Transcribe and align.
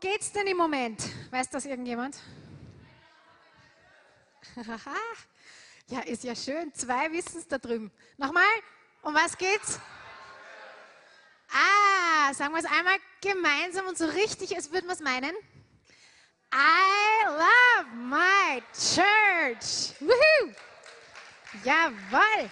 Geht 0.00 0.20
es 0.20 0.30
denn 0.30 0.46
im 0.46 0.56
Moment? 0.56 1.02
Weiß 1.30 1.50
das 1.50 1.64
irgendjemand? 1.64 2.16
ja, 5.88 6.00
ist 6.00 6.22
ja 6.22 6.36
schön. 6.36 6.72
Zwei 6.72 7.10
wissen 7.10 7.38
es 7.38 7.48
da 7.48 7.58
drüben. 7.58 7.90
Nochmal, 8.16 8.44
um 9.02 9.12
was 9.12 9.36
geht's? 9.36 9.80
Ah, 11.50 12.32
sagen 12.32 12.52
wir 12.52 12.60
es 12.60 12.64
einmal 12.66 12.96
gemeinsam 13.20 13.86
und 13.86 13.98
so 13.98 14.04
richtig, 14.04 14.54
als 14.54 14.70
würden 14.70 14.86
wir 14.86 14.92
es 14.92 15.00
meinen. 15.00 15.34
I 16.54 17.24
love 17.26 17.96
my 17.96 18.62
church. 18.72 19.94
Woohoo! 20.00 20.54
Jawohl! 21.64 22.50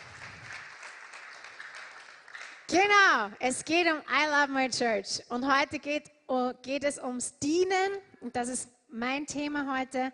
Genau, 2.69 3.31
es 3.39 3.65
geht 3.65 3.87
um 3.87 3.99
I 3.99 4.27
love 4.27 4.53
my 4.53 4.69
church. 4.69 5.23
Und 5.29 5.47
heute 5.47 5.79
geht, 5.79 6.05
oh, 6.27 6.53
geht 6.63 6.85
es 6.85 6.99
ums 6.99 7.39
Dienen. 7.39 7.93
Und 8.21 8.35
das 8.35 8.49
ist 8.49 8.69
mein 8.89 9.27
Thema 9.27 9.79
heute. 9.79 10.13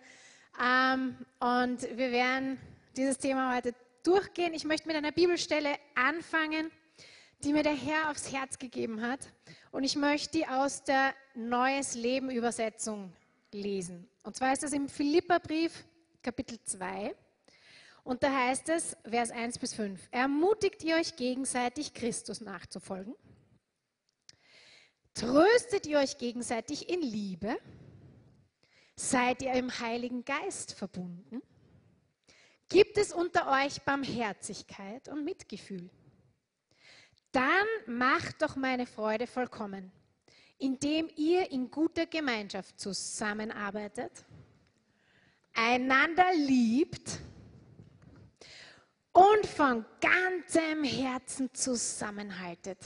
Ähm, 0.63 1.17
und 1.41 1.83
wir 1.97 2.13
werden 2.13 2.59
dieses 2.97 3.19
Thema 3.19 3.55
heute 3.57 3.75
durchgehen. 4.03 4.53
Ich 4.55 4.65
möchte 4.65 4.87
mit 4.87 4.97
einer 4.97 5.13
Bibelstelle 5.13 5.77
anfangen 5.95 6.71
die 7.45 7.53
mir 7.53 7.63
der 7.63 7.75
Herr 7.75 8.11
aufs 8.11 8.33
Herz 8.33 8.59
gegeben 8.59 9.03
hat. 9.03 9.21
Und 9.71 9.85
ich 9.85 9.97
möchte 9.97 10.39
die 10.39 10.47
aus 10.47 10.85
der 10.85 11.15
Neues 11.35 11.95
Leben 11.95 12.31
Übersetzung 12.31 13.13
lesen. 13.53 14.09
Und 14.23 14.37
zwar 14.37 14.53
ist 14.53 14.63
das 14.63 14.73
im 14.73 14.89
Philipperbrief 14.89 15.85
Kapitel 16.23 16.59
2. 16.63 17.15
Und 18.05 18.23
da 18.23 18.33
heißt 18.33 18.69
es, 18.71 18.97
Vers 19.05 19.31
1 19.31 19.59
bis 19.59 19.75
5, 19.75 20.09
ermutigt 20.11 20.83
ihr 20.83 20.97
euch 20.97 21.17
gegenseitig, 21.17 21.95
Christus 21.95 22.41
nachzufolgen? 22.41 23.15
Tröstet 25.15 25.87
ihr 25.87 25.99
euch 25.99 26.19
gegenseitig 26.19 26.89
in 26.89 27.01
Liebe? 27.01 27.57
Seid 28.97 29.43
ihr 29.43 29.53
im 29.53 29.79
Heiligen 29.79 30.25
Geist 30.25 30.75
verbunden? 30.75 31.43
Gibt 32.69 32.99
es 32.99 33.13
unter 33.13 33.51
euch 33.51 33.83
Barmherzigkeit 33.83 35.09
und 35.09 35.25
Mitgefühl? 35.25 35.91
dann 37.33 37.67
macht 37.87 38.43
doch 38.43 38.57
meine 38.57 38.87
Freude 38.87 39.27
vollkommen, 39.27 39.91
indem 40.59 41.09
ihr 41.17 41.51
in 41.51 41.71
guter 41.71 42.07
Gemeinschaft 42.07 42.79
zusammenarbeitet, 42.79 44.25
einander 45.55 46.27
liebt 46.35 47.21
und 49.13 49.47
von 49.47 49.85
ganzem 50.01 50.85
Herzen 50.85 51.53
zusammenhaltet. 51.55 52.79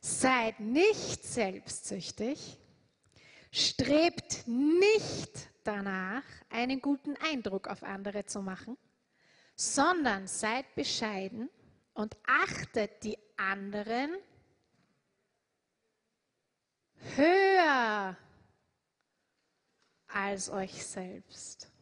Seid 0.00 0.60
nicht 0.60 1.24
selbstsüchtig, 1.24 2.58
strebt 3.50 4.46
nicht 4.46 5.48
danach, 5.64 6.22
einen 6.50 6.80
guten 6.80 7.16
Eindruck 7.16 7.68
auf 7.68 7.82
andere 7.82 8.26
zu 8.26 8.42
machen, 8.42 8.76
sondern 9.56 10.26
seid 10.26 10.74
bescheiden 10.74 11.48
und 11.94 12.16
achtet 12.26 13.02
die 13.02 13.18
anderen 13.36 14.16
höher 17.16 18.16
als 20.08 20.50
euch 20.50 20.84
selbst. 20.84 21.73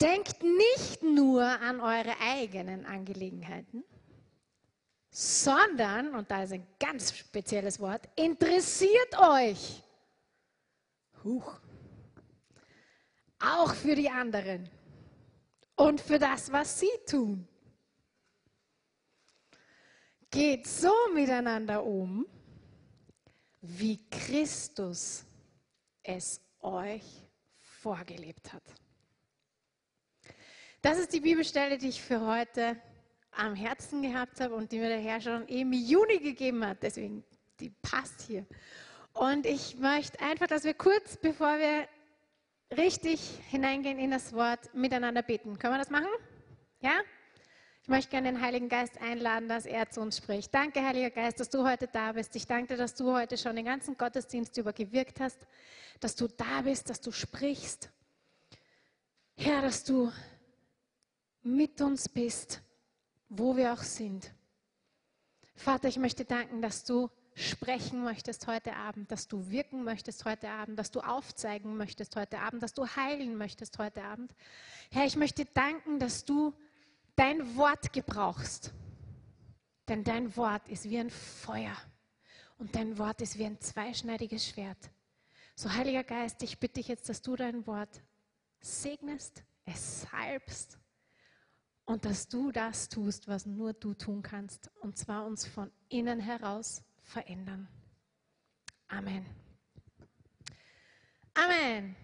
Denkt 0.00 0.42
nicht 0.42 1.02
nur 1.02 1.42
an 1.42 1.80
eure 1.80 2.18
eigenen 2.20 2.86
Angelegenheiten, 2.86 3.84
sondern, 5.10 6.14
und 6.14 6.30
da 6.30 6.44
ist 6.44 6.52
ein 6.52 6.66
ganz 6.78 7.16
spezielles 7.16 7.78
Wort, 7.80 8.08
interessiert 8.16 9.18
euch. 9.18 9.82
Huch, 11.22 11.60
auch 13.40 13.74
für 13.74 13.94
die 13.94 14.08
anderen 14.08 14.70
und 15.76 16.00
für 16.00 16.18
das, 16.18 16.50
was 16.50 16.80
sie 16.80 16.90
tun. 17.06 17.46
Geht 20.30 20.66
so 20.66 20.92
miteinander 21.12 21.84
um, 21.84 22.26
wie 23.60 24.08
Christus 24.08 25.24
es 26.02 26.40
euch 26.60 27.02
vorgelebt 27.58 28.52
hat. 28.52 28.62
Das 30.82 30.98
ist 30.98 31.12
die 31.12 31.20
Bibelstelle, 31.20 31.76
die 31.76 31.90
ich 31.90 32.00
für 32.00 32.22
heute 32.22 32.74
am 33.32 33.54
Herzen 33.54 34.00
gehabt 34.00 34.40
habe 34.40 34.54
und 34.54 34.72
die 34.72 34.78
mir 34.78 34.88
der 34.88 35.00
Herr 35.00 35.20
schon 35.20 35.46
im 35.46 35.74
Juni 35.74 36.18
gegeben 36.20 36.66
hat. 36.66 36.82
Deswegen, 36.82 37.22
die 37.60 37.68
passt 37.82 38.22
hier. 38.22 38.46
Und 39.12 39.44
ich 39.44 39.76
möchte 39.76 40.18
einfach, 40.20 40.46
dass 40.46 40.64
wir 40.64 40.72
kurz, 40.72 41.18
bevor 41.18 41.58
wir 41.58 41.86
richtig 42.78 43.20
hineingehen 43.50 43.98
in 43.98 44.10
das 44.10 44.32
Wort, 44.32 44.74
miteinander 44.74 45.22
beten. 45.22 45.58
Können 45.58 45.74
wir 45.74 45.78
das 45.78 45.90
machen? 45.90 46.08
Ja? 46.80 46.92
Ich 47.82 47.88
möchte 47.88 48.10
gerne 48.10 48.32
den 48.32 48.40
Heiligen 48.40 48.70
Geist 48.70 49.02
einladen, 49.02 49.50
dass 49.50 49.66
er 49.66 49.90
zu 49.90 50.00
uns 50.00 50.16
spricht. 50.16 50.54
Danke, 50.54 50.82
Heiliger 50.82 51.10
Geist, 51.10 51.40
dass 51.40 51.50
du 51.50 51.68
heute 51.68 51.88
da 51.88 52.12
bist. 52.12 52.34
Ich 52.36 52.46
danke 52.46 52.68
dir, 52.68 52.76
dass 52.78 52.94
du 52.94 53.12
heute 53.12 53.36
schon 53.36 53.54
den 53.54 53.66
ganzen 53.66 53.98
Gottesdienst 53.98 54.56
über 54.56 54.72
gewirkt 54.72 55.20
hast, 55.20 55.46
dass 56.00 56.16
du 56.16 56.26
da 56.26 56.62
bist, 56.62 56.88
dass 56.88 57.02
du 57.02 57.12
sprichst. 57.12 57.90
Herr, 59.36 59.60
dass 59.60 59.84
du 59.84 60.10
mit 61.42 61.80
uns 61.80 62.08
bist, 62.08 62.62
wo 63.28 63.56
wir 63.56 63.72
auch 63.72 63.82
sind. 63.82 64.32
Vater, 65.54 65.88
ich 65.88 65.98
möchte 65.98 66.24
danken, 66.24 66.62
dass 66.62 66.84
du 66.84 67.10
sprechen 67.34 68.02
möchtest 68.02 68.46
heute 68.46 68.74
Abend, 68.76 69.10
dass 69.10 69.28
du 69.28 69.50
wirken 69.50 69.84
möchtest 69.84 70.24
heute 70.24 70.50
Abend, 70.50 70.78
dass 70.78 70.90
du 70.90 71.00
aufzeigen 71.00 71.76
möchtest 71.76 72.16
heute 72.16 72.40
Abend, 72.40 72.62
dass 72.62 72.74
du 72.74 72.86
heilen 72.86 73.36
möchtest 73.36 73.78
heute 73.78 74.02
Abend. 74.02 74.34
Herr, 74.90 75.06
ich 75.06 75.16
möchte 75.16 75.44
danken, 75.44 75.98
dass 75.98 76.24
du 76.24 76.52
dein 77.16 77.56
Wort 77.56 77.92
gebrauchst. 77.92 78.72
Denn 79.88 80.04
dein 80.04 80.36
Wort 80.36 80.68
ist 80.68 80.88
wie 80.88 80.98
ein 80.98 81.10
Feuer 81.10 81.76
und 82.58 82.74
dein 82.74 82.96
Wort 82.98 83.20
ist 83.22 83.38
wie 83.38 83.44
ein 83.44 83.60
zweischneidiges 83.60 84.48
Schwert. 84.48 84.90
So, 85.56 85.72
Heiliger 85.72 86.04
Geist, 86.04 86.42
ich 86.42 86.58
bitte 86.58 86.74
dich 86.74 86.88
jetzt, 86.88 87.08
dass 87.08 87.22
du 87.22 87.36
dein 87.36 87.66
Wort 87.66 88.00
segnest, 88.60 89.42
es 89.64 90.02
salbst 90.02 90.79
und 91.90 92.04
dass 92.04 92.28
du 92.28 92.52
das 92.52 92.88
tust, 92.88 93.26
was 93.26 93.46
nur 93.46 93.72
du 93.72 93.94
tun 93.94 94.22
kannst, 94.22 94.70
und 94.80 94.96
zwar 94.96 95.26
uns 95.26 95.44
von 95.44 95.72
innen 95.88 96.20
heraus 96.20 96.84
verändern. 97.02 97.66
Amen. 98.86 99.26
Amen. 101.34 101.96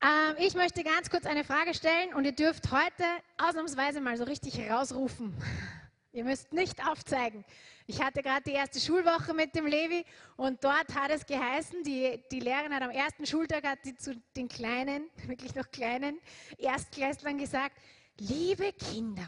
Ähm, 0.00 0.36
ich 0.38 0.54
möchte 0.54 0.82
ganz 0.84 1.10
kurz 1.10 1.26
eine 1.26 1.44
Frage 1.44 1.74
stellen 1.74 2.14
und 2.14 2.24
ihr 2.24 2.32
dürft 2.32 2.72
heute 2.72 3.04
ausnahmsweise 3.36 4.00
mal 4.00 4.16
so 4.16 4.24
richtig 4.24 4.58
rausrufen. 4.70 5.34
Ihr 6.12 6.24
müsst 6.24 6.54
nicht 6.54 6.84
aufzeigen. 6.88 7.44
Ich 7.86 8.02
hatte 8.02 8.22
gerade 8.22 8.42
die 8.42 8.52
erste 8.52 8.80
Schulwoche 8.80 9.34
mit 9.34 9.54
dem 9.54 9.66
Levi 9.66 10.04
und 10.36 10.64
dort 10.64 10.94
hat 10.94 11.10
es 11.10 11.26
geheißen, 11.26 11.82
die, 11.84 12.22
die 12.32 12.40
Lehrerin 12.40 12.74
hat 12.74 12.82
am 12.82 12.90
ersten 12.90 13.26
Schultag 13.26 13.66
hat 13.66 13.80
die 13.84 13.94
zu 13.94 14.16
den 14.34 14.48
kleinen, 14.48 15.10
wirklich 15.26 15.54
noch 15.54 15.70
kleinen 15.70 16.18
Erstklässlern 16.56 17.36
gesagt, 17.36 17.76
liebe 18.20 18.72
Kinder, 18.72 19.26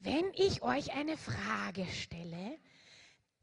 wenn 0.00 0.30
ich 0.34 0.62
euch 0.62 0.92
eine 0.92 1.16
Frage 1.16 1.86
stelle, 1.86 2.58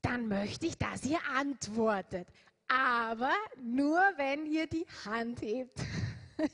dann 0.02 0.28
möchte 0.28 0.66
ich, 0.66 0.78
dass 0.78 1.06
ihr 1.06 1.20
antwortet. 1.36 2.28
Aber 2.68 3.34
nur, 3.62 4.00
wenn 4.16 4.46
ihr 4.46 4.68
die 4.68 4.86
Hand 5.06 5.42
hebt. 5.42 5.80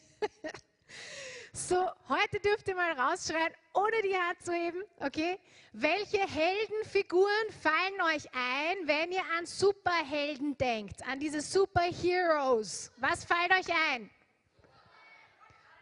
so, 1.53 1.89
heute 2.09 2.39
dürft 2.39 2.67
ihr 2.67 2.75
mal 2.75 2.93
rausschreien, 2.93 3.53
ohne 3.73 4.01
die 4.03 4.15
Hand 4.15 4.41
zu 4.41 4.51
heben, 4.51 4.81
okay? 4.99 5.39
Welche 5.73 6.19
Heldenfiguren 6.19 7.51
fallen 7.61 8.15
euch 8.15 8.25
ein, 8.33 8.87
wenn 8.87 9.11
ihr 9.11 9.23
an 9.37 9.45
Superhelden 9.45 10.57
denkt, 10.57 11.05
an 11.07 11.19
diese 11.19 11.41
Superheroes? 11.41 12.91
Was 12.97 13.23
fällt 13.23 13.51
euch 13.51 13.73
ein? 13.93 14.09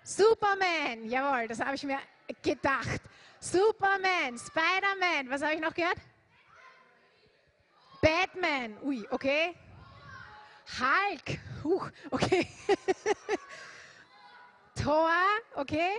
Superman, 0.04 1.06
jawohl, 1.06 1.48
das 1.48 1.60
habe 1.60 1.76
ich 1.76 1.84
mir 1.84 1.98
gedacht. 2.42 3.02
Superman, 3.40 4.38
Spider-Man, 4.38 5.30
was 5.30 5.42
habe 5.42 5.56
ich 5.56 5.62
noch 5.62 5.74
gehört? 5.74 5.98
Batman, 8.02 8.78
ui, 8.84 9.06
okay. 9.10 9.56
Hulk, 10.80 11.40
Huch, 11.64 11.90
okay. 12.12 12.48
Thor, 14.76 15.12
okay? 15.56 15.98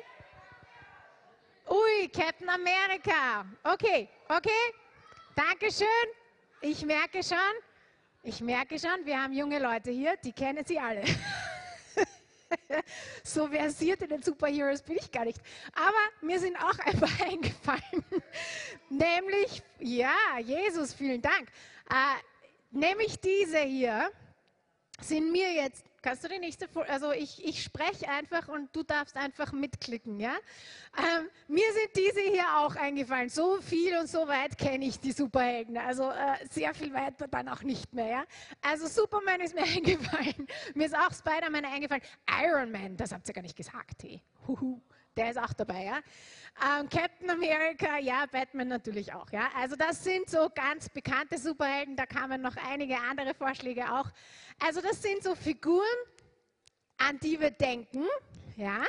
Ui, 1.68 2.08
Captain 2.08 2.48
America. 2.48 3.44
Okay, 3.64 4.08
okay. 4.28 4.74
Dankeschön. 5.34 5.86
Ich 6.60 6.84
merke 6.84 7.22
schon, 7.22 7.38
ich 8.22 8.40
merke 8.40 8.78
schon, 8.78 9.04
wir 9.04 9.22
haben 9.22 9.32
junge 9.32 9.58
Leute 9.58 9.90
hier, 9.90 10.16
die 10.16 10.32
kennen 10.32 10.64
sie 10.64 10.78
alle. 10.78 11.02
so 13.24 13.48
versiert 13.48 14.02
in 14.02 14.08
den 14.08 14.22
Superheroes 14.22 14.82
bin 14.82 14.96
ich 14.96 15.10
gar 15.10 15.24
nicht. 15.24 15.40
Aber 15.74 16.26
mir 16.26 16.38
sind 16.38 16.56
auch 16.56 16.78
ein 16.84 16.98
paar 16.98 17.26
eingefallen. 17.26 18.04
Nämlich, 18.88 19.62
ja, 19.78 20.38
Jesus, 20.42 20.94
vielen 20.94 21.22
Dank. 21.22 21.48
Äh, 21.90 22.22
Nämlich 22.76 23.18
diese 23.20 23.60
hier 23.60 24.10
sind 25.00 25.32
mir 25.32 25.50
jetzt, 25.50 25.82
kannst 26.06 26.22
du 26.22 26.28
die 26.28 26.38
nächste, 26.38 26.68
also 26.88 27.10
ich, 27.10 27.44
ich 27.44 27.64
spreche 27.64 28.08
einfach 28.08 28.46
und 28.46 28.74
du 28.76 28.84
darfst 28.84 29.16
einfach 29.16 29.50
mitklicken, 29.50 30.20
ja? 30.20 30.36
Ähm, 30.96 31.28
mir 31.48 31.66
sind 31.72 31.96
diese 31.96 32.20
hier 32.20 32.44
auch 32.58 32.76
eingefallen. 32.76 33.28
So 33.28 33.60
viel 33.60 33.98
und 33.98 34.08
so 34.08 34.28
weit 34.28 34.56
kenne 34.56 34.84
ich 34.84 35.00
die 35.00 35.10
Superhelden. 35.10 35.76
Also 35.76 36.08
äh, 36.08 36.46
sehr 36.48 36.74
viel 36.74 36.94
weiter 36.94 37.26
dann 37.26 37.48
auch 37.48 37.64
nicht 37.64 37.92
mehr, 37.92 38.06
ja? 38.06 38.24
Also 38.62 38.86
Superman 38.86 39.40
ist 39.40 39.56
mir 39.56 39.64
eingefallen. 39.76 40.46
Mir 40.74 40.86
ist 40.86 40.96
auch 40.96 41.12
Spider-Man 41.12 41.64
eingefallen. 41.64 42.02
Iron 42.44 42.70
Man, 42.70 42.96
das 42.96 43.12
habt 43.12 43.26
ihr 43.26 43.34
gar 43.34 43.42
nicht 43.42 43.56
gesagt, 43.56 44.04
hey. 44.04 44.22
Huhu 44.46 44.80
der 45.16 45.30
ist 45.30 45.38
auch 45.38 45.52
dabei, 45.52 45.84
ja. 45.84 46.00
Ähm, 46.62 46.88
Captain 46.88 47.30
America, 47.30 47.98
ja, 47.98 48.26
Batman 48.26 48.68
natürlich 48.68 49.12
auch, 49.12 49.30
ja. 49.30 49.48
Also 49.56 49.76
das 49.76 50.02
sind 50.02 50.28
so 50.28 50.48
ganz 50.54 50.88
bekannte 50.88 51.38
Superhelden, 51.38 51.96
da 51.96 52.06
kamen 52.06 52.40
noch 52.40 52.56
einige 52.56 52.96
andere 52.98 53.34
Vorschläge 53.34 53.92
auch. 53.92 54.10
Also 54.58 54.80
das 54.80 55.02
sind 55.02 55.22
so 55.22 55.34
Figuren, 55.34 55.84
an 56.98 57.18
die 57.20 57.38
wir 57.40 57.50
denken, 57.50 58.04
ja, 58.56 58.84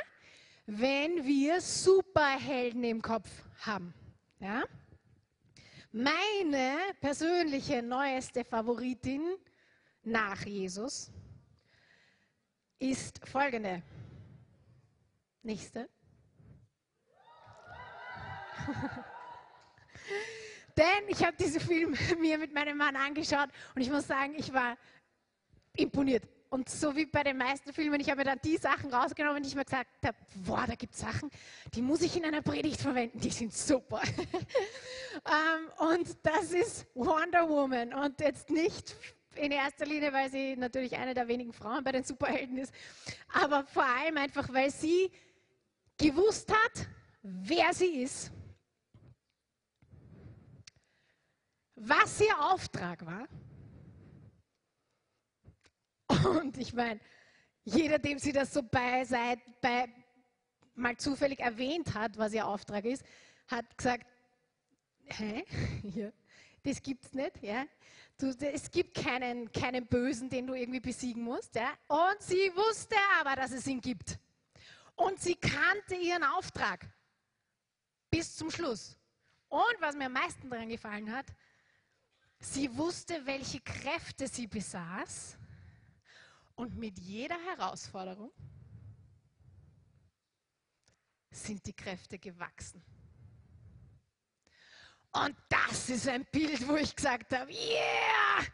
wenn 0.66 1.24
wir 1.24 1.60
Superhelden 1.60 2.84
im 2.84 3.02
Kopf 3.02 3.28
haben, 3.60 3.94
ja. 4.40 4.64
Meine 5.90 6.76
persönliche 7.00 7.82
neueste 7.82 8.44
Favoritin 8.44 9.22
nach 10.02 10.44
Jesus 10.44 11.10
ist 12.78 13.26
folgende. 13.26 13.82
Nächste. 15.42 15.88
Denn 20.76 21.08
ich 21.08 21.24
habe 21.24 21.36
diesen 21.36 21.60
Film 21.60 21.96
mir 22.20 22.38
mit 22.38 22.54
meinem 22.54 22.76
Mann 22.76 22.94
angeschaut 22.94 23.48
und 23.74 23.82
ich 23.82 23.90
muss 23.90 24.06
sagen, 24.06 24.34
ich 24.36 24.52
war 24.52 24.76
imponiert. 25.76 26.22
Und 26.50 26.68
so 26.68 26.96
wie 26.96 27.04
bei 27.04 27.22
den 27.22 27.36
meisten 27.36 27.72
Filmen, 27.74 28.00
ich 28.00 28.08
habe 28.08 28.20
mir 28.20 28.24
dann 28.24 28.40
die 28.42 28.56
Sachen 28.56 28.92
rausgenommen, 28.92 29.42
die 29.42 29.50
ich 29.50 29.54
mir 29.54 29.64
gesagt 29.64 29.90
habe, 30.02 30.16
boah, 30.46 30.64
da 30.66 30.74
gibt 30.76 30.94
es 30.94 31.00
Sachen, 31.00 31.30
die 31.74 31.82
muss 31.82 32.00
ich 32.00 32.16
in 32.16 32.24
einer 32.24 32.40
Predigt 32.40 32.80
verwenden, 32.80 33.20
die 33.20 33.30
sind 33.30 33.52
super. 33.52 34.00
um, 34.00 34.24
ähm, 35.26 35.94
und 35.94 36.16
das 36.22 36.52
ist 36.52 36.86
Wonder 36.94 37.48
Woman 37.48 37.92
und 37.92 38.18
jetzt 38.20 38.48
nicht 38.48 38.96
in 39.34 39.52
erster 39.52 39.84
Linie, 39.84 40.12
weil 40.12 40.30
sie 40.30 40.56
natürlich 40.56 40.96
eine 40.96 41.12
der 41.12 41.28
wenigen 41.28 41.52
Frauen 41.52 41.84
bei 41.84 41.92
den 41.92 42.04
Superhelden 42.04 42.56
ist, 42.56 42.72
aber 43.32 43.66
vor 43.66 43.84
allem 43.84 44.16
einfach, 44.16 44.50
weil 44.52 44.70
sie 44.70 45.12
gewusst 45.98 46.50
hat, 46.50 46.86
wer 47.22 47.74
sie 47.74 48.02
ist 48.02 48.32
was 51.80 52.20
ihr 52.20 52.38
Auftrag 52.40 53.04
war. 53.06 53.28
Und 56.24 56.56
ich 56.56 56.72
meine, 56.72 57.00
jeder, 57.64 57.98
dem 57.98 58.18
sie 58.18 58.32
das 58.32 58.52
so 58.52 58.62
bei, 58.62 59.04
seit, 59.04 59.38
bei, 59.60 59.88
mal 60.74 60.96
zufällig 60.96 61.40
erwähnt 61.40 61.94
hat, 61.94 62.16
was 62.16 62.32
ihr 62.32 62.46
Auftrag 62.46 62.84
ist, 62.84 63.04
hat 63.46 63.76
gesagt, 63.76 64.06
hä? 65.04 65.44
Ja, 65.94 66.10
das 66.62 66.82
gibt's 66.82 67.12
nicht, 67.12 67.42
ja? 67.42 67.64
Du, 68.18 68.34
es 68.40 68.70
gibt 68.70 68.96
keinen, 68.96 69.52
keinen 69.52 69.86
Bösen, 69.86 70.28
den 70.28 70.46
du 70.46 70.54
irgendwie 70.54 70.80
besiegen 70.80 71.22
musst, 71.22 71.54
ja? 71.54 71.72
Und 71.86 72.20
sie 72.20 72.50
wusste 72.54 72.96
aber, 73.20 73.36
dass 73.36 73.52
es 73.52 73.66
ihn 73.66 73.80
gibt. 73.80 74.18
Und 74.96 75.20
sie 75.20 75.36
kannte 75.36 75.94
ihren 75.94 76.24
Auftrag 76.24 76.84
bis 78.10 78.34
zum 78.34 78.50
Schluss. 78.50 78.96
Und 79.48 79.76
was 79.80 79.94
mir 79.94 80.06
am 80.06 80.12
meisten 80.12 80.50
daran 80.50 80.68
gefallen 80.68 81.14
hat, 81.14 81.26
Sie 82.40 82.76
wusste, 82.76 83.26
welche 83.26 83.60
Kräfte 83.60 84.28
sie 84.28 84.46
besaß 84.46 85.36
und 86.54 86.76
mit 86.76 86.98
jeder 86.98 87.38
Herausforderung 87.38 88.32
sind 91.30 91.66
die 91.66 91.72
Kräfte 91.72 92.18
gewachsen. 92.18 92.82
Und 95.12 95.36
das 95.48 95.88
ist 95.88 96.06
ein 96.08 96.24
Bild, 96.26 96.66
wo 96.68 96.76
ich 96.76 96.94
gesagt 96.94 97.32
habe, 97.32 97.50
yeah, 97.50 98.44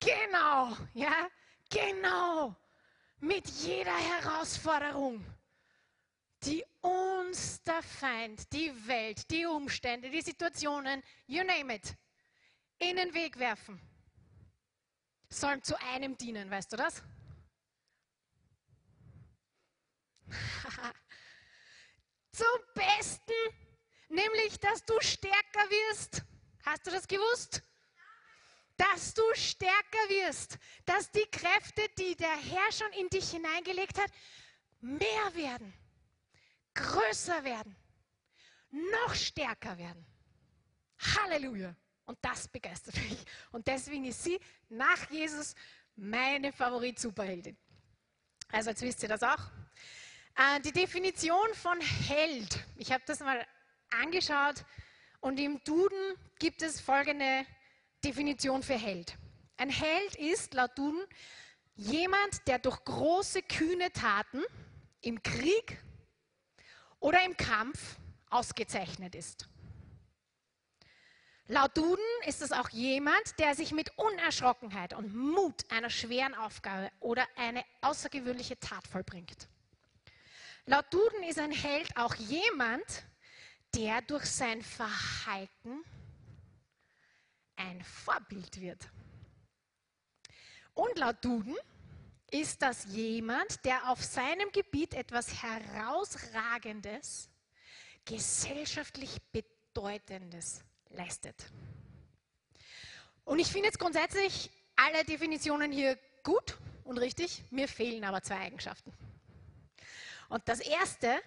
genau, 0.00 0.76
ja, 0.94 1.28
genau, 1.70 2.56
mit 3.20 3.46
jeder 3.48 3.96
Herausforderung, 3.96 5.24
die 6.44 6.64
uns 6.80 7.62
der 7.62 7.82
Feind, 7.82 8.52
die 8.52 8.72
Welt, 8.86 9.30
die 9.30 9.46
Umstände, 9.46 10.10
die 10.10 10.22
Situationen, 10.22 11.02
you 11.26 11.44
name 11.44 11.74
it, 11.74 11.94
in 12.78 12.96
den 12.96 13.14
Weg 13.14 13.38
werfen, 13.38 13.80
sollen 15.28 15.62
zu 15.62 15.78
einem 15.80 16.16
dienen, 16.16 16.50
weißt 16.50 16.72
du 16.72 16.76
das? 16.76 17.02
Zum 22.32 22.46
Besten, 22.74 23.32
nämlich, 24.08 24.58
dass 24.60 24.84
du 24.84 25.00
stärker 25.00 25.70
wirst. 25.70 26.22
Hast 26.64 26.86
du 26.86 26.90
das 26.90 27.08
gewusst? 27.08 27.62
Dass 28.76 29.14
du 29.14 29.22
stärker 29.34 30.08
wirst, 30.08 30.58
dass 30.84 31.10
die 31.10 31.26
Kräfte, 31.32 31.88
die 31.98 32.14
der 32.14 32.36
Herr 32.36 32.70
schon 32.70 32.92
in 32.92 33.08
dich 33.08 33.30
hineingelegt 33.30 33.98
hat, 33.98 34.12
mehr 34.80 35.34
werden, 35.34 35.74
größer 36.74 37.42
werden, 37.42 37.76
noch 38.70 39.14
stärker 39.14 39.76
werden. 39.78 40.06
Halleluja. 40.98 41.74
Und 42.08 42.18
das 42.22 42.48
begeistert 42.48 42.96
mich. 42.96 43.22
Und 43.52 43.66
deswegen 43.66 44.06
ist 44.06 44.24
sie 44.24 44.40
nach 44.70 45.10
Jesus 45.10 45.54
meine 45.94 46.52
Favorit-Superheldin. 46.52 47.54
Also 48.50 48.70
jetzt 48.70 48.80
wisst 48.80 49.02
ihr 49.02 49.10
das 49.10 49.22
auch. 49.22 49.50
Äh, 50.34 50.60
die 50.62 50.72
Definition 50.72 51.52
von 51.52 51.78
Held, 51.82 52.64
ich 52.76 52.92
habe 52.92 53.02
das 53.06 53.20
mal 53.20 53.46
angeschaut 53.90 54.64
und 55.20 55.38
im 55.38 55.62
Duden 55.64 56.14
gibt 56.38 56.62
es 56.62 56.80
folgende 56.80 57.44
Definition 58.02 58.62
für 58.62 58.78
Held. 58.78 59.18
Ein 59.58 59.68
Held 59.68 60.14
ist 60.14 60.54
laut 60.54 60.78
Duden 60.78 61.04
jemand, 61.74 62.48
der 62.48 62.58
durch 62.58 62.82
große, 62.86 63.42
kühne 63.42 63.92
Taten 63.92 64.42
im 65.02 65.22
Krieg 65.22 65.78
oder 67.00 67.22
im 67.22 67.36
Kampf 67.36 67.98
ausgezeichnet 68.30 69.14
ist. 69.14 69.46
Laut 71.50 71.74
Duden 71.78 72.04
ist 72.26 72.42
es 72.42 72.52
auch 72.52 72.68
jemand, 72.68 73.38
der 73.38 73.54
sich 73.54 73.72
mit 73.72 73.96
Unerschrockenheit 73.96 74.92
und 74.92 75.14
Mut 75.14 75.64
einer 75.70 75.88
schweren 75.88 76.34
Aufgabe 76.34 76.90
oder 77.00 77.26
eine 77.36 77.64
außergewöhnliche 77.80 78.60
Tat 78.60 78.86
vollbringt. 78.86 79.48
Laut 80.66 80.92
Duden 80.92 81.22
ist 81.22 81.38
ein 81.38 81.50
Held 81.50 81.96
auch 81.96 82.14
jemand, 82.16 82.84
der 83.74 84.02
durch 84.02 84.26
sein 84.26 84.60
Verhalten 84.60 85.82
ein 87.56 87.82
Vorbild 87.82 88.60
wird. 88.60 88.86
Und 90.74 90.98
laut 90.98 91.24
Duden 91.24 91.56
ist 92.30 92.60
das 92.60 92.84
jemand, 92.84 93.64
der 93.64 93.88
auf 93.88 94.04
seinem 94.04 94.52
Gebiet 94.52 94.92
etwas 94.92 95.42
Herausragendes, 95.42 97.30
gesellschaftlich 98.04 99.16
Bedeutendes 99.32 100.62
leistet. 100.90 101.50
Und 103.24 103.38
ich 103.38 103.48
finde 103.48 103.66
jetzt 103.66 103.78
grundsätzlich 103.78 104.50
alle 104.76 105.04
Definitionen 105.04 105.72
hier 105.72 105.98
gut 106.22 106.56
und 106.84 106.98
richtig. 106.98 107.44
Mir 107.50 107.68
fehlen 107.68 108.04
aber 108.04 108.22
zwei 108.22 108.38
Eigenschaften. 108.38 108.92
Und 110.28 110.48
das 110.48 110.60
erste 110.60 111.20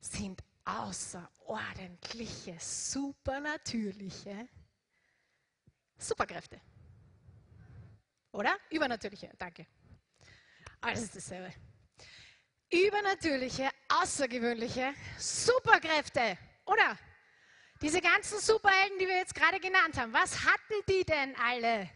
sind 0.00 0.42
außerordentliche, 0.64 2.56
supernatürliche 2.58 4.48
Superkräfte. 5.96 6.60
Oder? 8.32 8.56
Übernatürliche, 8.70 9.30
danke. 9.38 9.66
Alles 10.80 11.02
ist 11.02 11.16
dasselbe. 11.16 11.52
Übernatürliche, 12.70 13.70
außergewöhnliche 13.88 14.94
Superkräfte. 15.18 16.38
Oder? 16.66 16.98
Diese 17.80 18.00
ganzen 18.00 18.40
Superhelden, 18.40 18.98
die 18.98 19.06
wir 19.06 19.18
jetzt 19.18 19.34
gerade 19.34 19.60
genannt 19.60 19.96
haben, 19.96 20.12
was 20.12 20.44
hatten 20.44 20.74
die 20.88 21.04
denn 21.04 21.36
alle? 21.36 21.88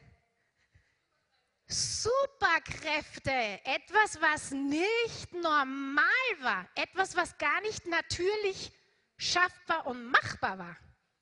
Superkräfte, 1.66 3.32
etwas, 3.64 4.20
was 4.20 4.50
nicht 4.52 5.32
normal 5.32 6.04
war, 6.40 6.68
etwas, 6.74 7.16
was 7.16 7.36
gar 7.38 7.60
nicht 7.62 7.86
natürlich 7.86 8.72
schaffbar 9.16 9.86
und 9.86 10.04
machbar 10.04 10.58
war. 10.58 10.76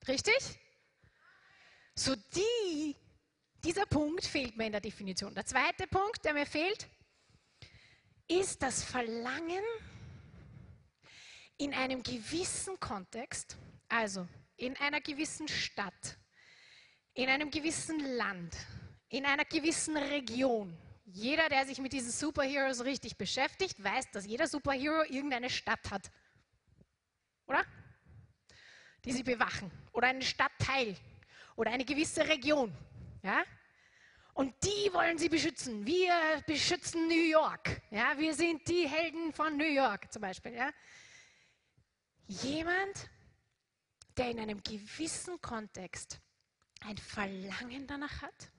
Richtig? 0.09 0.37
So 1.95 2.15
die, 2.17 2.97
dieser 3.65 3.87
Punkt 3.87 4.25
fehlt 4.25 4.57
mir 4.57 4.67
in 4.67 4.73
der 4.73 4.81
Definition. 4.81 5.35
Der 5.35 5.47
zweite 5.47 5.87
Punkt, 5.87 6.25
der 6.25 6.35
mir 6.35 6.47
fehlt, 6.47 6.89
ist 8.27 8.63
das 8.63 8.83
Verlangen 8.83 9.65
in 11.59 11.75
einem 11.75 12.03
gewissen 12.03 12.79
Kontext, 12.81 13.57
also 13.89 14.27
in 14.61 14.77
einer 14.77 15.01
gewissen 15.01 15.49
Stadt, 15.49 16.19
in 17.15 17.29
einem 17.29 17.51
gewissen 17.51 17.99
Land, 18.17 18.55
in 19.09 19.25
einer 19.25 19.45
gewissen 19.45 19.97
Region. 19.97 20.77
Jeder, 21.07 21.49
der 21.49 21.67
sich 21.67 21.81
mit 21.81 21.93
diesen 21.93 22.13
Superheroes 22.13 22.85
richtig 22.85 23.17
beschäftigt, 23.17 23.83
weiß, 23.83 24.11
dass 24.13 24.27
jeder 24.27 24.47
Superhero 24.47 25.03
irgendeine 25.05 25.51
Stadt 25.51 25.91
hat. 25.91 26.11
Oder? 27.47 27.65
Die 29.05 29.13
sie 29.13 29.23
bewachen. 29.23 29.73
Oder 29.93 30.09
einen 30.09 30.23
Stadtteil. 30.23 30.95
Oder 31.57 31.73
eine 31.73 31.85
gewisse 31.85 32.29
Region. 32.29 32.73
Ja? 33.23 33.43
Und 34.35 34.55
die 34.63 34.93
wollen 34.93 35.19
sie 35.19 35.29
beschützen. 35.29 35.85
Wir 35.85 36.15
beschützen 36.47 37.09
New 37.09 37.29
York. 37.29 37.81
Ja? 37.91 38.17
Wir 38.19 38.35
sind 38.35 38.69
die 38.69 38.87
Helden 38.87 39.33
von 39.33 39.57
New 39.57 39.65
York 39.65 40.13
zum 40.13 40.23
Beispiel. 40.23 40.55
Ja? 40.55 40.71
Jemand, 42.29 43.11
der 44.21 44.31
in 44.33 44.39
einem 44.39 44.63
gewissen 44.63 45.41
Kontext 45.41 46.21
ein 46.83 46.99
Verlangen 46.99 47.87
danach 47.87 48.21
hat, 48.21 48.53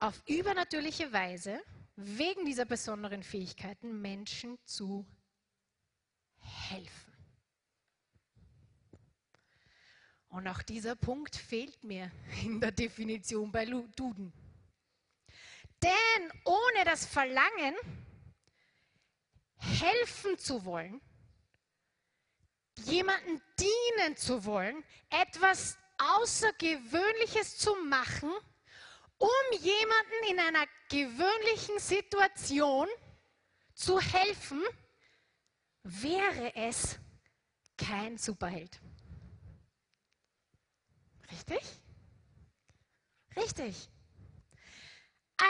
auf 0.00 0.20
übernatürliche 0.26 1.12
Weise 1.12 1.62
wegen 1.94 2.44
dieser 2.44 2.64
besonderen 2.64 3.22
Fähigkeiten 3.22 4.00
Menschen 4.00 4.58
zu 4.64 5.06
helfen. 6.40 7.14
Und 10.30 10.48
auch 10.48 10.62
dieser 10.62 10.96
Punkt 10.96 11.36
fehlt 11.36 11.84
mir 11.84 12.10
in 12.42 12.60
der 12.60 12.72
Definition 12.72 13.52
bei 13.52 13.64
Duden. 13.64 14.32
Denn 15.80 16.32
ohne 16.44 16.84
das 16.84 17.06
Verlangen, 17.06 17.76
helfen 19.54 20.36
zu 20.36 20.64
wollen, 20.64 21.00
jemandem 22.84 23.40
dienen 23.58 24.16
zu 24.16 24.44
wollen, 24.44 24.84
etwas 25.10 25.76
Außergewöhnliches 25.98 27.58
zu 27.58 27.74
machen, 27.88 28.30
um 29.18 29.58
jemanden 29.58 30.30
in 30.30 30.40
einer 30.40 30.66
gewöhnlichen 30.88 31.78
Situation 31.78 32.88
zu 33.74 34.00
helfen, 34.00 34.62
wäre 35.82 36.54
es 36.56 36.98
kein 37.76 38.16
Superheld. 38.18 38.80
Richtig? 41.30 41.60
Richtig. 43.36 43.88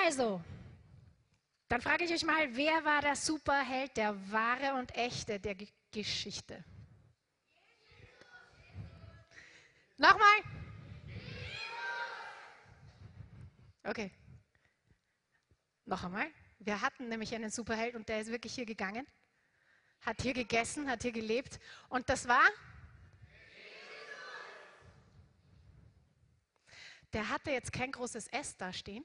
Also, 0.04 0.40
dann 1.68 1.80
frage 1.80 2.04
ich 2.04 2.12
euch 2.12 2.24
mal, 2.24 2.54
wer 2.54 2.84
war 2.84 3.00
der 3.00 3.16
Superheld, 3.16 3.96
der 3.96 4.30
wahre 4.30 4.74
und 4.78 4.94
echte 4.94 5.40
der 5.40 5.54
G 5.54 5.68
Geschichte? 5.92 6.64
Nochmal. 10.00 10.40
Okay. 13.84 14.10
Noch 15.84 16.02
einmal. 16.04 16.26
Wir 16.58 16.80
hatten 16.80 17.08
nämlich 17.08 17.34
einen 17.34 17.50
Superheld 17.50 17.94
und 17.94 18.08
der 18.08 18.22
ist 18.22 18.30
wirklich 18.30 18.54
hier 18.54 18.64
gegangen, 18.64 19.06
hat 20.00 20.22
hier 20.22 20.32
gegessen, 20.32 20.90
hat 20.90 21.02
hier 21.02 21.12
gelebt 21.12 21.60
und 21.90 22.08
das 22.08 22.26
war? 22.26 22.48
Der 27.12 27.28
hatte 27.28 27.50
jetzt 27.50 27.70
kein 27.70 27.92
großes 27.92 28.28
S 28.28 28.56
da 28.56 28.72
stehen 28.72 29.04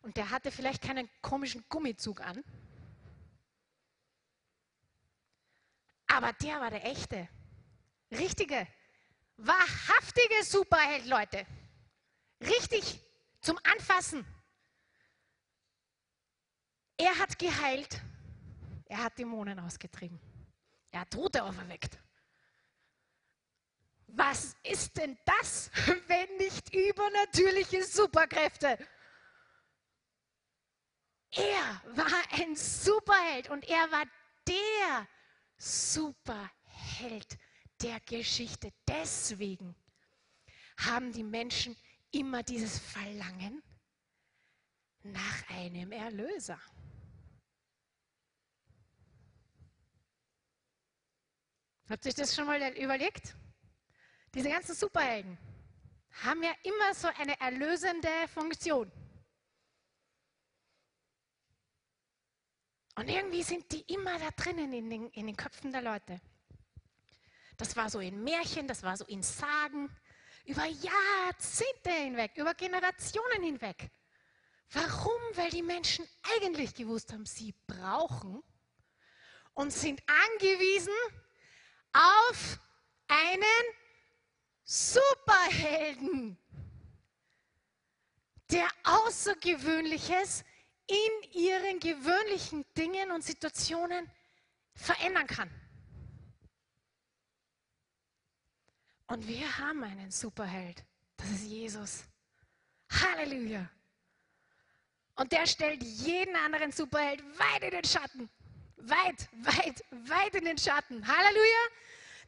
und 0.00 0.16
der 0.16 0.30
hatte 0.30 0.52
vielleicht 0.52 0.82
keinen 0.82 1.10
komischen 1.20 1.62
Gummizug 1.68 2.22
an. 2.22 2.42
Aber 6.06 6.32
der 6.32 6.60
war 6.60 6.70
der 6.70 6.86
echte, 6.86 7.28
richtige, 8.10 8.66
wahrhaftige 9.36 10.44
Superheld, 10.44 11.06
Leute. 11.06 11.46
Richtig 12.40 13.00
zum 13.40 13.58
Anfassen. 13.64 14.26
Er 16.96 17.18
hat 17.18 17.38
geheilt. 17.38 18.00
Er 18.86 19.04
hat 19.04 19.18
Dämonen 19.18 19.58
ausgetrieben. 19.58 20.20
Er 20.90 21.00
hat 21.00 21.10
Tote 21.10 21.42
auferweckt. 21.42 21.98
Was 24.06 24.54
ist 24.62 24.96
denn 24.96 25.18
das, 25.24 25.70
wenn 26.06 26.36
nicht 26.36 26.72
übernatürliche 26.72 27.84
Superkräfte? 27.84 28.78
Er 31.32 31.82
war 31.96 32.22
ein 32.38 32.54
Superheld 32.54 33.50
und 33.50 33.68
er 33.68 33.90
war 33.90 34.04
der 34.46 35.08
Superheld 35.56 37.38
der 37.84 38.00
Geschichte. 38.00 38.72
Deswegen 38.88 39.76
haben 40.78 41.12
die 41.12 41.22
Menschen 41.22 41.76
immer 42.10 42.42
dieses 42.42 42.78
Verlangen 42.78 43.62
nach 45.02 45.48
einem 45.50 45.92
Erlöser. 45.92 46.58
Habt 51.90 52.06
ihr 52.06 52.08
euch 52.08 52.14
das 52.14 52.34
schon 52.34 52.46
mal 52.46 52.72
überlegt? 52.78 53.36
Diese 54.34 54.48
ganzen 54.48 54.74
Superhelden 54.74 55.36
haben 56.22 56.42
ja 56.42 56.54
immer 56.62 56.94
so 56.94 57.08
eine 57.08 57.38
erlösende 57.38 58.08
Funktion. 58.28 58.90
Und 62.96 63.08
irgendwie 63.08 63.42
sind 63.42 63.70
die 63.72 63.82
immer 63.92 64.18
da 64.18 64.30
drinnen 64.30 64.72
in 64.72 64.88
den, 64.88 65.10
in 65.10 65.26
den 65.26 65.36
Köpfen 65.36 65.70
der 65.70 65.82
Leute. 65.82 66.20
Das 67.56 67.76
war 67.76 67.88
so 67.90 68.00
in 68.00 68.22
Märchen, 68.24 68.66
das 68.66 68.82
war 68.82 68.96
so 68.96 69.04
in 69.04 69.22
Sagen, 69.22 69.88
über 70.44 70.64
Jahrzehnte 70.64 71.90
hinweg, 71.90 72.32
über 72.36 72.54
Generationen 72.54 73.42
hinweg. 73.42 73.90
Warum? 74.72 75.20
Weil 75.34 75.50
die 75.50 75.62
Menschen 75.62 76.06
eigentlich 76.36 76.74
gewusst 76.74 77.12
haben, 77.12 77.26
sie 77.26 77.54
brauchen 77.66 78.42
und 79.54 79.72
sind 79.72 80.02
angewiesen 80.06 80.92
auf 81.92 82.58
einen 83.06 83.64
Superhelden, 84.64 86.38
der 88.50 88.68
Außergewöhnliches 88.84 90.44
in 90.86 91.30
ihren 91.32 91.80
gewöhnlichen 91.80 92.64
Dingen 92.76 93.10
und 93.10 93.22
Situationen 93.22 94.10
verändern 94.74 95.26
kann. 95.26 95.50
Und 99.06 99.26
wir 99.28 99.58
haben 99.58 99.82
einen 99.84 100.10
Superheld. 100.10 100.84
Das 101.16 101.30
ist 101.30 101.44
Jesus. 101.44 102.04
Halleluja. 102.90 103.68
Und 105.16 105.30
der 105.30 105.46
stellt 105.46 105.82
jeden 105.82 106.34
anderen 106.36 106.72
Superheld 106.72 107.22
weit 107.38 107.62
in 107.62 107.70
den 107.70 107.84
Schatten. 107.84 108.30
Weit, 108.76 109.28
weit, 109.42 109.84
weit 110.08 110.34
in 110.34 110.44
den 110.44 110.58
Schatten. 110.58 111.06
Halleluja. 111.06 111.68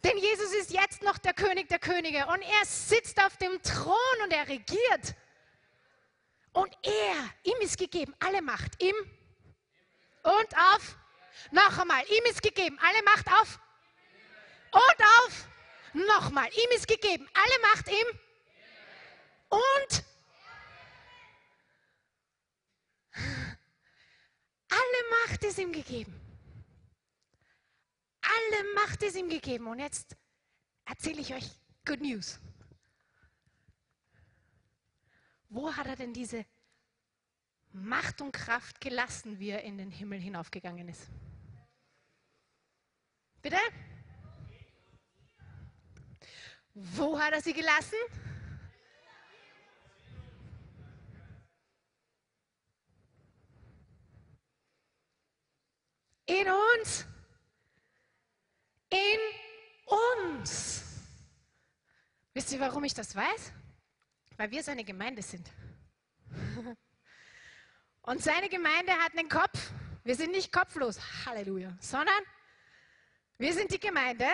Denn 0.04 0.18
Jesus 0.18 0.52
ist 0.52 0.70
jetzt 0.70 1.02
noch 1.02 1.18
der 1.18 1.34
König 1.34 1.68
der 1.68 1.78
Könige 1.78 2.26
und 2.26 2.42
er 2.42 2.64
sitzt 2.64 3.18
auf 3.24 3.36
dem 3.38 3.60
Thron 3.62 4.22
und 4.22 4.32
er 4.32 4.46
regiert. 4.46 5.14
Und 6.52 6.72
er, 6.82 7.52
ihm 7.52 7.60
ist 7.60 7.78
gegeben 7.78 8.14
alle 8.20 8.42
Macht. 8.42 8.80
Ihm 8.82 8.94
und 10.22 10.56
auf. 10.74 10.96
Noch 11.50 11.78
einmal, 11.78 12.02
ihm 12.04 12.24
ist 12.30 12.42
gegeben 12.42 12.78
alle 12.80 13.02
Macht 13.02 13.26
auf. 13.40 13.58
Und 14.72 15.02
auf 15.22 15.48
Nochmal, 15.96 16.48
ihm 16.52 16.76
ist 16.76 16.86
gegeben 16.86 17.26
alle 17.32 17.62
Macht 17.62 17.88
ihm 17.88 18.20
und 19.48 20.04
alle 24.68 25.26
Macht 25.26 25.42
ist 25.44 25.58
ihm 25.58 25.72
gegeben. 25.72 26.20
Alle 28.20 28.74
Macht 28.74 29.02
ist 29.02 29.16
ihm 29.16 29.28
gegeben. 29.28 29.66
Und 29.68 29.78
jetzt 29.78 30.16
erzähle 30.84 31.20
ich 31.20 31.32
euch 31.32 31.48
Good 31.86 32.00
News. 32.00 32.40
Wo 35.48 35.74
hat 35.74 35.86
er 35.86 35.96
denn 35.96 36.12
diese 36.12 36.44
Macht 37.72 38.20
und 38.20 38.32
Kraft 38.32 38.80
gelassen, 38.80 39.38
wie 39.38 39.50
er 39.50 39.62
in 39.62 39.78
den 39.78 39.90
Himmel 39.90 40.18
hinaufgegangen 40.18 40.88
ist? 40.88 41.08
Bitte? 43.40 43.58
Wo 46.78 47.18
hat 47.18 47.32
er 47.32 47.40
sie 47.40 47.54
gelassen? 47.54 47.96
In 56.26 56.46
uns. 56.48 57.06
In 58.90 58.98
uns. 60.20 60.84
Wisst 62.34 62.52
ihr, 62.52 62.60
warum 62.60 62.84
ich 62.84 62.92
das 62.92 63.16
weiß? 63.16 63.52
Weil 64.36 64.50
wir 64.50 64.62
seine 64.62 64.84
Gemeinde 64.84 65.22
sind. 65.22 65.50
Und 68.02 68.22
seine 68.22 68.50
Gemeinde 68.50 68.92
hat 68.92 69.16
einen 69.16 69.30
Kopf. 69.30 69.70
Wir 70.04 70.14
sind 70.14 70.32
nicht 70.32 70.52
kopflos, 70.52 71.00
Halleluja, 71.24 71.74
sondern 71.80 72.22
wir 73.38 73.54
sind 73.54 73.72
die 73.72 73.80
Gemeinde 73.80 74.26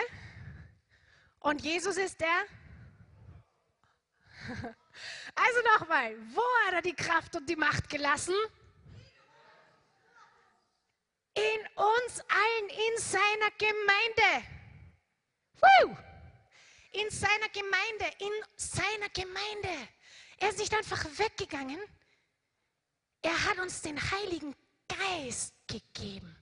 und 1.43 1.61
Jesus 1.61 1.97
ist 1.97 2.19
der 2.19 2.45
Also 5.35 5.59
nochmal, 5.73 6.15
wo 6.33 6.43
hat 6.65 6.73
er 6.75 6.81
die 6.81 6.95
Kraft 6.95 7.35
und 7.35 7.47
die 7.47 7.55
Macht 7.55 7.89
gelassen? 7.89 8.35
In 11.35 11.67
uns 11.75 12.19
allen, 12.19 12.69
in 12.69 12.97
seiner 12.97 13.51
Gemeinde. 13.57 14.47
In 16.91 17.09
seiner 17.09 17.49
Gemeinde, 17.49 18.05
in 18.19 18.31
seiner 18.55 19.09
Gemeinde. 19.09 19.89
Er 20.37 20.49
ist 20.49 20.59
nicht 20.59 20.73
einfach 20.75 21.03
weggegangen. 21.17 21.79
Er 23.23 23.45
hat 23.45 23.57
uns 23.57 23.81
den 23.81 23.99
Heiligen 24.11 24.55
Geist 24.87 25.55
gegeben, 25.65 26.35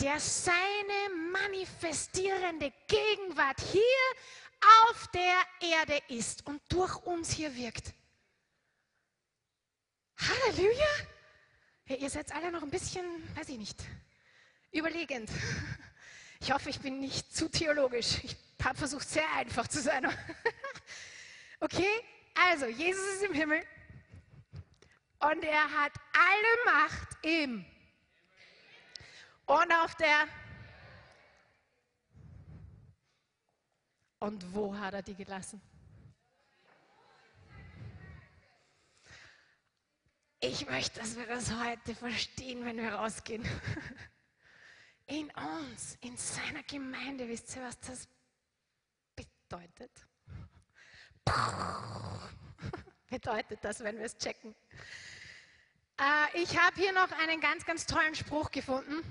der 0.00 0.18
seine 0.20 1.14
manifestierende 1.32 2.72
Gegenwart 2.88 3.60
hier 3.60 3.82
auf 4.90 5.08
der 5.08 5.68
Erde 5.68 6.00
ist 6.08 6.46
und 6.46 6.60
durch 6.68 6.96
uns 7.04 7.30
hier 7.30 7.54
wirkt. 7.54 7.92
Halleluja! 10.18 10.86
Ja, 11.86 11.96
ihr 11.96 12.10
seid 12.10 12.32
alle 12.34 12.50
noch 12.50 12.62
ein 12.62 12.70
bisschen, 12.70 13.04
weiß 13.36 13.48
ich 13.50 13.58
nicht, 13.58 13.82
überlegend. 14.72 15.30
Ich 16.40 16.52
hoffe, 16.52 16.70
ich 16.70 16.80
bin 16.80 17.00
nicht 17.00 17.34
zu 17.34 17.50
theologisch. 17.50 18.22
Ich 18.22 18.36
habe 18.62 18.76
versucht, 18.76 19.08
sehr 19.08 19.30
einfach 19.34 19.68
zu 19.68 19.80
sein. 19.80 20.06
Okay, 21.60 21.88
also 22.34 22.66
Jesus 22.66 23.02
ist 23.14 23.22
im 23.22 23.32
Himmel 23.32 23.62
und 25.20 25.44
er 25.44 25.70
hat 25.70 25.92
alle 26.12 26.64
Macht 26.66 27.08
im 27.22 27.64
und 29.46 29.72
auf 29.72 29.94
der 29.96 30.28
Und 34.24 34.54
wo 34.54 34.74
hat 34.74 34.94
er 34.94 35.02
die 35.02 35.14
gelassen? 35.14 35.60
Ich 40.40 40.66
möchte, 40.66 40.98
dass 40.98 41.16
wir 41.18 41.26
das 41.26 41.54
heute 41.54 41.94
verstehen, 41.94 42.64
wenn 42.64 42.78
wir 42.78 42.94
rausgehen. 42.94 43.44
In 45.06 45.30
uns, 45.32 45.98
in 46.00 46.16
seiner 46.16 46.62
Gemeinde, 46.62 47.28
wisst 47.28 47.54
ihr, 47.54 47.62
was 47.62 47.78
das 47.80 48.08
bedeutet? 49.14 49.90
bedeutet 53.10 53.58
das, 53.62 53.80
wenn 53.80 53.98
wir 53.98 54.06
es 54.06 54.16
checken? 54.16 54.54
Äh, 56.00 56.42
ich 56.42 56.58
habe 56.58 56.76
hier 56.76 56.94
noch 56.94 57.12
einen 57.12 57.42
ganz, 57.42 57.66
ganz 57.66 57.84
tollen 57.84 58.14
Spruch 58.14 58.50
gefunden. 58.50 59.02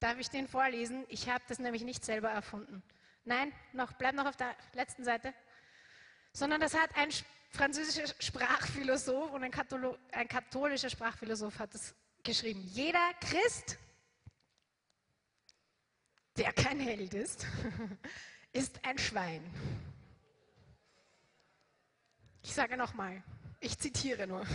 Darf 0.00 0.18
ich 0.18 0.30
den 0.30 0.48
vorlesen? 0.48 1.04
Ich 1.08 1.28
habe 1.28 1.44
das 1.46 1.58
nämlich 1.58 1.84
nicht 1.84 2.04
selber 2.04 2.30
erfunden. 2.30 2.82
Nein, 3.24 3.52
noch, 3.74 3.92
bleib 3.92 4.14
noch 4.14 4.26
auf 4.26 4.36
der 4.36 4.56
letzten 4.72 5.04
Seite. 5.04 5.34
Sondern 6.32 6.60
das 6.60 6.74
hat 6.74 6.96
ein 6.96 7.10
französischer 7.50 8.12
Sprachphilosoph 8.18 9.30
und 9.32 9.44
ein, 9.44 9.50
Katholo 9.50 9.98
ein 10.12 10.26
katholischer 10.26 10.88
Sprachphilosoph 10.88 11.58
hat 11.58 11.74
es 11.74 11.94
geschrieben. 12.22 12.62
Jeder 12.68 13.12
Christ, 13.20 13.78
der 16.38 16.52
kein 16.54 16.80
Held 16.80 17.12
ist, 17.12 17.46
ist 18.52 18.82
ein 18.84 18.96
Schwein. 18.96 19.42
Ich 22.42 22.54
sage 22.54 22.78
nochmal, 22.78 23.22
ich 23.60 23.78
zitiere 23.78 24.26
nur. 24.26 24.46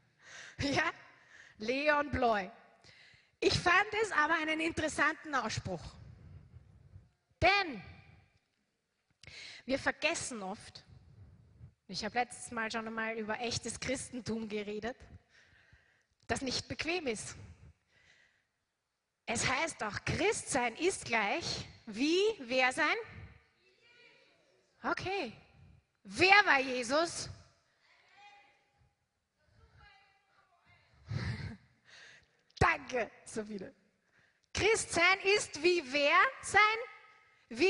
ja, 0.60 0.92
Leon 1.58 2.10
Bloy. 2.10 2.48
Ich 3.46 3.58
fand 3.58 3.92
es 4.02 4.10
aber 4.10 4.36
einen 4.36 4.58
interessanten 4.58 5.34
Ausspruch. 5.34 5.82
Denn 7.42 7.82
wir 9.66 9.78
vergessen 9.78 10.42
oft, 10.42 10.82
ich 11.86 12.06
habe 12.06 12.20
letztes 12.20 12.52
Mal 12.52 12.72
schon 12.72 12.86
einmal 12.86 13.18
über 13.18 13.38
echtes 13.40 13.78
Christentum 13.78 14.48
geredet, 14.48 14.96
das 16.26 16.40
nicht 16.40 16.68
bequem 16.68 17.06
ist. 17.06 17.36
Es 19.26 19.46
heißt 19.46 19.82
auch, 19.84 20.02
Christsein 20.06 20.74
ist 20.76 21.04
gleich 21.04 21.68
wie 21.84 22.22
wer 22.38 22.72
sein? 22.72 22.96
Okay. 24.82 25.34
Wer 26.02 26.46
war 26.46 26.60
Jesus? 26.60 27.28
Danke, 32.64 33.10
viele. 33.46 33.74
Christsein 34.54 35.20
ist 35.36 35.62
wie 35.62 35.82
wer 35.92 36.18
sein? 36.40 36.78
Wie 37.50 37.66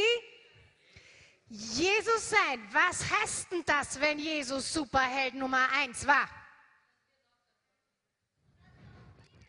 Jesus 1.49 2.31
sein. 2.31 2.69
Was 2.71 3.11
heißt 3.11 3.51
denn 3.51 3.65
das, 3.67 4.01
wenn 4.01 4.21
Jesus 4.21 4.73
Superheld 4.73 5.35
Nummer 5.35 5.69
eins 5.73 6.07
war? 6.07 6.29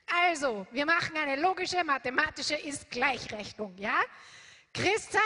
Also, 0.07 0.65
wir 0.71 0.85
machen 0.85 1.15
eine 1.15 1.39
logische, 1.39 1.83
mathematische 1.83 2.55
Ist-Gleichrechnung, 2.55 3.77
ja? 3.77 4.01
Christsein, 4.73 5.21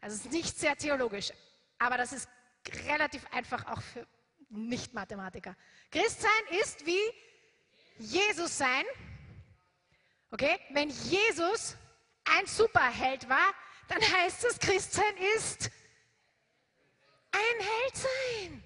also 0.00 0.16
es 0.16 0.24
ist 0.24 0.32
nicht 0.32 0.58
sehr 0.58 0.76
theologisch, 0.76 1.32
aber 1.78 1.98
das 1.98 2.12
ist 2.12 2.28
relativ 2.86 3.24
einfach 3.32 3.64
auch 3.66 3.80
für 3.80 4.06
Nicht-Mathematiker. 4.48 5.56
Christsein 5.90 6.30
ist 6.60 6.84
wie 6.84 7.00
Jesus 7.98 8.58
sein, 8.58 8.84
okay, 10.30 10.58
wenn 10.70 10.90
Jesus 10.90 11.76
ein 12.24 12.46
Superheld 12.46 13.28
war, 13.28 13.54
dann 13.88 14.00
heißt 14.00 14.44
es, 14.44 14.58
Christsein 14.58 15.16
ist 15.36 15.70
ein 17.32 17.60
Held 17.60 17.96
sein. 17.96 18.64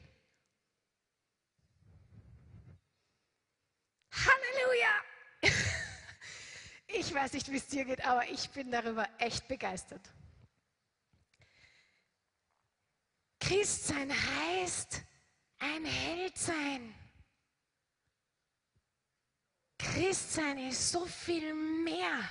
Halleluja! 4.12 5.52
Ich 6.88 7.12
weiß 7.12 7.32
nicht, 7.32 7.50
wie 7.50 7.56
es 7.56 7.66
dir 7.66 7.84
geht, 7.84 8.04
aber 8.06 8.28
ich 8.30 8.48
bin 8.50 8.70
darüber 8.70 9.08
echt 9.18 9.48
begeistert. 9.48 10.00
Christsein 13.40 14.10
heißt 14.10 15.02
ein 15.58 15.84
Held 15.84 16.38
sein. 16.38 16.94
Christsein 19.78 20.58
ist 20.58 20.90
so 20.90 21.04
viel 21.06 21.54
mehr. 21.54 22.28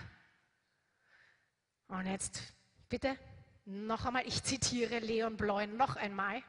Und 1.87 2.07
jetzt 2.07 2.41
bitte 2.89 3.17
noch 3.65 4.05
einmal, 4.05 4.27
ich 4.27 4.43
zitiere 4.43 4.99
Leon 4.99 5.37
Bleun 5.37 5.77
noch 5.77 5.95
einmal. 5.95 6.43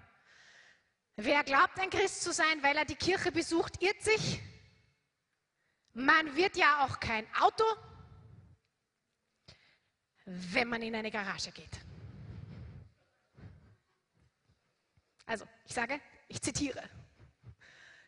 Wer 1.16 1.44
glaubt, 1.44 1.78
ein 1.78 1.90
Christ 1.90 2.22
zu 2.22 2.32
sein, 2.32 2.62
weil 2.62 2.76
er 2.76 2.84
die 2.84 2.96
Kirche 2.96 3.32
besucht, 3.32 3.82
irrt 3.82 4.02
sich. 4.02 4.40
Man 5.94 6.36
wird 6.36 6.56
ja 6.58 6.84
auch 6.84 7.00
kein 7.00 7.26
Auto, 7.36 7.64
wenn 10.26 10.68
man 10.68 10.82
in 10.82 10.94
eine 10.94 11.10
Garage 11.10 11.52
geht. 11.52 11.80
Also, 15.24 15.46
ich 15.64 15.74
sage, 15.74 16.00
ich 16.28 16.40
zitiere. 16.42 16.82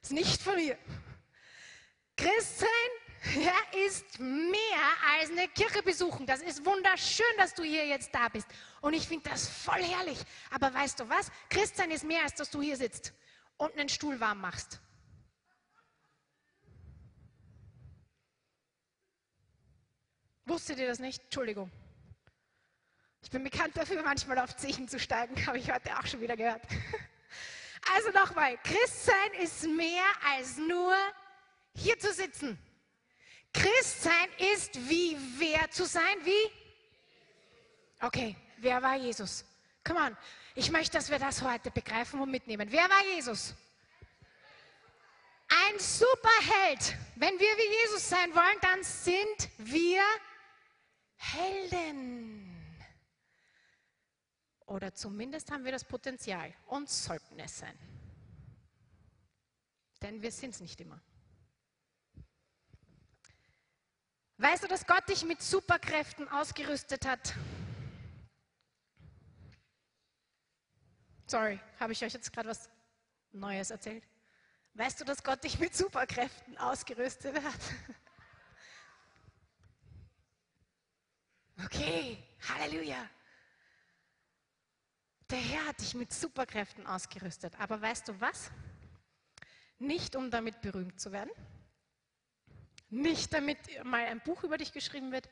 Ist 0.02 0.12
nicht 0.12 0.40
von 0.40 0.54
mir. 0.54 0.78
Christsein 2.18 2.68
ja, 3.36 3.54
ist 3.86 4.18
mehr 4.18 4.88
als 5.12 5.30
eine 5.30 5.46
Kirche 5.48 5.82
besuchen. 5.82 6.26
Das 6.26 6.40
ist 6.40 6.64
wunderschön, 6.64 7.26
dass 7.36 7.54
du 7.54 7.62
hier 7.62 7.86
jetzt 7.86 8.12
da 8.14 8.28
bist. 8.28 8.46
Und 8.80 8.94
ich 8.94 9.06
finde 9.06 9.30
das 9.30 9.48
voll 9.48 9.82
herrlich. 9.82 10.18
Aber 10.50 10.74
weißt 10.74 11.00
du 11.00 11.08
was? 11.08 11.30
Christsein 11.48 11.90
ist 11.92 12.04
mehr, 12.04 12.22
als 12.22 12.34
dass 12.34 12.50
du 12.50 12.60
hier 12.60 12.76
sitzt 12.76 13.12
und 13.56 13.72
einen 13.78 13.88
Stuhl 13.88 14.18
warm 14.18 14.40
machst. 14.40 14.80
Wusstet 20.44 20.78
ihr 20.78 20.88
das 20.88 20.98
nicht? 20.98 21.22
Entschuldigung. 21.24 21.70
Ich 23.22 23.30
bin 23.30 23.44
bekannt 23.44 23.76
dafür, 23.76 24.02
manchmal 24.02 24.38
auf 24.38 24.56
Zechen 24.56 24.88
zu 24.88 24.98
steigen, 24.98 25.34
habe 25.46 25.58
ich 25.58 25.70
heute 25.70 25.96
auch 25.98 26.06
schon 26.06 26.20
wieder 26.20 26.36
gehört. 26.36 26.62
Also 27.94 28.10
nochmal, 28.10 28.58
Christsein 28.64 29.32
ist 29.40 29.62
mehr 29.62 30.04
als 30.34 30.58
nur 30.58 30.94
hier 31.78 31.98
zu 31.98 32.12
sitzen. 32.12 32.58
Christsein 33.52 34.28
ist 34.54 34.76
wie 34.88 35.16
wer 35.38 35.70
zu 35.70 35.86
sein? 35.86 36.16
Wie? 36.24 36.52
Okay, 38.00 38.36
wer 38.58 38.82
war 38.82 38.96
Jesus? 38.96 39.44
Come 39.84 40.00
on. 40.00 40.16
Ich 40.54 40.70
möchte, 40.70 40.98
dass 40.98 41.08
wir 41.10 41.18
das 41.18 41.42
heute 41.42 41.70
begreifen 41.70 42.20
und 42.20 42.30
mitnehmen. 42.30 42.70
Wer 42.70 42.88
war 42.88 43.04
Jesus? 43.14 43.54
Ein 45.48 45.78
Superheld. 45.78 46.96
Wenn 47.16 47.38
wir 47.38 47.56
wie 47.56 47.82
Jesus 47.84 48.08
sein 48.08 48.34
wollen, 48.34 48.58
dann 48.60 48.82
sind 48.82 49.48
wir 49.58 50.02
Helden. 51.16 52.54
Oder 54.66 54.92
zumindest 54.92 55.50
haben 55.50 55.64
wir 55.64 55.72
das 55.72 55.84
Potenzial 55.84 56.52
und 56.66 56.90
sollten 56.90 57.38
es 57.40 57.58
sein. 57.58 57.78
Denn 60.02 60.20
wir 60.20 60.30
sind 60.30 60.50
es 60.50 60.60
nicht 60.60 60.80
immer. 60.80 61.00
Weißt 64.38 64.62
du, 64.62 64.68
dass 64.68 64.86
Gott 64.86 65.08
dich 65.08 65.24
mit 65.24 65.42
Superkräften 65.42 66.28
ausgerüstet 66.28 67.04
hat? 67.04 67.34
Sorry, 71.26 71.60
habe 71.80 71.92
ich 71.92 72.04
euch 72.04 72.12
jetzt 72.12 72.32
gerade 72.32 72.48
was 72.48 72.70
Neues 73.32 73.70
erzählt? 73.70 74.04
Weißt 74.74 75.00
du, 75.00 75.04
dass 75.04 75.24
Gott 75.24 75.42
dich 75.42 75.58
mit 75.58 75.74
Superkräften 75.74 76.56
ausgerüstet 76.56 77.36
hat? 77.42 77.60
Okay, 81.64 82.22
Halleluja. 82.48 83.10
Der 85.30 85.38
Herr 85.38 85.66
hat 85.66 85.80
dich 85.80 85.94
mit 85.94 86.12
Superkräften 86.12 86.86
ausgerüstet. 86.86 87.58
Aber 87.58 87.82
weißt 87.82 88.06
du 88.06 88.20
was? 88.20 88.52
Nicht 89.80 90.14
um 90.14 90.30
damit 90.30 90.60
berühmt 90.60 91.00
zu 91.00 91.10
werden, 91.10 91.32
nicht 92.90 93.32
damit 93.32 93.58
mal 93.84 94.04
ein 94.06 94.20
Buch 94.20 94.44
über 94.44 94.56
dich 94.56 94.72
geschrieben 94.72 95.12
wird, 95.12 95.28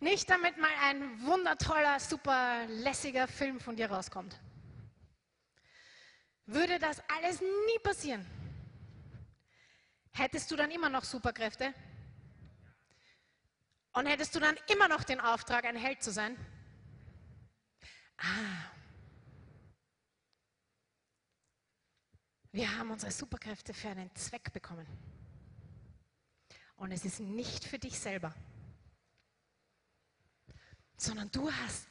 nicht 0.00 0.28
damit 0.28 0.56
mal 0.58 0.70
ein 0.82 1.22
wundertoller, 1.24 2.00
super 2.00 2.66
lässiger 2.66 3.28
Film 3.28 3.60
von 3.60 3.76
dir 3.76 3.90
rauskommt. 3.90 4.38
Würde 6.46 6.78
das 6.78 7.02
alles 7.08 7.40
nie 7.40 7.78
passieren, 7.82 8.26
hättest 10.12 10.50
du 10.50 10.56
dann 10.56 10.70
immer 10.70 10.88
noch 10.88 11.04
Superkräfte? 11.04 11.72
Und 13.92 14.06
hättest 14.06 14.34
du 14.34 14.40
dann 14.40 14.56
immer 14.68 14.88
noch 14.88 15.04
den 15.04 15.20
Auftrag, 15.20 15.64
ein 15.64 15.76
Held 15.76 16.02
zu 16.02 16.10
sein? 16.10 16.36
Ah. 18.18 18.70
Wir 22.50 22.76
haben 22.76 22.90
unsere 22.90 23.12
Superkräfte 23.12 23.72
für 23.72 23.88
einen 23.88 24.14
Zweck 24.14 24.52
bekommen. 24.52 24.86
Und 26.76 26.92
es 26.92 27.04
ist 27.04 27.20
nicht 27.20 27.64
für 27.64 27.78
dich 27.78 27.98
selber, 27.98 28.34
sondern 30.96 31.30
du 31.30 31.50
hast 31.50 31.86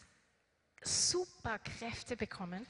Superkräfte 0.81 2.17
bekommen, 2.17 2.65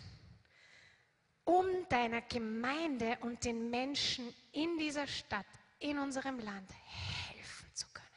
um 1.43 1.65
deiner 1.89 2.21
Gemeinde 2.21 3.17
und 3.21 3.43
den 3.43 3.69
Menschen 3.69 4.33
in 4.51 4.77
dieser 4.77 5.07
Stadt, 5.07 5.45
in 5.79 5.97
unserem 5.97 6.39
Land 6.39 6.69
helfen 6.85 7.75
zu 7.75 7.87
können. 7.87 8.07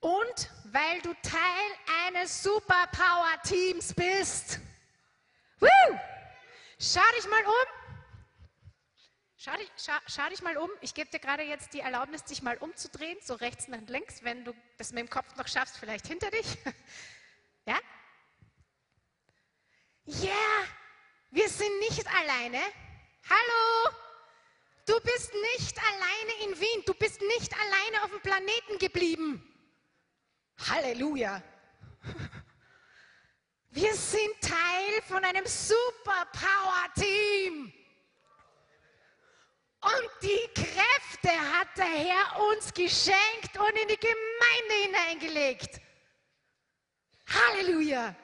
Und 0.00 0.50
weil 0.66 1.00
du 1.00 1.14
Teil 1.22 1.70
eines 2.06 2.42
Superpower-Teams 2.42 3.94
bist. 3.94 4.60
Woo! 5.58 5.98
Schau 6.78 7.00
dich 7.16 7.28
mal 7.28 7.44
um. 7.44 7.85
Schau 9.46 9.56
dich, 9.58 9.70
schau, 9.76 9.92
schau 10.08 10.28
dich 10.28 10.42
mal 10.42 10.56
um. 10.56 10.68
Ich 10.80 10.92
gebe 10.92 11.08
dir 11.08 11.20
gerade 11.20 11.44
jetzt 11.44 11.72
die 11.72 11.78
Erlaubnis, 11.78 12.24
dich 12.24 12.42
mal 12.42 12.58
umzudrehen, 12.58 13.16
so 13.22 13.34
rechts 13.34 13.68
und 13.68 13.88
links, 13.88 14.24
wenn 14.24 14.44
du 14.44 14.52
das 14.76 14.90
mit 14.90 15.02
dem 15.02 15.08
Kopf 15.08 15.36
noch 15.36 15.46
schaffst, 15.46 15.78
vielleicht 15.78 16.08
hinter 16.08 16.32
dich. 16.32 16.58
Ja? 17.64 17.78
Ja, 20.08 20.22
yeah, 20.22 20.64
wir 21.32 21.48
sind 21.48 21.80
nicht 21.80 22.06
alleine. 22.06 22.60
Hallo, 23.28 23.90
du 24.86 25.00
bist 25.00 25.34
nicht 25.52 25.76
alleine 25.80 26.44
in 26.44 26.60
Wien. 26.60 26.84
Du 26.86 26.94
bist 26.94 27.20
nicht 27.22 27.52
alleine 27.52 28.04
auf 28.04 28.10
dem 28.10 28.20
Planeten 28.20 28.78
geblieben. 28.78 29.42
Halleluja. 30.68 31.42
Wir 33.70 33.92
sind 33.94 34.40
Teil 34.40 35.02
von 35.08 35.24
einem 35.24 35.44
Superpower-Team. 35.44 37.75
Und 39.86 40.10
die 40.22 40.48
Kräfte 40.52 41.30
hat 41.30 41.68
der 41.76 41.84
Herr 41.84 42.40
uns 42.50 42.74
geschenkt 42.74 43.56
und 43.56 43.76
in 43.82 43.88
die 43.88 44.00
Gemeinde 44.00 44.74
hineingelegt. 44.84 45.80
Halleluja. 47.28 48.16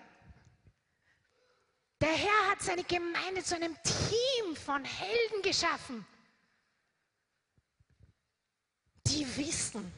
Der 2.00 2.12
Herr 2.12 2.50
hat 2.50 2.60
seine 2.60 2.82
Gemeinde 2.82 3.44
zu 3.44 3.54
einem 3.54 3.76
Team 3.84 4.56
von 4.56 4.84
Helden 4.84 5.42
geschaffen, 5.42 6.04
die 9.06 9.24
wissen, 9.36 9.92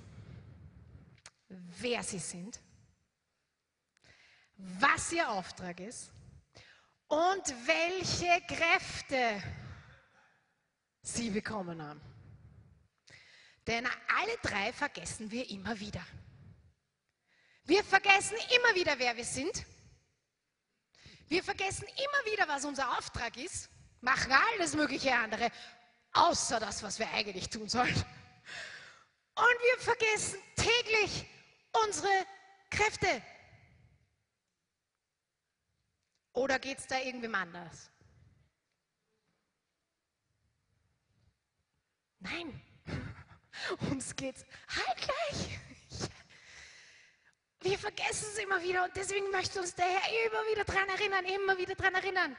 wer 1.49 2.03
sie 2.03 2.19
sind, 2.19 2.61
was 4.57 5.13
ihr 5.13 5.31
Auftrag 5.31 5.81
ist 5.81 6.13
und 7.09 7.55
welche 7.67 8.43
Kräfte 8.49 9.43
sie 11.05 11.31
bekommen 11.31 11.81
haben. 11.83 12.01
Denn 13.67 13.87
alle 13.87 14.37
drei 14.43 14.73
vergessen 14.73 15.31
wir 15.31 15.49
immer 15.51 15.79
wieder. 15.79 16.05
Wir 17.65 17.85
vergessen 17.85 18.37
immer 18.37 18.75
wieder, 18.75 18.99
wer 18.99 19.17
wir 19.17 19.25
sind. 19.25 19.65
Wir 21.29 21.43
vergessen 21.43 21.87
immer 21.87 22.33
wieder, 22.33 22.49
was 22.49 22.65
unser 22.65 22.99
Auftrag 22.99 23.37
ist, 23.37 23.71
machen 24.01 24.33
alles 24.33 24.75
mögliche 24.75 25.15
andere, 25.15 25.51
außer 26.13 26.61
das, 26.61 26.83
was 26.83 26.99
wir 26.99 27.11
eigentlich 27.13 27.49
tun 27.49 27.69
sollen. 27.69 27.95
Und 27.95 29.59
wir 29.63 29.79
vergessen 29.81 30.39
täglich 30.57 31.27
unsere 31.87 32.27
Kräfte. 32.71 33.23
Oder 36.33 36.59
geht 36.59 36.79
es 36.79 36.87
da 36.87 36.99
irgendwem 36.99 37.35
anders? 37.35 37.91
Nein, 42.25 42.61
uns 43.91 44.17
geht's 44.17 44.45
halt 44.69 44.97
gleich. 44.97 45.59
Wir 47.61 47.79
vergessen 47.79 48.29
es 48.33 48.39
immer 48.39 48.63
wieder 48.63 48.85
und 48.85 48.97
deswegen 48.97 49.31
möchte 49.31 49.61
uns 49.61 49.75
der 49.75 49.87
Herr 49.87 50.27
immer 50.27 50.41
wieder 50.51 50.65
daran 50.65 50.89
erinnern, 50.89 51.25
immer 51.27 51.57
wieder 51.59 51.75
daran 51.75 51.95
erinnern. 51.95 52.37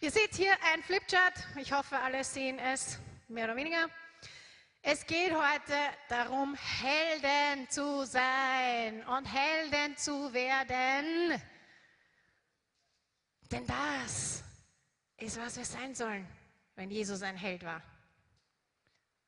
Ihr 0.00 0.10
seht 0.10 0.34
hier 0.34 0.52
ein 0.72 0.82
Flipchart. 0.82 1.34
Ich 1.56 1.72
hoffe, 1.72 1.98
alle 1.98 2.24
sehen 2.24 2.58
es 2.58 2.98
mehr 3.28 3.44
oder 3.44 3.56
weniger. 3.56 3.88
Es 4.82 5.06
geht 5.06 5.32
heute 5.32 5.76
darum, 6.08 6.56
Helden 6.56 7.68
zu 7.70 8.04
sein 8.04 9.06
und 9.06 9.24
Helden 9.26 9.96
zu 9.96 10.32
werden. 10.32 11.40
Denn 13.50 13.66
das 13.66 14.42
ist, 15.18 15.38
was 15.38 15.56
wir 15.56 15.64
sein 15.64 15.94
sollen, 15.94 16.26
wenn 16.76 16.90
Jesus 16.90 17.22
ein 17.22 17.36
Held 17.36 17.64
war. 17.64 17.82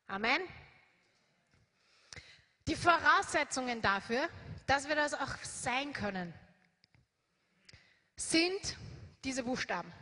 Amen. 0.07 0.41
Die 2.67 2.77
Voraussetzungen 2.77 3.83
dafür, 3.83 4.29
dass 4.67 4.89
wir 4.89 4.97
das 4.97 5.15
auch 5.15 5.37
sein 5.43 5.93
können, 5.93 6.33
sind 8.17 8.77
diese 9.25 9.43
Buchstaben. 9.43 9.93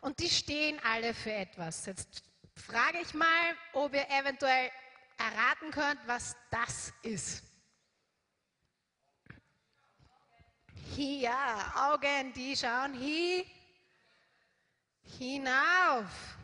Und 0.00 0.20
die 0.20 0.30
stehen 0.30 0.78
alle 0.84 1.14
für 1.14 1.32
etwas. 1.32 1.86
Jetzt 1.86 2.22
frage 2.54 2.98
ich 3.00 3.14
mal, 3.14 3.56
ob 3.72 3.94
ihr 3.94 4.06
eventuell 4.10 4.70
erraten 5.16 5.70
könnt, 5.72 6.00
was 6.06 6.36
das 6.50 6.92
ist. 7.02 7.42
Hier, 10.94 11.32
Augen, 11.74 12.32
die 12.34 12.56
schauen 12.56 12.94
hier 12.94 13.44
hinauf 15.16 16.38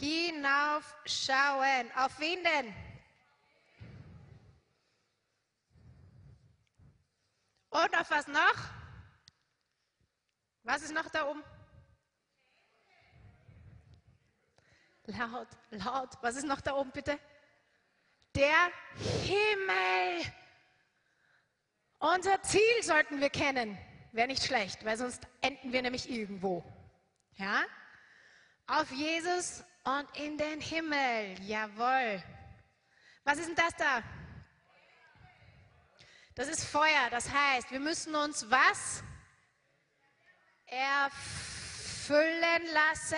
hinaufschauen. 0.00 1.90
Auf 1.96 2.18
wen 2.20 2.42
denn? 2.44 2.74
Und 7.70 7.98
auf 7.98 8.10
was 8.10 8.26
noch? 8.28 8.54
Was 10.62 10.82
ist 10.82 10.92
noch 10.92 11.08
da 11.10 11.28
oben? 11.28 11.42
Laut, 15.06 15.48
laut. 15.70 16.10
Was 16.20 16.36
ist 16.36 16.46
noch 16.46 16.60
da 16.60 16.74
oben 16.74 16.90
bitte? 16.90 17.18
Der 18.34 18.70
Himmel. 19.24 20.32
Unser 21.98 22.42
Ziel 22.42 22.82
sollten 22.82 23.20
wir 23.20 23.30
kennen. 23.30 23.78
Wäre 24.12 24.28
nicht 24.28 24.44
schlecht, 24.44 24.84
weil 24.84 24.96
sonst 24.96 25.26
enden 25.40 25.72
wir 25.72 25.82
nämlich 25.82 26.10
irgendwo. 26.10 26.64
Ja? 27.36 27.62
Auf 28.66 28.90
Jesus 28.90 29.64
und 29.84 30.16
in 30.16 30.36
den 30.38 30.60
Himmel. 30.60 31.40
Jawohl. 31.42 32.22
Was 33.24 33.38
ist 33.38 33.48
denn 33.48 33.56
das 33.56 33.74
da? 33.76 34.02
Das 36.34 36.48
ist 36.48 36.64
Feuer. 36.64 37.10
Das 37.10 37.30
heißt, 37.30 37.70
wir 37.70 37.80
müssen 37.80 38.14
uns 38.14 38.48
was? 38.50 39.02
Erfüllen 40.66 42.62
lassen. 42.72 43.16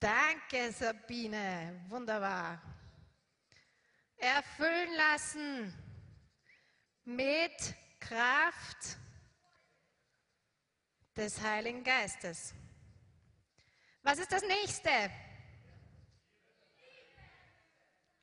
Danke, 0.00 0.72
Sabine. 0.72 1.84
Wunderbar. 1.88 2.60
Erfüllen 4.18 4.94
lassen 4.94 5.74
mit 7.04 7.74
Kraft 8.00 8.98
des 11.16 11.40
Heiligen 11.40 11.82
Geistes. 11.82 12.54
Was 14.02 14.18
ist 14.18 14.30
das 14.30 14.42
nächste? 14.42 15.10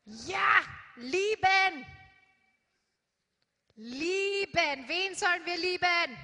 Ja, 0.06 0.62
lieben. 0.96 1.86
Lieben. 3.76 4.88
Wen 4.88 5.16
sollen 5.16 5.46
wir 5.46 5.58
lieben? 5.58 6.18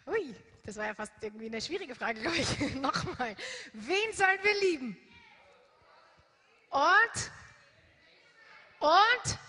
Ui, 0.07 0.35
das 0.63 0.77
war 0.77 0.85
ja 0.85 0.93
fast 0.93 1.11
irgendwie 1.21 1.47
eine 1.47 1.61
schwierige 1.61 1.95
Frage, 1.95 2.21
glaube 2.21 2.37
ich. 2.37 2.75
Nochmal. 2.81 3.35
Wen 3.73 4.13
sollen 4.13 4.39
wir 4.43 4.59
lieben? 4.61 4.97
Und? 6.69 7.31
Und? 8.83 9.39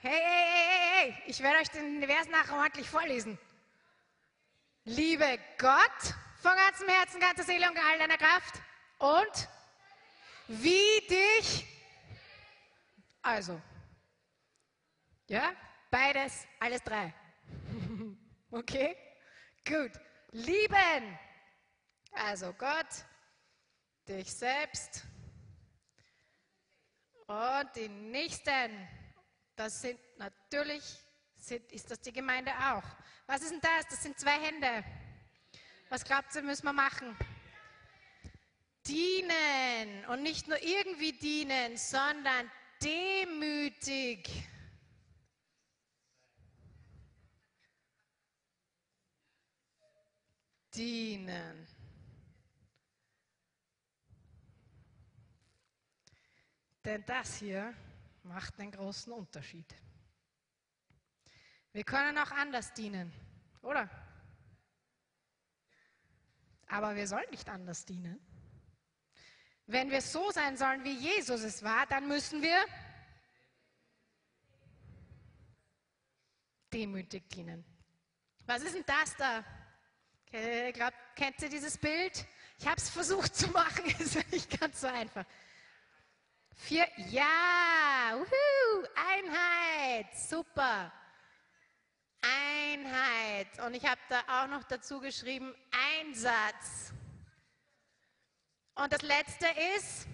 Hey, 0.00 0.10
hey, 0.10 0.22
hey, 0.22 0.56
hey, 0.56 1.12
hey, 1.12 1.22
ich 1.26 1.42
werde 1.42 1.58
euch 1.58 1.68
den 1.68 2.02
Vers 2.06 2.26
nachher 2.28 2.56
ordentlich 2.56 2.88
vorlesen. 2.88 3.38
Liebe 4.84 5.38
Gott 5.58 6.14
von 6.40 6.52
ganzem 6.56 6.88
Herzen, 6.88 7.20
ganzer 7.20 7.42
Seele 7.42 7.68
und 7.68 7.76
all 7.76 7.98
deiner 7.98 8.16
Kraft 8.16 8.62
und 8.96 9.48
wie 10.48 11.06
dich. 11.10 11.66
Also, 13.20 13.60
ja, 15.28 15.52
beides, 15.90 16.46
alles 16.60 16.82
drei. 16.82 17.12
Okay, 18.50 18.96
gut. 19.66 19.92
Lieben. 20.30 21.18
Also 22.12 22.52
Gott, 22.52 22.86
dich 24.06 24.30
selbst 24.30 25.04
und 27.32 27.76
den 27.76 28.10
Nächsten. 28.10 28.88
Das 29.56 29.80
sind 29.80 29.98
natürlich, 30.18 30.82
sind, 31.36 31.70
ist 31.72 31.90
das 31.90 32.00
die 32.00 32.12
Gemeinde 32.12 32.52
auch. 32.52 32.84
Was 33.26 33.42
ist 33.42 33.52
denn 33.52 33.60
das? 33.60 33.86
Das 33.88 34.02
sind 34.02 34.18
zwei 34.18 34.38
Hände. 34.38 34.84
Was 35.88 36.04
glaubt 36.04 36.34
ihr, 36.34 36.42
müssen 36.42 36.64
wir 36.64 36.72
machen? 36.72 37.16
Dienen 38.86 40.04
und 40.06 40.22
nicht 40.22 40.48
nur 40.48 40.62
irgendwie 40.62 41.12
dienen, 41.12 41.76
sondern 41.76 42.50
demütig. 42.82 44.28
Dienen. 50.74 51.71
Denn 56.84 57.04
das 57.06 57.36
hier 57.36 57.74
macht 58.24 58.58
einen 58.58 58.72
großen 58.72 59.12
Unterschied. 59.12 59.72
Wir 61.72 61.84
können 61.84 62.18
auch 62.18 62.30
anders 62.32 62.72
dienen, 62.74 63.12
oder? 63.62 63.88
Aber 66.66 66.96
wir 66.96 67.06
sollen 67.06 67.30
nicht 67.30 67.48
anders 67.48 67.84
dienen. 67.84 68.20
Wenn 69.66 69.90
wir 69.90 70.02
so 70.02 70.30
sein 70.32 70.56
sollen, 70.56 70.84
wie 70.84 70.98
Jesus 70.98 71.42
es 71.42 71.62
war, 71.62 71.86
dann 71.86 72.08
müssen 72.08 72.42
wir 72.42 72.64
demütig 76.72 77.28
dienen. 77.28 77.64
Was 78.46 78.62
ist 78.62 78.74
denn 78.74 78.84
das 78.86 79.16
da? 79.16 79.44
Glaub, 80.72 80.92
kennt 81.14 81.40
ihr 81.42 81.48
dieses 81.48 81.78
Bild? 81.78 82.26
Ich 82.58 82.66
habe 82.66 82.76
es 82.76 82.90
versucht 82.90 83.34
zu 83.36 83.48
machen, 83.48 83.84
ist 83.98 84.32
nicht 84.32 84.58
ganz 84.58 84.80
so 84.80 84.88
einfach. 84.88 85.24
Vier, 86.54 86.86
ja, 87.10 88.16
uhu, 88.16 88.86
Einheit, 88.94 90.06
super. 90.16 90.92
Einheit. 92.20 93.58
Und 93.66 93.74
ich 93.74 93.84
habe 93.84 94.00
da 94.08 94.20
auch 94.28 94.48
noch 94.48 94.64
dazu 94.64 95.00
geschrieben, 95.00 95.54
Einsatz. 96.00 96.92
Und 98.74 98.92
das 98.92 99.02
letzte 99.02 99.46
ist 99.76 100.06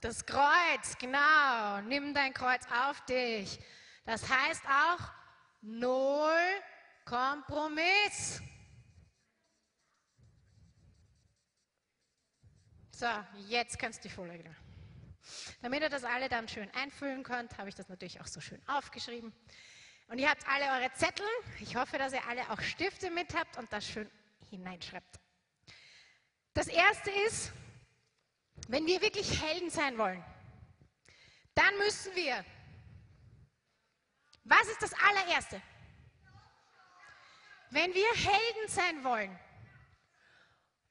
das 0.00 0.24
Kreuz, 0.24 0.96
genau. 0.98 1.80
Nimm 1.82 2.14
dein 2.14 2.32
Kreuz 2.32 2.64
auf 2.72 3.04
dich. 3.04 3.60
Das 4.06 4.28
heißt 4.28 4.64
auch 4.66 5.12
Null 5.60 6.62
Kompromiss. 7.04 8.40
So, 13.00 13.06
jetzt 13.48 13.78
kannst 13.78 14.04
du 14.04 14.08
die 14.08 14.14
Folie 14.14 14.38
wieder. 14.38 14.54
Damit 15.62 15.80
ihr 15.80 15.88
das 15.88 16.04
alle 16.04 16.28
dann 16.28 16.46
schön 16.48 16.70
einfüllen 16.74 17.22
könnt, 17.22 17.56
habe 17.56 17.70
ich 17.70 17.74
das 17.74 17.88
natürlich 17.88 18.20
auch 18.20 18.26
so 18.26 18.42
schön 18.42 18.60
aufgeschrieben. 18.68 19.32
Und 20.08 20.18
ihr 20.18 20.28
habt 20.28 20.46
alle 20.46 20.66
eure 20.66 20.92
Zettel. 20.92 21.24
Ich 21.60 21.76
hoffe, 21.76 21.96
dass 21.96 22.12
ihr 22.12 22.22
alle 22.28 22.50
auch 22.50 22.60
Stifte 22.60 23.10
mit 23.10 23.34
habt 23.34 23.56
und 23.56 23.72
das 23.72 23.86
schön 23.86 24.10
hineinschreibt. 24.50 25.18
Das 26.52 26.66
erste 26.66 27.10
ist, 27.26 27.52
wenn 28.68 28.84
wir 28.84 29.00
wirklich 29.00 29.42
Helden 29.42 29.70
sein 29.70 29.96
wollen, 29.96 30.22
dann 31.54 31.74
müssen 31.78 32.14
wir. 32.14 32.44
Was 34.44 34.68
ist 34.68 34.82
das 34.82 34.92
allererste? 34.92 35.62
Wenn 37.70 37.94
wir 37.94 38.12
Helden 38.12 38.68
sein 38.68 39.04
wollen, 39.04 39.38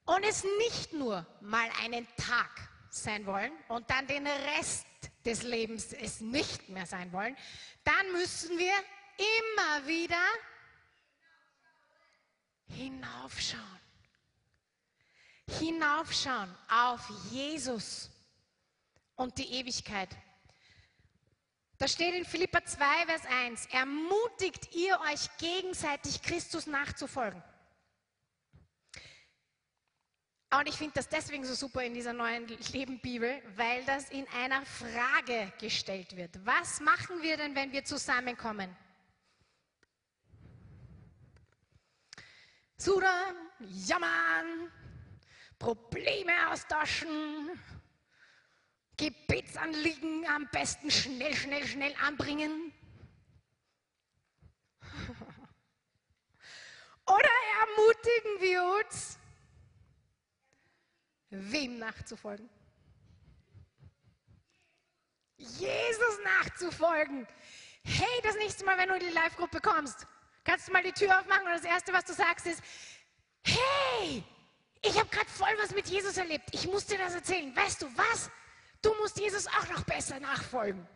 und 0.09 0.23
es 0.23 0.43
nicht 0.57 0.91
nur 0.93 1.23
mal 1.39 1.69
einen 1.83 2.07
Tag 2.17 2.49
sein 2.89 3.27
wollen 3.27 3.51
und 3.67 3.87
dann 3.91 4.07
den 4.07 4.25
Rest 4.25 4.87
des 5.23 5.43
Lebens 5.43 5.93
es 5.93 6.19
nicht 6.19 6.67
mehr 6.69 6.87
sein 6.87 7.13
wollen, 7.13 7.37
dann 7.83 8.11
müssen 8.13 8.57
wir 8.57 8.73
immer 9.45 9.87
wieder 9.87 10.25
hinaufschauen. 12.69 13.79
Hinaufschauen 15.59 16.55
auf 16.69 17.01
Jesus 17.29 18.09
und 19.15 19.37
die 19.37 19.53
Ewigkeit. 19.59 20.09
Da 21.77 21.87
steht 21.87 22.15
in 22.15 22.25
Philippa 22.25 22.65
2, 22.65 23.05
Vers 23.05 23.21
1, 23.43 23.67
ermutigt 23.67 24.73
ihr 24.73 24.99
euch 25.11 25.29
gegenseitig 25.37 26.23
Christus 26.23 26.65
nachzufolgen. 26.65 27.43
Und 30.51 30.67
ich 30.67 30.75
finde 30.75 30.93
das 30.95 31.07
deswegen 31.07 31.45
so 31.45 31.53
super 31.53 31.83
in 31.83 31.93
dieser 31.93 32.11
neuen 32.11 32.47
Leben-Bibel, 32.47 33.39
weil 33.55 33.83
das 33.85 34.09
in 34.09 34.27
einer 34.29 34.65
Frage 34.65 35.53
gestellt 35.59 36.15
wird. 36.15 36.43
Was 36.43 36.79
machen 36.79 37.21
wir 37.21 37.37
denn, 37.37 37.53
wenn 37.53 37.71
wir 37.71 37.85
zusammenkommen? 37.85 38.75
Sudern, 42.77 43.35
jammern, 43.59 44.71
Probleme 45.59 46.31
austauschen, 46.49 47.51
Gebetsanliegen 48.97 50.25
am 50.27 50.49
besten 50.51 50.89
schnell, 50.89 51.35
schnell, 51.35 51.67
schnell 51.67 51.93
anbringen. 52.03 52.73
Oder 57.05 57.29
ermutigen 57.61 58.41
wir 58.41 58.63
uns, 58.63 59.18
Wem 61.29 61.77
nachzufolgen? 61.77 62.49
Jesus 65.37 66.19
nachzufolgen. 66.23 67.27
Hey, 67.83 68.21
das 68.23 68.35
nächste 68.35 68.65
Mal, 68.65 68.77
wenn 68.77 68.89
du 68.89 68.95
in 68.95 69.07
die 69.07 69.13
Live-Gruppe 69.13 69.61
kommst, 69.61 70.05
kannst 70.43 70.67
du 70.67 70.71
mal 70.71 70.83
die 70.83 70.91
Tür 70.91 71.19
aufmachen 71.19 71.45
und 71.45 71.53
das 71.53 71.63
Erste, 71.63 71.93
was 71.93 72.05
du 72.05 72.13
sagst, 72.13 72.45
ist, 72.45 72.61
hey, 73.43 74.23
ich 74.81 74.97
habe 74.97 75.09
gerade 75.09 75.29
voll 75.29 75.55
was 75.61 75.73
mit 75.73 75.87
Jesus 75.87 76.17
erlebt. 76.17 76.49
Ich 76.51 76.67
muss 76.67 76.85
dir 76.85 76.97
das 76.97 77.13
erzählen. 77.13 77.55
Weißt 77.55 77.81
du 77.81 77.97
was? 77.97 78.29
Du 78.81 78.93
musst 78.95 79.19
Jesus 79.19 79.47
auch 79.47 79.69
noch 79.69 79.83
besser 79.83 80.19
nachfolgen. 80.19 80.87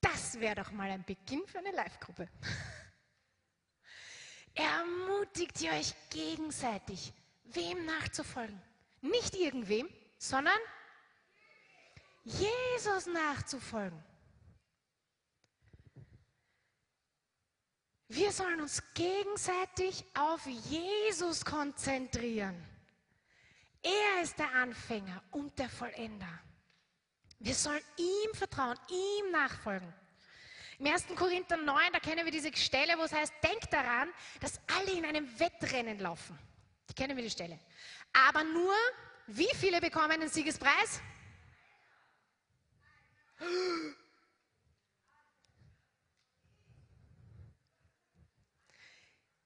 Das 0.00 0.40
wäre 0.40 0.54
doch 0.54 0.70
mal 0.70 0.90
ein 0.90 1.04
Beginn 1.04 1.46
für 1.46 1.58
eine 1.58 1.72
Live-Gruppe. 1.72 2.28
Ermutigt 4.56 5.60
ihr 5.60 5.70
euch 5.72 5.94
gegenseitig, 6.08 7.12
wem 7.44 7.84
nachzufolgen. 7.84 8.60
Nicht 9.02 9.36
irgendwem, 9.36 9.88
sondern 10.18 10.58
Jesus 12.24 13.06
nachzufolgen. 13.06 14.02
Wir 18.08 18.32
sollen 18.32 18.60
uns 18.62 18.82
gegenseitig 18.94 20.04
auf 20.14 20.46
Jesus 20.46 21.44
konzentrieren. 21.44 22.56
Er 23.82 24.22
ist 24.22 24.38
der 24.38 24.52
Anfänger 24.54 25.22
und 25.32 25.58
der 25.58 25.68
Vollender. 25.68 26.40
Wir 27.38 27.54
sollen 27.54 27.82
ihm 27.98 28.34
vertrauen, 28.34 28.78
ihm 28.88 29.30
nachfolgen. 29.32 29.92
Im 30.78 30.86
1. 30.86 31.06
Korinther 31.16 31.56
9, 31.56 31.92
da 31.92 31.98
kennen 32.00 32.24
wir 32.24 32.32
diese 32.32 32.54
Stelle, 32.54 32.98
wo 32.98 33.04
es 33.04 33.12
heißt, 33.12 33.32
denkt 33.42 33.72
daran, 33.72 34.10
dass 34.40 34.60
alle 34.66 34.92
in 34.92 35.06
einem 35.06 35.26
Wettrennen 35.40 35.98
laufen. 35.98 36.38
Die 36.90 36.94
kennen 36.94 37.16
wir 37.16 37.24
die 37.24 37.30
Stelle. 37.30 37.58
Aber 38.12 38.44
nur, 38.44 38.74
wie 39.26 39.48
viele 39.54 39.80
bekommen 39.80 40.20
den 40.20 40.28
Siegespreis? 40.28 41.00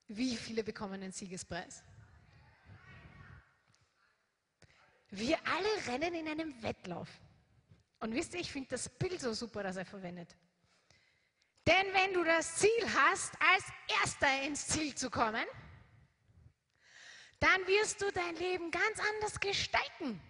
Wie 0.09 0.37
viele 0.37 0.65
bekommen 0.65 1.01
den 1.01 1.13
Siegespreis? 1.13 1.85
Wir 5.11 5.39
alle 5.47 5.87
rennen 5.87 6.15
in 6.15 6.29
einem 6.29 6.63
Wettlauf. 6.63 7.09
Und 8.01 8.15
wisst 8.15 8.35
ihr, 8.35 8.41
ich 8.41 8.51
finde 8.51 8.71
das 8.71 8.89
Bild 8.89 9.21
so 9.21 9.33
super, 9.33 9.63
das 9.63 9.77
er 9.77 9.85
verwendet. 9.85 10.37
Denn 11.67 11.93
wenn 11.93 12.15
du 12.15 12.25
das 12.25 12.57
Ziel 12.57 12.95
hast, 12.95 13.35
als 13.41 13.65
Erster 14.01 14.43
ins 14.43 14.67
Ziel 14.67 14.95
zu 14.95 15.11
kommen, 15.11 15.45
dann 17.39 17.67
wirst 17.67 18.01
du 18.03 18.11
dein 18.13 18.37
Leben 18.37 18.71
ganz 18.71 18.99
anders 19.13 19.41
gestalten. 19.41 20.21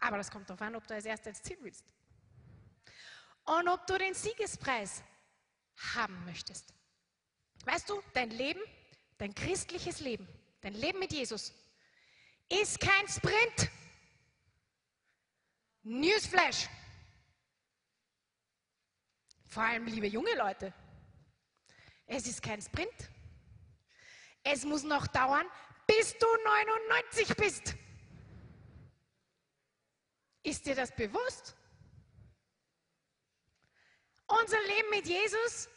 Aber 0.00 0.16
das 0.16 0.30
kommt 0.30 0.48
darauf 0.48 0.62
an, 0.62 0.76
ob 0.76 0.86
du 0.86 0.94
als 0.94 1.04
Erster 1.04 1.30
ins 1.30 1.42
Ziel 1.42 1.58
willst. 1.60 1.84
Und 3.44 3.68
ob 3.68 3.86
du 3.86 3.98
den 3.98 4.14
Siegespreis 4.14 5.02
haben 5.94 6.24
möchtest. 6.24 6.72
Weißt 7.64 7.88
du, 7.88 8.02
dein 8.12 8.30
Leben, 8.30 8.60
dein 9.16 9.34
christliches 9.34 10.00
Leben, 10.00 10.28
dein 10.60 10.74
Leben 10.74 10.98
mit 10.98 11.12
Jesus 11.12 11.52
ist 12.48 12.80
kein 12.80 13.06
Sprint. 13.08 13.70
Newsflash. 15.88 16.68
Vor 19.46 19.62
allem, 19.62 19.86
liebe 19.86 20.06
junge 20.06 20.34
Leute, 20.36 20.74
es 22.04 22.26
ist 22.26 22.42
kein 22.42 22.60
Sprint. 22.60 23.10
Es 24.42 24.64
muss 24.64 24.82
noch 24.82 25.06
dauern, 25.06 25.46
bis 25.86 26.14
du 26.18 26.26
99 26.44 27.36
bist. 27.36 27.74
Ist 30.42 30.66
dir 30.66 30.74
das 30.74 30.94
bewusst? 30.94 31.56
Unser 34.26 34.60
Leben 34.60 34.90
mit 34.90 35.06
Jesus 35.06 35.70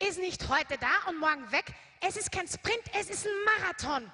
ist 0.00 0.18
nicht 0.18 0.48
heute 0.48 0.76
da 0.78 1.08
und 1.08 1.20
morgen 1.20 1.50
weg. 1.52 1.72
Es 2.00 2.16
ist 2.16 2.32
kein 2.32 2.48
Sprint, 2.48 2.82
es 2.92 3.08
ist 3.08 3.24
ein 3.24 3.44
Marathon. 3.44 4.12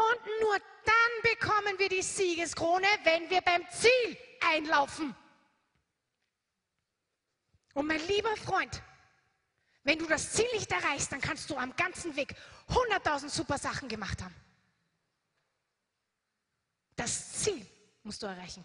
Und 0.00 0.26
nur 0.40 0.58
dann 0.84 1.12
bekommen 1.34 1.78
wir 1.78 1.90
die 1.90 2.02
Siegeskrone, 2.02 2.86
wenn 3.04 3.28
wir 3.28 3.42
beim 3.42 3.62
Ziel 3.70 4.16
einlaufen. 4.40 5.14
Und 7.74 7.86
mein 7.86 8.00
lieber 8.06 8.34
Freund, 8.36 8.82
wenn 9.82 9.98
du 9.98 10.06
das 10.06 10.32
Ziel 10.32 10.48
nicht 10.54 10.72
erreichst, 10.72 11.12
dann 11.12 11.20
kannst 11.20 11.50
du 11.50 11.56
am 11.56 11.76
ganzen 11.76 12.16
Weg 12.16 12.34
100.000 12.68 13.28
super 13.28 13.58
Sachen 13.58 13.88
gemacht 13.88 14.22
haben. 14.22 14.34
Das 16.96 17.32
Ziel 17.32 17.66
musst 18.02 18.22
du 18.22 18.26
erreichen. 18.26 18.64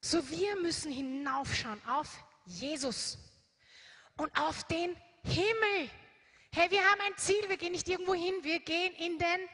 So 0.00 0.28
wir 0.28 0.60
müssen 0.60 0.92
hinaufschauen 0.92 1.80
auf 1.86 2.24
Jesus 2.44 3.18
und 4.16 4.36
auf 4.38 4.64
den 4.64 4.96
Himmel. 5.24 5.90
Hey, 6.52 6.70
wir 6.70 6.84
haben 6.84 7.00
ein 7.00 7.16
Ziel, 7.16 7.48
wir 7.48 7.56
gehen 7.56 7.72
nicht 7.72 7.88
irgendwo 7.88 8.14
hin, 8.14 8.34
wir 8.42 8.60
gehen 8.60 8.94
in 8.94 9.18
den. 9.18 9.48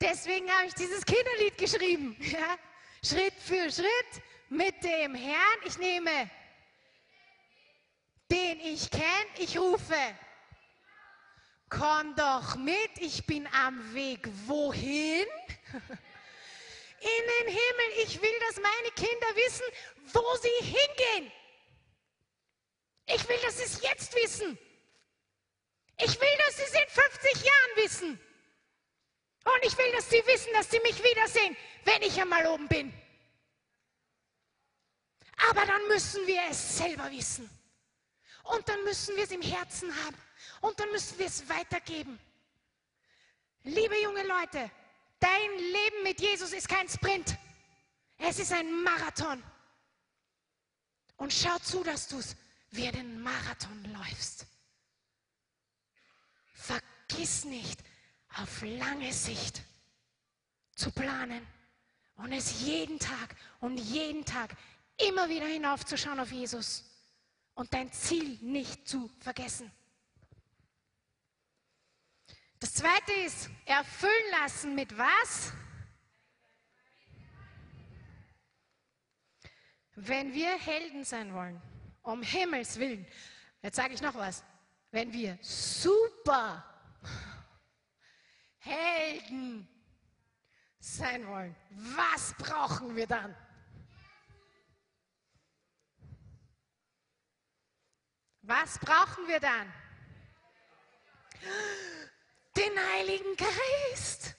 Deswegen 0.00 0.50
habe 0.50 0.66
ich 0.66 0.74
dieses 0.74 1.04
Kinderlied 1.04 1.56
geschrieben. 1.58 2.16
Ja? 2.20 2.58
Schritt 3.02 3.34
für 3.34 3.70
Schritt 3.70 4.22
mit 4.48 4.82
dem 4.82 5.14
Herrn. 5.14 5.58
Ich 5.66 5.76
nehme 5.78 6.30
den 8.30 8.60
ich 8.60 8.90
kenne, 8.90 9.30
ich 9.38 9.58
rufe. 9.58 9.94
Komm 11.68 12.14
doch 12.16 12.56
mit, 12.56 12.90
ich 12.98 13.24
bin 13.26 13.46
am 13.48 13.94
Weg. 13.94 14.28
Wohin? 14.46 15.26
In 17.00 17.24
den 17.34 17.48
Himmel. 17.48 18.04
Ich 18.04 18.20
will, 18.20 18.38
dass 18.48 18.56
meine 18.56 18.90
Kinder 18.94 19.26
wissen, 19.36 19.66
wo 20.12 20.22
sie 20.36 20.66
hingehen. 20.66 21.32
Ich 23.06 23.28
will, 23.28 23.38
dass 23.42 23.58
sie 23.58 23.64
es 23.64 23.82
jetzt 23.82 24.14
wissen. 24.14 24.58
Ich 25.98 26.20
will, 26.20 26.38
dass 26.46 26.56
sie 26.56 26.62
es 26.62 26.72
in 26.72 26.88
50 26.88 27.44
Jahren 27.44 27.76
wissen. 27.76 28.20
Und 29.44 29.64
ich 29.64 29.76
will, 29.76 29.92
dass 29.92 30.08
sie 30.08 30.22
wissen, 30.26 30.52
dass 30.54 30.70
sie 30.70 30.80
mich 30.80 31.02
wiedersehen, 31.02 31.56
wenn 31.84 32.02
ich 32.02 32.20
einmal 32.20 32.46
oben 32.46 32.66
bin. 32.68 32.92
Aber 35.48 35.66
dann 35.66 35.86
müssen 35.88 36.26
wir 36.26 36.42
es 36.50 36.78
selber 36.78 37.10
wissen. 37.10 37.48
Und 38.44 38.68
dann 38.68 38.82
müssen 38.84 39.16
wir 39.16 39.24
es 39.24 39.30
im 39.30 39.42
Herzen 39.42 39.94
haben. 40.04 40.16
Und 40.60 40.78
dann 40.80 40.90
müssen 40.90 41.18
wir 41.18 41.26
es 41.26 41.48
weitergeben. 41.48 42.18
Liebe 43.64 44.00
junge 44.02 44.22
Leute, 44.22 44.70
dein 45.20 45.58
Leben 45.58 46.02
mit 46.02 46.20
Jesus 46.20 46.52
ist 46.52 46.68
kein 46.68 46.88
Sprint. 46.88 47.36
Es 48.18 48.38
ist 48.38 48.52
ein 48.52 48.82
Marathon. 48.82 49.42
Und 51.16 51.32
schau 51.32 51.58
zu, 51.58 51.82
dass 51.82 52.08
du 52.08 52.18
es 52.18 52.36
wie 52.74 52.88
einen 52.88 53.22
Marathon 53.22 53.84
läufst. 53.92 54.46
Vergiss 56.52 57.44
nicht, 57.44 57.82
auf 58.36 58.62
lange 58.62 59.12
Sicht 59.12 59.62
zu 60.74 60.90
planen 60.90 61.46
und 62.16 62.32
es 62.32 62.62
jeden 62.62 62.98
Tag 62.98 63.36
und 63.60 63.78
jeden 63.78 64.24
Tag 64.24 64.56
immer 64.96 65.28
wieder 65.28 65.46
hinaufzuschauen 65.46 66.18
auf 66.18 66.32
Jesus 66.32 66.84
und 67.54 67.72
dein 67.72 67.92
Ziel 67.92 68.38
nicht 68.40 68.88
zu 68.88 69.08
vergessen. 69.20 69.70
Das 72.58 72.74
zweite 72.74 73.12
ist, 73.24 73.50
erfüllen 73.66 74.30
lassen 74.42 74.74
mit 74.74 74.96
was? 74.96 75.52
Wenn 79.96 80.32
wir 80.32 80.58
Helden 80.58 81.04
sein 81.04 81.32
wollen, 81.34 81.60
um 82.04 82.22
Himmels 82.22 82.78
Willen. 82.78 83.06
Jetzt 83.62 83.76
sage 83.76 83.94
ich 83.94 84.02
noch 84.02 84.14
was. 84.14 84.44
Wenn 84.90 85.12
wir 85.12 85.38
super 85.40 86.64
Helden 88.58 89.68
sein 90.78 91.26
wollen, 91.26 91.56
was 91.70 92.34
brauchen 92.34 92.94
wir 92.94 93.06
dann? 93.06 93.34
Was 98.42 98.78
brauchen 98.78 99.26
wir 99.26 99.40
dann? 99.40 99.72
Den 102.54 102.78
Heiligen 102.92 103.36
Geist. 103.36 104.36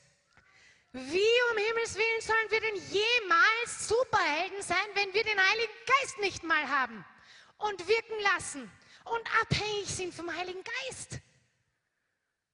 Wie 0.91 1.41
um 1.51 1.57
Himmels 1.57 1.95
Willen 1.95 2.21
sollen 2.21 2.51
wir 2.51 2.61
denn 2.61 2.75
jemals 2.75 3.87
Superhelden 3.87 4.61
sein, 4.61 4.85
wenn 4.93 5.13
wir 5.13 5.23
den 5.23 5.37
Heiligen 5.37 5.73
Geist 5.87 6.19
nicht 6.19 6.43
mal 6.43 6.69
haben? 6.69 7.03
Und 7.57 7.87
wirken 7.87 8.19
lassen 8.33 8.71
und 9.05 9.41
abhängig 9.41 9.87
sind 9.87 10.13
vom 10.13 10.33
Heiligen 10.33 10.63
Geist. 10.63 11.19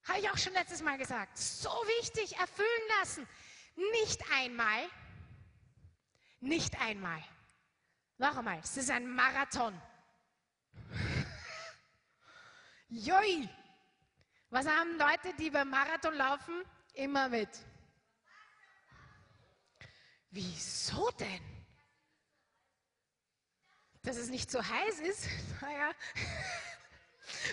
Habe 0.03 0.19
ich 0.19 0.29
auch 0.29 0.37
schon 0.37 0.53
letztes 0.53 0.81
Mal 0.81 0.97
gesagt. 0.97 1.37
So 1.37 1.69
wichtig, 1.99 2.37
erfüllen 2.37 2.87
lassen. 2.99 3.27
Nicht 3.93 4.21
einmal, 4.31 4.89
nicht 6.39 6.79
einmal. 6.79 7.23
Noch 8.17 8.37
einmal, 8.37 8.59
es 8.59 8.77
ist 8.77 8.89
ein 8.91 9.07
Marathon. 9.07 9.79
Joi! 12.89 13.47
Was 14.49 14.67
haben 14.67 14.97
Leute, 14.97 15.33
die 15.39 15.49
beim 15.49 15.69
Marathon 15.69 16.13
laufen, 16.13 16.61
immer 16.93 17.29
mit? 17.29 17.49
Wieso 20.29 21.09
denn? 21.11 21.60
Dass 24.03 24.17
es 24.17 24.29
nicht 24.29 24.49
so 24.51 24.63
heiß 24.63 24.99
ist. 24.99 25.27
Naja, 25.61 25.93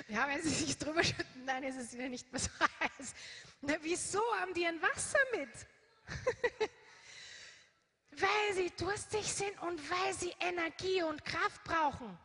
ja, 0.08 0.28
wenn 0.28 0.42
sie 0.42 0.48
sich 0.48 0.78
drüber 0.78 1.04
schütten, 1.04 1.46
dann 1.46 1.62
ist 1.62 1.76
es 1.76 1.92
wieder 1.92 2.08
nicht 2.08 2.32
mehr 2.32 2.40
so 2.40 2.50
heiß. 2.80 3.14
Na, 3.60 3.74
wieso 3.82 4.20
haben 4.40 4.54
die 4.54 4.66
ein 4.66 4.80
Wasser 4.80 5.18
mit? 5.36 5.50
weil 8.12 8.54
sie 8.54 8.70
durstig 8.70 9.32
sind 9.32 9.60
und 9.62 9.90
weil 9.90 10.14
sie 10.14 10.34
Energie 10.40 11.02
und 11.02 11.24
Kraft 11.24 11.62
brauchen. 11.64 12.18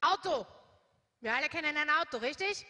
Auto. 0.00 0.46
Wir 1.20 1.34
alle 1.34 1.48
kennen 1.48 1.76
ein 1.76 1.90
Auto, 1.90 2.18
richtig? 2.18 2.66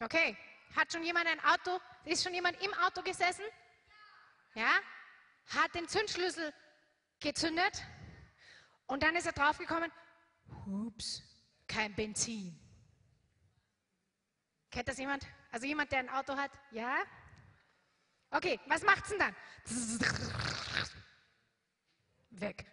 Okay. 0.00 0.36
Hat 0.74 0.92
schon 0.92 1.02
jemand 1.04 1.26
ein 1.26 1.40
Auto? 1.44 1.80
Ist 2.04 2.22
schon 2.22 2.34
jemand 2.34 2.60
im 2.62 2.72
Auto 2.74 3.02
gesessen? 3.02 3.44
Ja? 4.54 4.78
Hat 5.48 5.74
den 5.74 5.88
Zündschlüssel 5.88 6.52
gezündet? 7.20 7.82
Und 8.86 9.02
dann 9.02 9.16
ist 9.16 9.26
er 9.26 9.32
draufgekommen, 9.32 9.90
hups, 10.64 11.22
kein 11.66 11.94
Benzin. 11.94 12.58
Kennt 14.70 14.88
das 14.88 14.98
jemand? 14.98 15.26
Also 15.50 15.66
jemand, 15.66 15.90
der 15.90 16.00
ein 16.00 16.10
Auto 16.10 16.36
hat? 16.36 16.50
Ja? 16.70 16.98
Okay, 18.30 18.60
was 18.66 18.82
macht's 18.82 19.08
denn 19.08 19.18
dann? 19.18 19.34
Weg. 22.30 22.66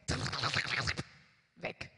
Weg. 1.56 1.90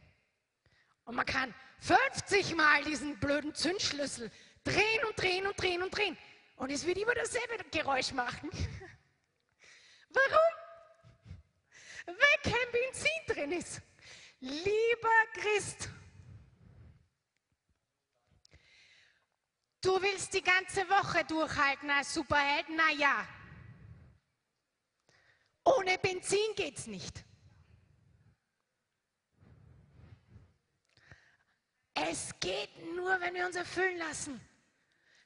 Und 1.06 1.16
man 1.16 1.26
kann 1.26 1.54
50 1.80 2.56
Mal 2.56 2.84
diesen 2.84 3.20
blöden 3.20 3.54
Zündschlüssel 3.54 4.32
drehen 4.64 5.06
und 5.08 5.20
drehen 5.22 5.48
und 5.48 5.62
drehen 5.62 5.84
und 5.84 5.96
drehen. 5.96 6.18
und 6.58 6.72
es 6.72 6.86
wird 6.86 6.98
immer 6.98 7.14
dasselbe 7.14 7.64
Geräusch 7.72 8.12
machen. 8.14 8.50
Warum? 10.10 10.56
Weil 12.06 12.38
kein 12.44 12.72
Benzin 12.72 13.10
drin 13.28 13.52
ist. 13.52 13.82
Lieber 14.46 15.10
Christ, 15.34 15.90
du 19.82 20.00
willst 20.00 20.36
die 20.36 20.44
ganze 20.44 20.88
Woche 20.88 21.26
durchhalten 21.26 21.90
als 21.90 22.14
Superheld? 22.14 22.68
Na 22.70 22.92
ja. 22.92 23.28
Ohne 25.64 25.98
Benzin 25.98 26.54
geht's 26.56 26.86
nicht. 26.86 27.26
Es 31.96 32.40
geht 32.40 32.70
nur, 32.94 33.20
wenn 33.20 33.34
wir 33.34 33.48
uns 33.48 33.56
erfüllen 33.56 33.98
lassen. 33.98 34.40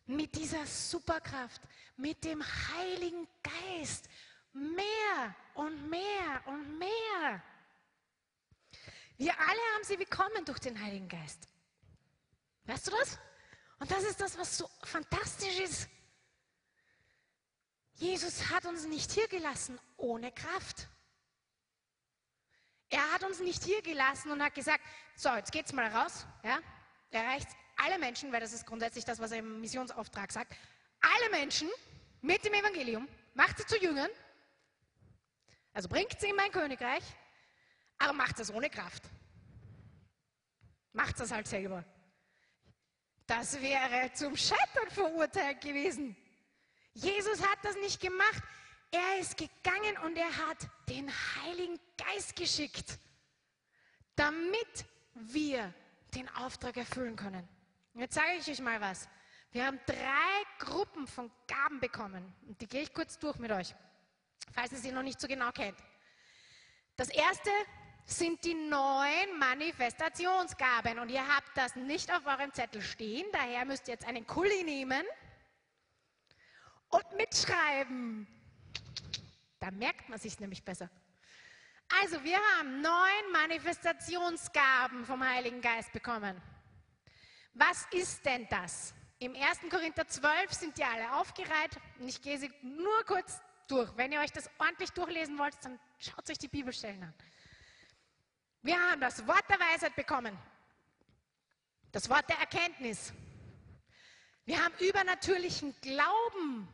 Mit 0.05 0.33
dieser 0.33 0.65
Superkraft, 0.65 1.61
mit 1.97 2.23
dem 2.23 2.41
Heiligen 2.41 3.27
Geist. 3.43 4.07
Mehr 4.53 5.35
und 5.55 5.89
mehr 5.89 6.41
und 6.45 6.79
mehr. 6.79 7.43
Wir 9.19 9.37
alle 9.37 9.59
haben 9.75 9.83
sie 9.83 9.97
bekommen 9.97 10.45
durch 10.45 10.59
den 10.59 10.81
Heiligen 10.81 11.09
Geist. 11.09 11.49
Weißt 12.63 12.87
du 12.87 12.91
das? 12.91 13.19
Und 13.79 13.91
das 13.91 14.03
ist 14.03 14.21
das, 14.21 14.37
was 14.37 14.57
so 14.57 14.69
fantastisch 14.83 15.59
ist. 15.59 15.89
Jesus 17.95 18.49
hat 18.49 18.65
uns 18.65 18.85
nicht 18.85 19.11
hier 19.11 19.27
gelassen 19.27 19.77
ohne 19.97 20.31
Kraft. 20.31 20.87
Er 22.89 23.11
hat 23.11 23.25
uns 23.25 23.41
nicht 23.41 23.61
hier 23.61 23.81
gelassen 23.81 24.31
und 24.31 24.41
hat 24.41 24.55
gesagt, 24.55 24.81
so, 25.17 25.29
jetzt 25.35 25.51
geht's 25.51 25.73
mal 25.73 25.87
raus, 25.87 26.25
ja? 26.43 26.59
Erreicht 27.11 27.49
alle 27.75 27.99
Menschen, 27.99 28.31
weil 28.31 28.39
das 28.39 28.53
ist 28.53 28.65
grundsätzlich 28.65 29.03
das, 29.03 29.19
was 29.19 29.31
er 29.31 29.39
im 29.39 29.59
Missionsauftrag 29.59 30.31
sagt. 30.31 30.55
Alle 31.01 31.29
Menschen 31.31 31.69
mit 32.21 32.43
dem 32.45 32.53
Evangelium, 32.53 33.07
macht 33.33 33.57
sie 33.57 33.65
zu 33.65 33.77
Jüngern, 33.77 34.09
also 35.73 35.89
bringt 35.89 36.17
sie 36.19 36.29
in 36.29 36.37
mein 36.37 36.51
Königreich, 36.51 37.03
aber 37.99 38.13
macht 38.13 38.39
es 38.39 38.51
ohne 38.51 38.69
Kraft. 38.69 39.03
Macht 40.93 41.19
es 41.19 41.31
halt 41.31 41.47
selber. 41.47 41.83
Das 43.27 43.61
wäre 43.61 44.11
zum 44.13 44.35
Scheitern 44.35 44.89
verurteilt 44.89 45.61
gewesen. 45.61 46.15
Jesus 46.93 47.41
hat 47.45 47.59
das 47.61 47.75
nicht 47.75 48.01
gemacht. 48.01 48.43
Er 48.91 49.19
ist 49.19 49.37
gegangen 49.37 49.97
und 50.03 50.17
er 50.17 50.35
hat 50.35 50.67
den 50.89 51.11
Heiligen 51.35 51.79
Geist 51.95 52.35
geschickt, 52.35 52.97
damit 54.15 54.85
wir 55.13 55.71
den 56.15 56.27
Auftrag 56.29 56.75
erfüllen 56.77 57.15
können. 57.15 57.47
Und 57.93 58.01
jetzt 58.01 58.15
sage 58.15 58.29
ich 58.39 58.49
euch 58.49 58.61
mal 58.61 58.81
was. 58.81 59.07
Wir 59.51 59.65
haben 59.65 59.79
drei 59.85 60.43
Gruppen 60.59 61.05
von 61.05 61.31
Gaben 61.47 61.79
bekommen. 61.79 62.33
Und 62.47 62.59
die 62.61 62.67
gehe 62.67 62.81
ich 62.81 62.93
kurz 62.93 63.19
durch 63.19 63.37
mit 63.37 63.51
euch, 63.51 63.75
falls 64.53 64.71
ihr 64.71 64.79
sie 64.79 64.91
noch 64.91 65.03
nicht 65.03 65.19
so 65.19 65.27
genau 65.27 65.51
kennt. 65.51 65.77
Das 66.95 67.09
erste 67.09 67.49
sind 68.09 68.43
die 68.43 68.55
neuen 68.55 69.37
Manifestationsgaben. 69.37 70.99
Und 70.99 71.09
ihr 71.09 71.25
habt 71.27 71.55
das 71.55 71.75
nicht 71.75 72.11
auf 72.11 72.25
eurem 72.25 72.53
Zettel 72.53 72.81
stehen. 72.81 73.25
Daher 73.31 73.65
müsst 73.65 73.87
ihr 73.87 73.93
jetzt 73.93 74.07
einen 74.07 74.25
Kuli 74.25 74.63
nehmen 74.63 75.03
und 76.89 77.05
mitschreiben. 77.17 78.27
Da 79.59 79.71
merkt 79.71 80.09
man 80.09 80.19
sich 80.19 80.39
nämlich 80.39 80.63
besser. 80.63 80.89
Also, 82.01 82.23
wir 82.23 82.37
haben 82.37 82.81
neun 82.81 83.31
Manifestationsgaben 83.31 85.05
vom 85.05 85.27
Heiligen 85.27 85.61
Geist 85.61 85.91
bekommen. 85.91 86.39
Was 87.53 87.87
ist 87.91 88.25
denn 88.25 88.47
das? 88.49 88.93
Im 89.17 89.35
1. 89.35 89.69
Korinther 89.69 90.07
12 90.07 90.53
sind 90.53 90.77
die 90.77 90.83
alle 90.83 91.13
aufgereiht 91.13 91.77
und 91.99 92.07
ich 92.07 92.21
gehe 92.21 92.37
sie 92.37 92.51
nur 92.61 93.03
kurz 93.05 93.41
durch. 93.67 93.91
Wenn 93.97 94.11
ihr 94.11 94.21
euch 94.21 94.31
das 94.31 94.49
ordentlich 94.59 94.91
durchlesen 94.91 95.37
wollt, 95.37 95.53
dann 95.63 95.79
schaut 95.97 96.29
euch 96.29 96.37
die 96.37 96.47
Bibelstellen 96.47 97.03
an. 97.03 97.13
Wir 98.61 98.77
haben 98.77 98.99
das 98.99 99.25
Wort 99.25 99.49
der 99.49 99.59
Weisheit 99.59 99.95
bekommen, 99.95 100.37
das 101.91 102.09
Wort 102.09 102.27
der 102.29 102.37
Erkenntnis. 102.39 103.13
Wir 104.45 104.63
haben 104.63 104.73
übernatürlichen 104.79 105.73
Glauben 105.81 106.67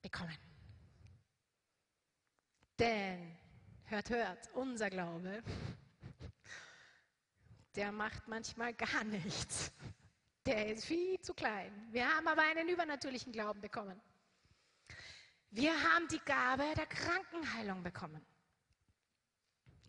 bekommen. 0.00 0.38
Denn, 2.78 3.36
hört, 3.84 4.08
hört, 4.08 4.48
unser 4.54 4.88
Glaube, 4.88 5.42
der 7.74 7.92
macht 7.92 8.26
manchmal 8.28 8.72
gar 8.72 9.04
nichts. 9.04 9.70
Der 10.46 10.68
ist 10.68 10.86
viel 10.86 11.20
zu 11.20 11.34
klein. 11.34 11.88
Wir 11.90 12.08
haben 12.08 12.26
aber 12.26 12.42
einen 12.42 12.68
übernatürlichen 12.68 13.32
Glauben 13.32 13.60
bekommen. 13.60 14.00
Wir 15.50 15.72
haben 15.72 16.08
die 16.08 16.20
Gabe 16.20 16.64
der 16.74 16.86
Krankenheilung 16.86 17.82
bekommen. 17.82 18.24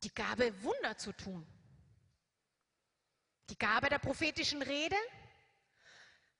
Die 0.03 0.13
Gabe, 0.13 0.53
Wunder 0.63 0.97
zu 0.97 1.13
tun. 1.13 1.47
Die 3.49 3.57
Gabe 3.57 3.89
der 3.89 3.99
prophetischen 3.99 4.61
Rede. 4.61 4.97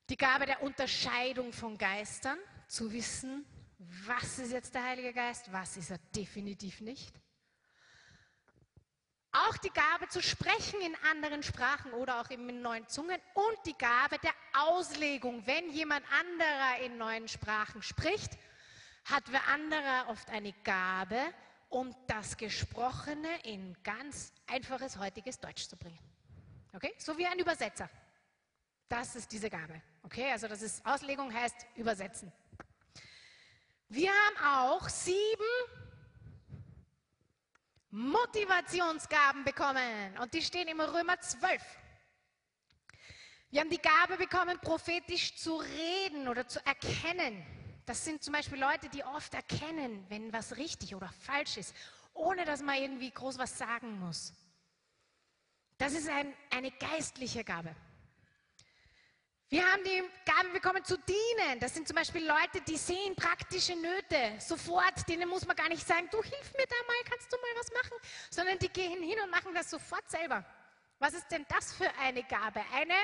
Die 0.10 0.18
Gabe 0.18 0.46
der 0.46 0.62
Unterscheidung 0.62 1.54
von 1.54 1.78
Geistern. 1.78 2.38
Zu 2.68 2.92
wissen, 2.92 3.46
was 4.06 4.40
ist 4.40 4.52
jetzt 4.52 4.74
der 4.74 4.84
Heilige 4.84 5.14
Geist, 5.14 5.52
was 5.52 5.78
ist 5.78 5.92
er 5.92 6.00
definitiv 6.16 6.82
nicht. 6.82 7.14
Auch 9.32 9.58
die 9.58 9.72
Gabe 9.72 10.08
zu 10.10 10.22
sprechen 10.22 10.80
in 10.82 10.96
anderen 11.10 11.42
Sprachen 11.42 11.92
oder 11.94 12.22
auch 12.22 12.30
eben 12.30 12.48
in 12.50 12.62
neuen 12.62 12.88
Zungen 12.88 13.20
und 13.34 13.58
die 13.66 13.78
Gabe 13.78 14.20
der 14.20 14.34
Auslegung. 14.54 15.46
Wenn 15.48 15.72
jemand 15.72 16.06
anderer 16.20 16.86
in 16.86 16.98
neuen 16.98 17.28
Sprachen 17.28 17.82
spricht, 17.82 18.38
hat 19.06 19.24
wer 19.32 19.48
anderer 19.48 20.10
oft 20.10 20.30
eine 20.30 20.54
Gabe, 20.64 21.20
um 21.74 21.96
das 22.06 22.38
Gesprochene 22.38 23.42
in 23.44 23.76
ganz 23.84 24.32
einfaches 24.46 24.98
heutiges 24.98 25.40
Deutsch 25.40 25.68
zu 25.68 25.76
bringen. 25.76 26.00
Okay? 26.72 26.94
So 27.00 27.18
wie 27.18 27.26
ein 27.26 27.40
Übersetzer. 27.40 27.90
Das 28.88 29.16
ist 29.16 29.32
diese 29.32 29.50
Gabe. 29.50 29.82
Okay? 30.04 30.32
Also 30.32 30.48
das 30.48 30.62
ist 30.62 30.86
Auslegung 30.86 31.34
heißt 31.34 31.66
übersetzen. 31.76 32.32
Wir 33.90 34.12
haben 34.12 34.72
auch 34.72 34.88
sieben 34.88 35.18
Motivationsgaben 37.90 39.44
bekommen 39.44 40.18
und 40.22 40.32
die 40.34 40.44
stehen 40.44 40.68
im 40.68 40.80
Römer 40.80 41.20
12. 41.20 41.62
Wir 43.50 43.62
haben 43.62 43.70
die 43.72 43.82
Gabe 43.82 44.18
bekommen, 44.18 44.60
prophetisch 44.60 45.36
zu 45.38 45.56
reden 45.56 46.28
oder 46.28 46.48
zu 46.48 46.64
erkennen. 46.66 47.63
Das 47.86 48.04
sind 48.04 48.24
zum 48.24 48.34
Beispiel 48.34 48.60
Leute, 48.60 48.90
die 48.90 49.04
oft 49.04 49.34
erkennen, 49.34 50.06
wenn 50.10 50.32
was 50.32 50.56
richtig 50.58 50.96
oder 50.96 51.10
falsch 51.26 51.58
ist, 51.58 51.76
ohne 52.14 52.46
dass 52.46 52.62
man 52.62 52.76
irgendwie 52.76 53.12
groß 53.12 53.38
was 53.38 53.58
sagen 53.58 54.00
muss. 54.00 54.34
Das 55.78 55.94
ist 55.94 56.08
ein, 56.08 56.34
eine 56.50 56.72
geistliche 56.72 57.44
Gabe. 57.44 57.76
Wir 59.50 59.64
haben 59.72 59.84
die 59.84 60.02
Gabe 60.26 60.50
bekommen 60.50 60.84
zu 60.84 60.98
dienen. 60.98 61.60
Das 61.60 61.76
sind 61.76 61.88
zum 61.88 61.96
Beispiel 61.96 62.26
Leute, 62.26 62.62
die 62.62 62.78
sehen 62.78 63.16
praktische 63.16 63.76
Nöte 63.76 64.40
sofort. 64.40 65.08
Denen 65.08 65.30
muss 65.30 65.46
man 65.46 65.56
gar 65.56 65.70
nicht 65.70 65.86
sagen, 65.86 66.08
du 66.10 66.24
hilf 66.24 66.54
mir 66.58 66.66
da 66.66 66.76
mal, 66.88 66.96
kannst 67.08 67.32
du 67.32 67.38
mal 67.38 67.60
was 67.60 67.72
machen? 67.72 67.98
Sondern 68.32 68.58
die 68.58 68.70
gehen 68.70 69.04
hin 69.04 69.20
und 69.24 69.30
machen 69.30 69.54
das 69.54 69.70
sofort 69.70 70.10
selber. 70.10 70.44
Was 70.98 71.14
ist 71.14 71.30
denn 71.30 71.46
das 71.50 71.74
für 71.74 71.94
eine 72.00 72.24
Gabe? 72.24 72.62
Eine 72.74 72.96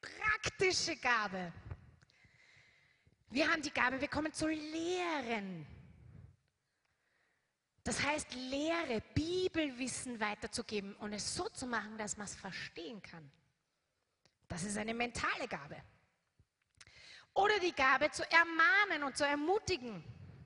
praktische 0.00 0.96
Gabe. 0.96 1.52
Wir 3.30 3.50
haben 3.50 3.62
die 3.62 3.70
Gabe 3.70 3.98
bekommen 3.98 4.32
zu 4.32 4.46
lehren. 4.48 5.66
Das 7.84 8.02
heißt, 8.02 8.34
Lehre, 8.34 9.02
Bibelwissen 9.14 10.20
weiterzugeben 10.20 10.94
und 10.96 11.12
es 11.12 11.34
so 11.34 11.48
zu 11.48 11.66
machen, 11.66 11.96
dass 11.96 12.16
man 12.16 12.26
es 12.26 12.34
verstehen 12.34 13.02
kann. 13.02 13.30
Das 14.46 14.62
ist 14.62 14.76
eine 14.76 14.94
mentale 14.94 15.48
Gabe. 15.48 15.76
Oder 17.34 17.58
die 17.60 17.72
Gabe 17.72 18.10
zu 18.10 18.22
ermahnen 18.30 19.04
und 19.04 19.16
zu 19.16 19.24
ermutigen. 19.24 20.04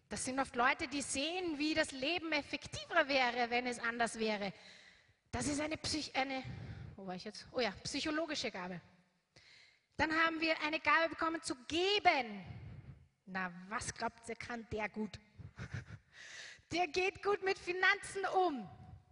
Das 0.09 0.25
sind 0.25 0.39
oft 0.39 0.55
Leute, 0.57 0.89
die 0.89 1.03
sehen, 1.03 1.59
wie 1.59 1.75
das 1.75 1.91
Leben 1.93 2.31
effektiver 2.33 3.09
wäre, 3.09 3.51
wenn 3.51 3.67
es 3.67 3.79
anders 3.79 4.19
wäre. 4.19 4.53
Das 5.31 5.47
ist 5.47 5.61
eine, 5.61 5.79
Psych 5.79 6.15
eine 6.15 6.45
wo 7.03 7.09
war 7.09 7.17
ich 7.17 7.25
jetzt? 7.25 7.49
Oh 7.51 7.59
ja, 7.59 7.73
psychologische 7.83 8.53
Gabe. 8.53 8.81
Dann 9.97 10.13
haben 10.13 10.41
wir 10.41 10.55
eine 10.63 10.79
Gabe 10.79 11.09
bekommen 11.09 11.43
zu 11.43 11.57
geben. 11.67 12.45
Na, 13.33 13.51
was 13.71 13.95
glaubt 13.95 14.29
ihr, 14.29 14.37
kann 14.37 14.67
der 14.71 14.91
gut? 14.91 15.19
Der 16.71 16.87
geht 16.89 17.23
gut 17.23 17.43
mit 17.43 17.59
Finanzen 17.59 18.25
um. 18.47 18.69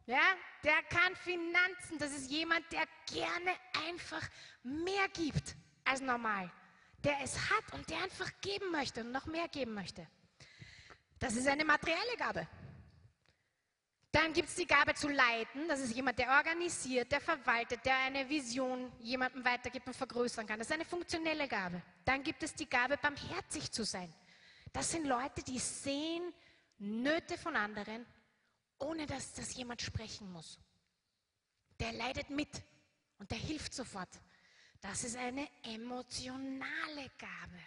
Ja, 0.06 0.34
der 0.64 0.82
kann 0.88 1.14
Finanzen. 1.14 1.98
Das 1.98 2.10
ist 2.10 2.30
jemand, 2.30 2.64
der 2.72 2.84
gerne 3.06 3.54
einfach 3.86 4.26
mehr 4.62 5.08
gibt 5.12 5.54
als 5.84 6.00
normal. 6.00 6.50
Der 7.04 7.20
es 7.22 7.36
hat 7.50 7.72
und 7.74 7.88
der 7.90 8.02
einfach 8.02 8.30
geben 8.40 8.72
möchte 8.72 9.02
und 9.02 9.12
noch 9.12 9.26
mehr 9.26 9.46
geben 9.48 9.74
möchte. 9.74 10.06
Das 11.18 11.34
ist 11.34 11.46
eine 11.46 11.66
materielle 11.66 12.16
Gabe. 12.16 12.48
Dann 14.12 14.32
gibt 14.32 14.48
es 14.48 14.56
die 14.56 14.66
Gabe 14.66 14.94
zu 14.94 15.08
leiten. 15.08 15.68
Das 15.68 15.80
ist 15.80 15.94
jemand, 15.94 16.18
der 16.18 16.30
organisiert, 16.30 17.12
der 17.12 17.20
verwaltet, 17.20 17.84
der 17.84 17.96
eine 17.98 18.28
Vision 18.28 18.90
jemandem 18.98 19.44
weitergibt 19.44 19.86
und 19.86 19.94
vergrößern 19.94 20.46
kann. 20.46 20.58
Das 20.58 20.68
ist 20.68 20.74
eine 20.74 20.84
funktionelle 20.84 21.46
Gabe. 21.46 21.80
Dann 22.04 22.22
gibt 22.22 22.42
es 22.42 22.52
die 22.54 22.68
Gabe, 22.68 22.96
barmherzig 22.96 23.70
zu 23.70 23.84
sein. 23.84 24.12
Das 24.72 24.90
sind 24.90 25.06
Leute, 25.06 25.44
die 25.44 25.58
sehen 25.58 26.34
Nöte 26.78 27.38
von 27.38 27.54
anderen, 27.54 28.04
ohne 28.78 29.06
dass 29.06 29.32
das 29.34 29.54
jemand 29.54 29.80
sprechen 29.80 30.32
muss. 30.32 30.58
Der 31.78 31.92
leidet 31.92 32.30
mit 32.30 32.62
und 33.18 33.30
der 33.30 33.38
hilft 33.38 33.74
sofort. 33.74 34.08
Das 34.80 35.04
ist 35.04 35.16
eine 35.16 35.46
emotionale 35.62 37.10
Gabe. 37.18 37.60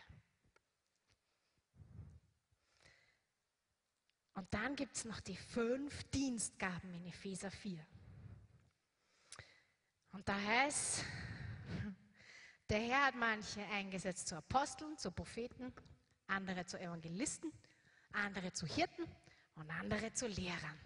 Und 4.36 4.52
dann 4.54 4.76
gibt 4.76 4.96
es 4.96 5.06
noch 5.06 5.20
die 5.20 5.38
fünf 5.38 6.04
Dienstgaben 6.06 6.94
in 6.94 7.06
Epheser 7.06 7.52
4. 7.52 7.86
Und 10.12 10.28
da 10.28 10.36
heißt, 10.40 11.04
der 12.70 12.80
Herr 12.80 13.06
hat 13.06 13.16
manche 13.16 13.62
eingesetzt 13.68 14.28
zu 14.28 14.36
Aposteln, 14.36 14.98
zu 14.98 15.12
Propheten, 15.12 15.72
andere 16.28 16.66
zu 16.66 16.80
Evangelisten, 16.80 17.52
andere 18.12 18.54
zu 18.54 18.66
Hirten 18.66 19.06
und 19.56 19.70
andere 19.70 20.14
zu 20.14 20.28
Lehrern. 20.28 20.80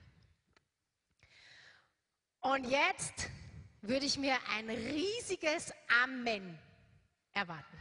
Und 2.42 2.66
jetzt 2.66 3.30
würde 3.82 4.06
ich 4.06 4.18
mir 4.18 4.38
ein 4.56 4.70
riesiges 4.70 5.74
Amen 6.04 6.58
erwarten. 7.34 7.78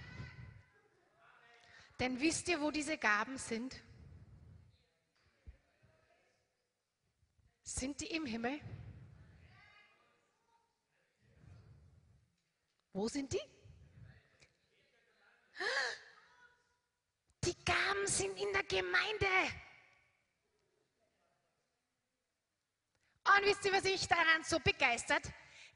Denn 1.98 2.20
wisst 2.20 2.48
ihr, 2.48 2.60
wo 2.60 2.70
diese 2.70 2.98
Gaben 2.98 3.38
sind? 3.38 3.80
Sind 7.78 8.00
die 8.00 8.06
im 8.06 8.24
Himmel? 8.24 8.58
Wo 12.94 13.06
sind 13.06 13.30
die? 13.30 13.40
Die 17.44 17.64
Gaben 17.66 18.06
sind 18.06 18.40
in 18.40 18.50
der 18.54 18.62
Gemeinde. 18.62 19.26
Und 23.24 23.44
wisst 23.44 23.66
ihr, 23.66 23.72
was 23.74 23.84
mich 23.84 24.08
daran 24.08 24.42
so 24.42 24.58
begeistert? 24.58 25.30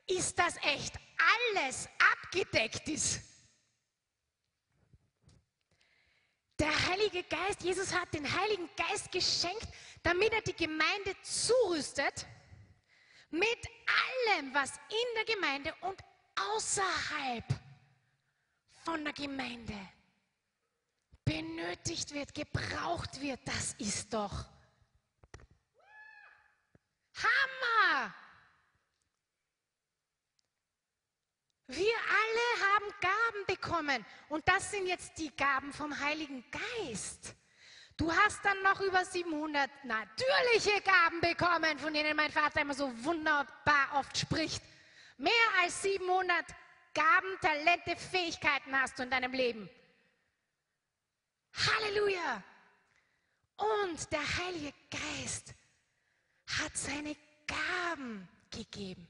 Ist, 0.06 0.38
dass 0.38 0.56
echt 0.62 0.98
alles 1.18 1.86
abgedeckt 1.98 2.88
ist. 2.88 3.29
Der 6.60 6.88
Heilige 6.88 7.22
Geist, 7.22 7.62
Jesus 7.62 7.90
hat 7.90 8.12
den 8.12 8.30
Heiligen 8.38 8.68
Geist 8.76 9.10
geschenkt, 9.10 9.66
damit 10.02 10.30
er 10.30 10.42
die 10.42 10.52
Gemeinde 10.52 11.16
zurüstet 11.22 12.26
mit 13.30 13.66
allem, 14.36 14.52
was 14.52 14.76
in 14.90 15.14
der 15.16 15.34
Gemeinde 15.34 15.74
und 15.80 15.98
außerhalb 16.54 17.44
von 18.84 19.02
der 19.04 19.14
Gemeinde 19.14 19.74
benötigt 21.24 22.12
wird, 22.12 22.34
gebraucht 22.34 23.18
wird. 23.22 23.40
Das 23.46 23.72
ist 23.78 24.12
doch 24.12 24.44
Hammer! 27.14 28.14
Wir 31.72 31.94
alle 31.94 32.66
haben 32.66 32.94
Gaben 33.00 33.46
bekommen 33.46 34.04
und 34.28 34.46
das 34.48 34.72
sind 34.72 34.86
jetzt 34.86 35.16
die 35.18 35.34
Gaben 35.36 35.72
vom 35.72 35.98
Heiligen 36.00 36.44
Geist. 36.50 37.34
Du 37.96 38.10
hast 38.12 38.44
dann 38.44 38.60
noch 38.62 38.80
über 38.80 39.04
700 39.04 39.70
natürliche 39.84 40.80
Gaben 40.80 41.20
bekommen, 41.20 41.78
von 41.78 41.94
denen 41.94 42.16
mein 42.16 42.32
Vater 42.32 42.62
immer 42.62 42.74
so 42.74 42.90
wunderbar 43.04 43.88
oft 43.94 44.18
spricht. 44.18 44.62
Mehr 45.16 45.32
als 45.62 45.82
700 45.82 46.44
Gaben, 46.92 47.38
Talente, 47.40 47.94
Fähigkeiten 47.94 48.74
hast 48.74 48.98
du 48.98 49.04
in 49.04 49.10
deinem 49.10 49.32
Leben. 49.32 49.70
Halleluja! 51.54 52.42
Und 53.56 54.10
der 54.10 54.38
Heilige 54.38 54.74
Geist 54.90 55.54
hat 56.58 56.76
seine 56.76 57.14
Gaben 57.46 58.28
gegeben, 58.50 59.06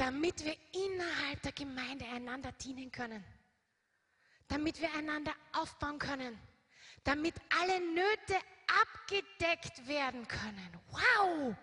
damit 0.00 0.42
wir 0.46 0.56
innerhalb 0.72 1.42
der 1.42 1.52
Gemeinde 1.52 2.06
einander 2.06 2.52
dienen 2.52 2.90
können, 2.90 3.22
damit 4.48 4.80
wir 4.80 4.90
einander 4.94 5.34
aufbauen 5.52 5.98
können, 5.98 6.40
damit 7.04 7.34
alle 7.60 7.78
Nöte 7.80 8.36
abgedeckt 8.80 9.86
werden 9.86 10.26
können. 10.26 10.80
Wow! 10.88 11.54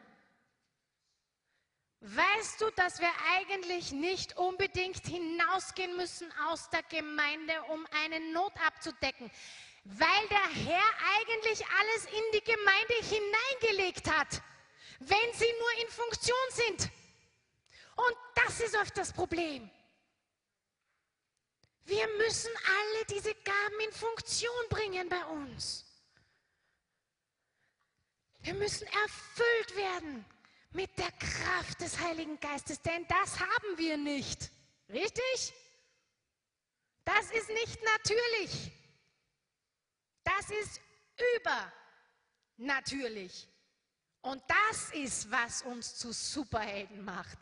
Weißt 2.01 2.61
du, 2.61 2.69
dass 2.75 2.99
wir 2.99 3.09
eigentlich 3.35 3.91
nicht 3.91 4.37
unbedingt 4.37 5.03
hinausgehen 5.07 5.97
müssen 5.97 6.31
aus 6.47 6.69
der 6.69 6.83
Gemeinde, 6.83 7.53
um 7.69 7.87
eine 8.03 8.19
Not 8.33 8.53
abzudecken? 8.67 9.31
weil 9.89 10.27
der 10.29 10.65
Herr 10.65 10.83
eigentlich 11.17 11.65
alles 11.65 12.05
in 12.07 12.23
die 12.33 12.43
Gemeinde 12.43 12.93
hineingelegt 13.03 14.11
hat, 14.11 14.41
wenn 14.99 15.33
sie 15.33 15.53
nur 15.59 15.81
in 15.81 15.87
Funktion 15.87 16.35
sind. 16.49 16.91
Und 17.97 18.15
das 18.35 18.61
ist 18.61 18.75
oft 18.77 18.95
das 18.97 19.11
Problem. 19.11 19.69
Wir 21.83 22.07
müssen 22.17 22.51
alle 22.65 23.05
diese 23.05 23.33
Gaben 23.33 23.79
in 23.85 23.91
Funktion 23.91 24.69
bringen 24.69 25.09
bei 25.09 25.25
uns. 25.25 25.85
Wir 28.39 28.53
müssen 28.53 28.87
erfüllt 28.87 29.75
werden 29.75 30.25
mit 30.71 30.97
der 30.97 31.11
Kraft 31.11 31.81
des 31.81 31.99
Heiligen 31.99 32.39
Geistes, 32.39 32.81
denn 32.81 33.05
das 33.07 33.39
haben 33.39 33.77
wir 33.77 33.97
nicht. 33.97 34.51
Richtig? 34.89 35.53
Das 37.03 37.31
ist 37.31 37.49
nicht 37.49 37.79
natürlich. 37.83 38.71
Das 40.23 40.49
ist 40.49 40.81
übernatürlich. 42.57 43.47
Und 44.21 44.43
das 44.47 44.91
ist, 44.91 45.31
was 45.31 45.61
uns 45.61 45.95
zu 45.95 46.11
Superhelden 46.11 47.05
macht. 47.05 47.37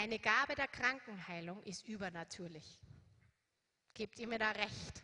Eine 0.00 0.18
Gabe 0.18 0.54
der 0.54 0.66
Krankenheilung 0.66 1.62
ist 1.64 1.86
übernatürlich. 1.86 2.80
Gebt 3.92 4.18
ihr 4.18 4.26
mir 4.28 4.38
da 4.38 4.50
recht? 4.52 5.02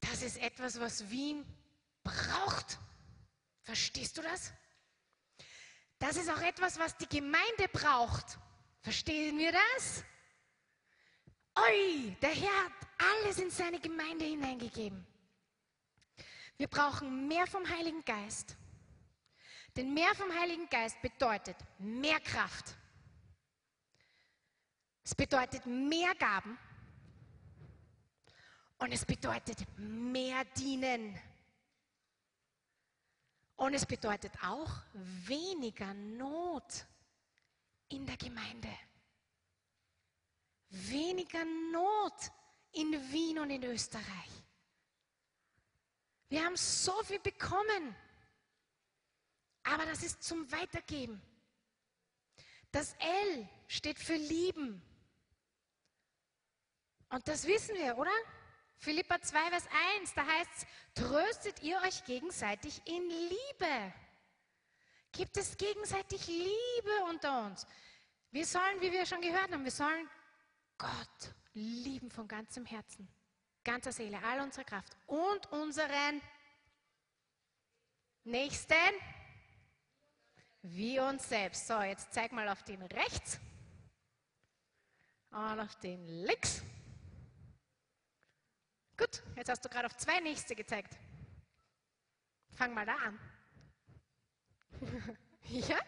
Das 0.00 0.20
ist 0.20 0.36
etwas, 0.36 0.78
was 0.78 1.08
Wien 1.08 1.42
braucht. 2.02 2.78
Verstehst 3.62 4.18
du 4.18 4.22
das? 4.22 4.52
Das 5.98 6.18
ist 6.18 6.28
auch 6.28 6.42
etwas, 6.42 6.78
was 6.78 6.94
die 6.98 7.08
Gemeinde 7.08 7.66
braucht. 7.72 8.38
Verstehen 8.82 9.38
wir 9.38 9.52
das? 9.52 10.04
Oi, 11.56 12.14
der 12.20 12.34
Herr 12.34 12.64
hat 12.66 12.72
alles 12.98 13.38
in 13.38 13.50
seine 13.50 13.80
Gemeinde 13.80 14.26
hineingegeben. 14.26 15.06
Wir 16.58 16.68
brauchen 16.68 17.26
mehr 17.26 17.46
vom 17.46 17.66
Heiligen 17.66 18.04
Geist. 18.04 18.58
Denn 19.76 19.92
mehr 19.92 20.14
vom 20.14 20.32
Heiligen 20.32 20.68
Geist 20.68 21.00
bedeutet 21.02 21.56
mehr 21.78 22.20
Kraft. 22.20 22.76
Es 25.02 25.14
bedeutet 25.14 25.66
mehr 25.66 26.14
Gaben. 26.14 26.56
Und 28.78 28.92
es 28.92 29.04
bedeutet 29.04 29.58
mehr 29.76 30.44
Dienen. 30.56 31.18
Und 33.56 33.74
es 33.74 33.86
bedeutet 33.86 34.32
auch 34.42 34.70
weniger 34.92 35.92
Not 35.94 36.86
in 37.88 38.06
der 38.06 38.16
Gemeinde. 38.16 38.70
Weniger 40.70 41.44
Not 41.72 42.30
in 42.72 42.92
Wien 43.12 43.38
und 43.38 43.50
in 43.50 43.62
Österreich. 43.64 44.30
Wir 46.28 46.44
haben 46.44 46.56
so 46.56 46.92
viel 47.04 47.20
bekommen, 47.20 47.94
aber 49.64 49.86
das 49.86 50.02
ist 50.02 50.22
zum 50.22 50.50
Weitergeben. 50.52 51.20
Das 52.70 52.94
L 52.98 53.48
steht 53.68 53.98
für 53.98 54.14
lieben. 54.14 54.82
Und 57.08 57.28
das 57.28 57.46
wissen 57.46 57.76
wir, 57.76 57.96
oder? 57.96 58.10
Philippa 58.78 59.20
2, 59.20 59.50
Vers 59.50 59.68
1, 59.96 60.14
da 60.14 60.26
heißt 60.26 60.50
es, 60.56 60.66
tröstet 60.94 61.62
ihr 61.62 61.80
euch 61.82 62.04
gegenseitig 62.04 62.82
in 62.86 63.08
Liebe. 63.08 63.92
Gibt 65.12 65.36
es 65.36 65.56
gegenseitig 65.56 66.26
Liebe 66.26 67.04
unter 67.08 67.46
uns? 67.46 67.66
Wir 68.32 68.44
sollen, 68.44 68.80
wie 68.80 68.90
wir 68.90 69.06
schon 69.06 69.20
gehört 69.20 69.52
haben, 69.52 69.64
wir 69.64 69.70
sollen 69.70 70.10
Gott 70.76 71.34
lieben 71.54 72.10
von 72.10 72.26
ganzem 72.26 72.66
Herzen, 72.66 73.08
ganzer 73.62 73.92
Seele, 73.92 74.20
all 74.24 74.40
unserer 74.40 74.64
Kraft 74.64 74.96
und 75.06 75.46
unseren 75.52 76.20
Nächsten 78.24 78.74
wie 80.64 80.98
uns 80.98 81.28
selbst. 81.28 81.66
So, 81.66 81.80
jetzt 81.82 82.12
zeig 82.12 82.32
mal 82.32 82.48
auf 82.48 82.62
den 82.62 82.82
rechts 82.82 83.38
und 85.30 85.60
auf 85.60 85.74
den 85.76 86.06
links. 86.06 86.62
Gut, 88.96 89.22
jetzt 89.36 89.50
hast 89.50 89.64
du 89.64 89.68
gerade 89.68 89.86
auf 89.86 89.96
zwei 89.96 90.20
nächste 90.20 90.54
gezeigt. 90.54 90.96
Fang 92.54 92.72
mal 92.72 92.86
da 92.86 92.94
an. 92.96 93.18
ja? 95.42 95.78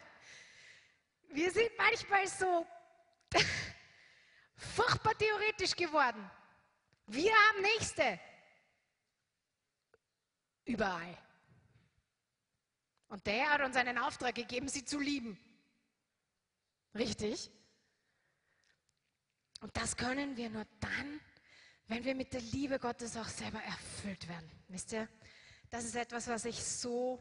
Wir 1.28 1.50
sind 1.52 1.70
manchmal 1.78 2.26
so 2.26 2.66
furchtbar 4.56 5.14
theoretisch 5.16 5.74
geworden. 5.74 6.30
Wir 7.06 7.32
haben 7.32 7.62
Nächste. 7.62 8.18
Überall. 10.64 11.16
Und 13.08 13.26
der 13.26 13.52
hat 13.52 13.60
uns 13.62 13.76
einen 13.76 13.98
Auftrag 13.98 14.34
gegeben, 14.34 14.68
sie 14.68 14.84
zu 14.84 14.98
lieben. 14.98 15.38
Richtig? 16.94 17.50
Und 19.60 19.76
das 19.76 19.96
können 19.96 20.36
wir 20.36 20.50
nur 20.50 20.66
dann, 20.80 21.20
wenn 21.88 22.04
wir 22.04 22.14
mit 22.14 22.32
der 22.32 22.40
Liebe 22.40 22.78
Gottes 22.78 23.16
auch 23.16 23.28
selber 23.28 23.62
erfüllt 23.62 24.28
werden. 24.28 24.50
Wisst 24.68 24.92
ihr, 24.92 25.08
das 25.70 25.84
ist 25.84 25.94
etwas, 25.94 26.26
was 26.28 26.44
ich 26.44 26.62
so 26.62 27.18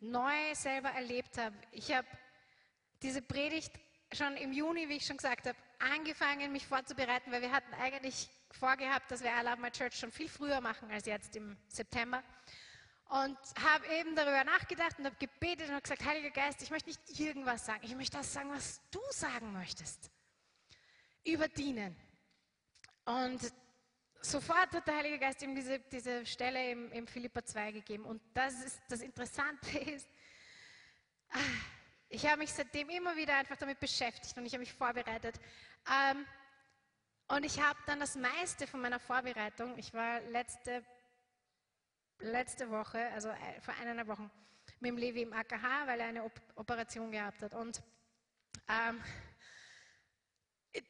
neu 0.00 0.54
selber 0.54 0.90
erlebt 0.90 1.36
habe. 1.36 1.56
Ich 1.72 1.92
habe 1.92 2.08
diese 3.02 3.22
Predigt 3.22 3.72
schon 4.12 4.36
im 4.36 4.52
Juni, 4.52 4.88
wie 4.88 4.96
ich 4.96 5.06
schon 5.06 5.16
gesagt 5.16 5.46
habe, 5.46 5.58
angefangen, 5.78 6.52
mich 6.52 6.66
vorzubereiten, 6.66 7.32
weil 7.32 7.42
wir 7.42 7.52
hatten 7.52 7.72
eigentlich 7.74 8.28
vorgehabt, 8.50 9.10
dass 9.10 9.22
wir 9.22 9.30
I 9.30 9.44
Love 9.44 9.60
My 9.60 9.70
Church 9.70 9.98
schon 9.98 10.10
viel 10.10 10.28
früher 10.28 10.60
machen 10.60 10.90
als 10.90 11.06
jetzt 11.06 11.36
im 11.36 11.56
September. 11.68 12.22
Und 13.10 13.36
habe 13.60 13.84
eben 13.88 14.14
darüber 14.14 14.44
nachgedacht 14.44 14.96
und 15.00 15.04
habe 15.04 15.16
gebetet 15.16 15.66
und 15.66 15.74
habe 15.74 15.82
gesagt, 15.82 16.04
Heiliger 16.04 16.30
Geist, 16.30 16.62
ich 16.62 16.70
möchte 16.70 16.90
nicht 16.90 17.18
irgendwas 17.18 17.66
sagen, 17.66 17.80
ich 17.82 17.96
möchte 17.96 18.16
das 18.16 18.32
sagen, 18.32 18.50
was 18.52 18.80
du 18.92 19.00
sagen 19.10 19.52
möchtest. 19.52 20.12
Über 21.24 21.48
Dienen. 21.48 21.96
Und 23.04 23.52
sofort 24.20 24.72
hat 24.72 24.86
der 24.86 24.94
Heilige 24.94 25.18
Geist 25.18 25.42
ihm 25.42 25.56
diese, 25.56 25.80
diese 25.80 26.24
Stelle 26.24 26.70
im, 26.70 26.92
im 26.92 27.08
Philippa 27.08 27.44
2 27.44 27.72
gegeben. 27.72 28.04
Und 28.04 28.22
das, 28.32 28.54
ist, 28.62 28.80
das 28.88 29.00
Interessante 29.00 29.76
ist, 29.90 30.08
ich 32.08 32.24
habe 32.26 32.38
mich 32.38 32.52
seitdem 32.52 32.90
immer 32.90 33.16
wieder 33.16 33.34
einfach 33.36 33.56
damit 33.56 33.80
beschäftigt 33.80 34.36
und 34.36 34.46
ich 34.46 34.52
habe 34.52 34.60
mich 34.60 34.72
vorbereitet. 34.72 35.34
Ähm, 35.90 36.24
und 37.26 37.44
ich 37.44 37.60
habe 37.60 37.78
dann 37.86 37.98
das 37.98 38.14
meiste 38.14 38.68
von 38.68 38.80
meiner 38.80 39.00
Vorbereitung, 39.00 39.76
ich 39.78 39.92
war 39.94 40.20
letzte 40.20 40.84
letzte 42.20 42.70
Woche, 42.70 42.98
also 43.12 43.28
äh, 43.28 43.60
vor 43.60 43.74
eineinhalb 43.80 44.08
Wochen, 44.08 44.30
mit 44.80 44.90
dem 44.90 44.96
Levi 44.96 45.22
im 45.22 45.32
AKH, 45.32 45.86
weil 45.86 46.00
er 46.00 46.06
eine 46.06 46.24
Op 46.24 46.32
Operation 46.54 47.10
gehabt 47.10 47.42
hat. 47.42 47.54
Und 47.54 47.82
ähm, 48.68 49.02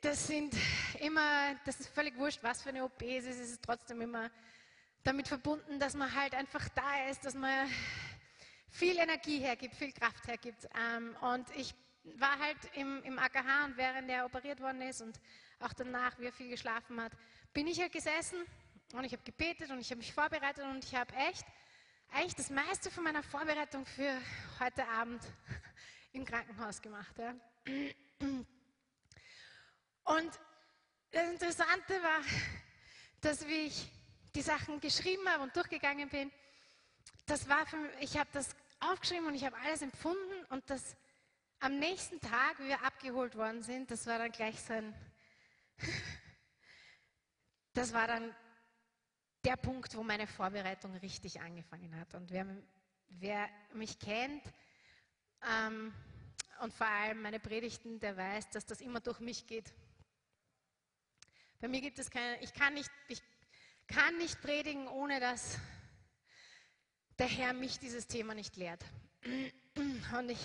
das 0.02 0.26
sind 0.26 0.54
immer, 1.00 1.54
das 1.64 1.80
ist 1.80 1.88
völlig 1.88 2.16
wurscht, 2.16 2.42
was 2.42 2.62
für 2.62 2.68
eine 2.68 2.84
OP 2.84 3.02
es 3.02 3.24
ist, 3.24 3.40
es 3.40 3.50
ist 3.52 3.62
trotzdem 3.62 4.00
immer 4.00 4.30
damit 5.02 5.28
verbunden, 5.28 5.78
dass 5.78 5.94
man 5.94 6.14
halt 6.14 6.34
einfach 6.34 6.68
da 6.70 7.08
ist, 7.08 7.24
dass 7.24 7.34
man 7.34 7.68
viel 8.68 8.98
Energie 8.98 9.38
hergibt, 9.38 9.74
viel 9.74 9.92
Kraft 9.92 10.26
hergibt. 10.28 10.68
Ähm, 10.74 11.16
und 11.22 11.46
ich 11.56 11.74
war 12.18 12.38
halt 12.38 12.58
im, 12.74 13.02
im 13.02 13.18
AKH 13.18 13.64
und 13.64 13.76
während 13.76 14.08
er 14.10 14.26
operiert 14.26 14.60
worden 14.60 14.82
ist 14.82 15.00
und 15.00 15.20
auch 15.58 15.72
danach, 15.72 16.18
wie 16.18 16.26
er 16.26 16.32
viel 16.32 16.48
geschlafen 16.48 17.00
hat, 17.00 17.12
bin 17.52 17.66
ich 17.66 17.80
halt 17.80 17.92
gesessen 17.92 18.38
und 18.92 19.04
ich 19.04 19.12
habe 19.12 19.22
gebetet 19.22 19.70
und 19.70 19.80
ich 19.80 19.90
habe 19.90 19.98
mich 19.98 20.12
vorbereitet 20.12 20.64
und 20.64 20.84
ich 20.84 20.94
habe 20.94 21.14
echt, 21.14 21.44
eigentlich 22.12 22.34
das 22.34 22.50
meiste 22.50 22.90
von 22.90 23.04
meiner 23.04 23.22
Vorbereitung 23.22 23.86
für 23.86 24.20
heute 24.58 24.86
Abend 24.88 25.22
im 26.12 26.24
Krankenhaus 26.24 26.82
gemacht. 26.82 27.16
Ja. 27.18 27.34
Und 30.04 30.40
das 31.12 31.30
Interessante 31.30 32.02
war, 32.02 32.20
dass 33.20 33.46
wie 33.46 33.66
ich 33.66 33.90
die 34.34 34.42
Sachen 34.42 34.80
geschrieben 34.80 35.28
habe 35.28 35.42
und 35.44 35.54
durchgegangen 35.54 36.08
bin, 36.08 36.32
das 37.26 37.48
war 37.48 37.66
für 37.66 37.76
mich, 37.76 37.92
ich 38.00 38.18
habe 38.18 38.28
das 38.32 38.56
aufgeschrieben 38.80 39.26
und 39.26 39.34
ich 39.34 39.44
habe 39.44 39.56
alles 39.64 39.82
empfunden 39.82 40.44
und 40.48 40.68
das 40.68 40.96
am 41.60 41.78
nächsten 41.78 42.20
Tag, 42.20 42.58
wie 42.58 42.68
wir 42.68 42.82
abgeholt 42.82 43.36
worden 43.36 43.62
sind, 43.62 43.90
das 43.90 44.06
war 44.06 44.18
dann 44.18 44.32
gleich 44.32 44.60
so 44.60 44.72
ein, 44.72 44.94
das 47.74 47.92
war 47.92 48.06
dann 48.06 48.34
der 49.44 49.56
Punkt, 49.56 49.96
wo 49.96 50.02
meine 50.02 50.26
Vorbereitung 50.26 50.94
richtig 50.96 51.40
angefangen 51.40 51.98
hat. 51.98 52.14
Und 52.14 52.30
wer, 52.30 52.46
wer 53.08 53.48
mich 53.72 53.98
kennt 53.98 54.42
ähm, 55.42 55.94
und 56.60 56.72
vor 56.74 56.86
allem 56.86 57.22
meine 57.22 57.40
Predigten, 57.40 57.98
der 58.00 58.16
weiß, 58.16 58.50
dass 58.50 58.66
das 58.66 58.80
immer 58.80 59.00
durch 59.00 59.20
mich 59.20 59.46
geht. 59.46 59.72
Bei 61.60 61.68
mir 61.68 61.80
gibt 61.80 61.98
es 61.98 62.10
keine, 62.10 62.40
ich 62.42 62.52
kann 62.52 62.74
nicht, 62.74 62.90
ich 63.08 63.22
kann 63.86 64.16
nicht 64.18 64.40
predigen, 64.40 64.88
ohne 64.88 65.20
dass 65.20 65.58
der 67.18 67.28
Herr 67.28 67.52
mich 67.52 67.78
dieses 67.78 68.06
Thema 68.06 68.34
nicht 68.34 68.56
lehrt. 68.56 68.84
Und 69.24 70.30
ich 70.30 70.40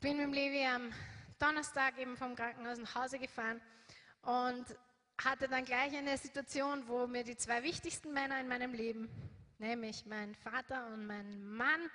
bin 0.00 0.16
mit 0.16 0.26
dem 0.26 0.32
Levi 0.32 0.66
am 0.66 0.92
Donnerstag 1.38 1.98
eben 1.98 2.16
vom 2.16 2.36
Krankenhaus 2.36 2.78
nach 2.78 2.94
Hause 2.94 3.18
gefahren 3.18 3.60
und 4.22 4.64
hatte 5.24 5.48
dann 5.48 5.64
gleich 5.64 5.96
eine 5.96 6.16
Situation, 6.18 6.86
wo 6.88 7.06
mir 7.06 7.24
die 7.24 7.36
zwei 7.36 7.62
wichtigsten 7.62 8.12
Männer 8.12 8.40
in 8.40 8.48
meinem 8.48 8.72
Leben, 8.72 9.08
nämlich 9.58 10.06
mein 10.06 10.34
Vater 10.34 10.86
und 10.88 11.06
mein 11.06 11.44
Mann, 11.44 11.90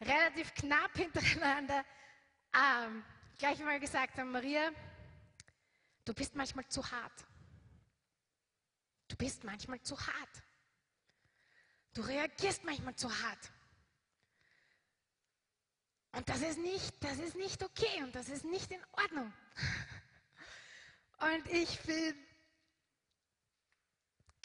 relativ 0.00 0.54
knapp 0.54 0.92
hintereinander 0.96 1.84
ähm, 2.54 3.04
gleich 3.38 3.58
mal 3.60 3.78
gesagt 3.80 4.18
haben, 4.18 4.30
Maria, 4.30 4.70
du 6.04 6.14
bist 6.14 6.34
manchmal 6.34 6.66
zu 6.68 6.90
hart. 6.90 7.24
Du 9.08 9.16
bist 9.16 9.44
manchmal 9.44 9.80
zu 9.82 9.98
hart. 9.98 10.42
Du 11.94 12.02
reagierst 12.02 12.64
manchmal 12.64 12.94
zu 12.96 13.08
hart. 13.08 13.52
Und 16.12 16.28
das 16.28 16.40
ist 16.40 16.58
nicht, 16.58 17.04
das 17.04 17.18
ist 17.18 17.36
nicht 17.36 17.62
okay 17.62 18.02
und 18.02 18.14
das 18.14 18.28
ist 18.28 18.44
nicht 18.44 18.70
in 18.70 18.82
Ordnung. 18.92 19.32
Und 21.18 21.46
ich 21.50 21.80
bin 21.80 22.25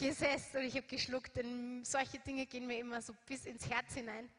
gesessen 0.01 0.57
und 0.57 0.63
ich 0.63 0.75
habe 0.75 0.87
geschluckt, 0.87 1.35
denn 1.35 1.85
solche 1.85 2.19
Dinge 2.19 2.47
gehen 2.47 2.65
mir 2.65 2.79
immer 2.79 3.01
so 3.01 3.13
bis 3.27 3.45
ins 3.45 3.69
Herz 3.69 3.93
hinein. 3.93 4.29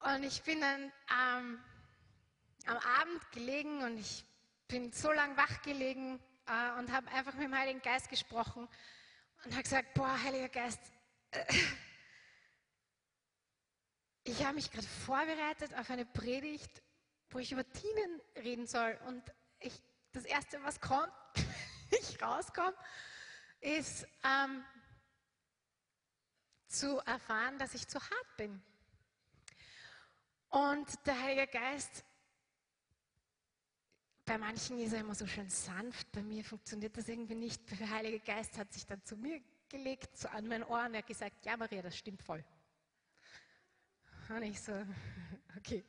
Und 0.00 0.24
ich 0.24 0.42
bin 0.42 0.60
dann 0.60 0.82
ähm, 0.82 1.64
am 2.66 2.76
Abend 3.00 3.30
gelegen 3.30 3.82
und 3.82 3.98
ich 3.98 4.24
bin 4.66 4.92
so 4.92 5.12
lang 5.12 5.36
wach 5.36 5.62
gelegen 5.62 6.18
äh, 6.46 6.78
und 6.78 6.90
habe 6.90 7.08
einfach 7.12 7.34
mit 7.34 7.44
dem 7.44 7.56
Heiligen 7.56 7.80
Geist 7.82 8.08
gesprochen 8.08 8.68
und 9.44 9.52
habe 9.52 9.62
gesagt, 9.62 9.94
boah, 9.94 10.20
Heiliger 10.24 10.48
Geist, 10.48 10.80
äh, 11.30 11.44
ich 14.24 14.44
habe 14.44 14.54
mich 14.54 14.72
gerade 14.72 14.86
vorbereitet 14.86 15.72
auf 15.74 15.88
eine 15.88 16.04
Predigt, 16.04 16.82
wo 17.30 17.38
ich 17.38 17.52
über 17.52 17.64
Dienen 17.64 18.20
reden 18.36 18.66
soll. 18.66 18.98
Und 19.06 19.22
ich, 19.60 19.80
das 20.10 20.24
Erste, 20.24 20.60
was 20.64 20.80
kommt, 20.80 21.12
ich 21.90 22.20
rauskomme 22.20 22.76
ist 23.62 24.06
ähm, 24.24 24.64
zu 26.66 26.98
erfahren, 26.98 27.58
dass 27.58 27.74
ich 27.74 27.86
zu 27.86 28.00
hart 28.00 28.36
bin. 28.36 28.62
Und 30.48 30.88
der 31.06 31.20
Heilige 31.20 31.46
Geist, 31.46 32.04
bei 34.24 34.36
manchen 34.36 34.78
ist 34.80 34.92
er 34.92 35.00
immer 35.00 35.14
so 35.14 35.26
schön 35.26 35.48
sanft, 35.48 36.10
bei 36.12 36.22
mir 36.22 36.44
funktioniert 36.44 36.96
das 36.96 37.08
irgendwie 37.08 37.34
nicht. 37.34 37.62
Der 37.80 37.88
Heilige 37.88 38.20
Geist 38.20 38.58
hat 38.58 38.72
sich 38.72 38.84
dann 38.84 39.02
zu 39.04 39.16
mir 39.16 39.40
gelegt, 39.68 40.16
so 40.18 40.28
an 40.28 40.46
mein 40.46 40.62
Ohr 40.64 40.84
und 40.84 40.94
er 40.94 40.98
hat 40.98 41.06
gesagt, 41.06 41.44
ja 41.44 41.56
Maria, 41.56 41.82
das 41.82 41.96
stimmt 41.96 42.22
voll. 42.22 42.44
Und 44.28 44.42
ich 44.42 44.60
so, 44.60 44.72
okay, 45.56 45.84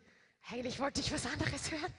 eigentlich 0.49 0.79
wollte 0.79 1.01
ich 1.01 1.11
was 1.11 1.25
anderes 1.25 1.71
hören. 1.71 1.93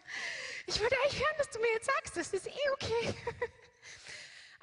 Ich 0.67 0.81
wollte 0.81 0.97
eigentlich 1.03 1.21
hören, 1.21 1.39
was 1.39 1.51
du 1.51 1.59
mir 1.59 1.73
jetzt 1.73 1.87
sagst, 1.87 2.17
das 2.17 2.33
ist 2.33 2.47
eh 2.47 2.71
okay. 2.73 3.15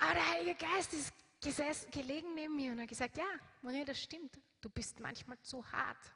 Aber 0.02 0.16
der 0.16 0.30
Heilige 0.32 0.56
Geist 0.56 0.94
ist 0.94 1.14
gesessen, 1.40 1.92
gelegen 1.92 2.34
neben 2.34 2.56
mir 2.56 2.72
und 2.72 2.82
hat 2.82 2.88
gesagt, 2.88 3.18
ja, 3.18 3.28
Maria, 3.62 3.86
das 3.86 4.02
stimmt. 4.02 4.36
Du 4.60 4.68
bist 4.68 5.00
manchmal 5.00 5.40
zu 5.42 5.64
hart. 5.72 6.12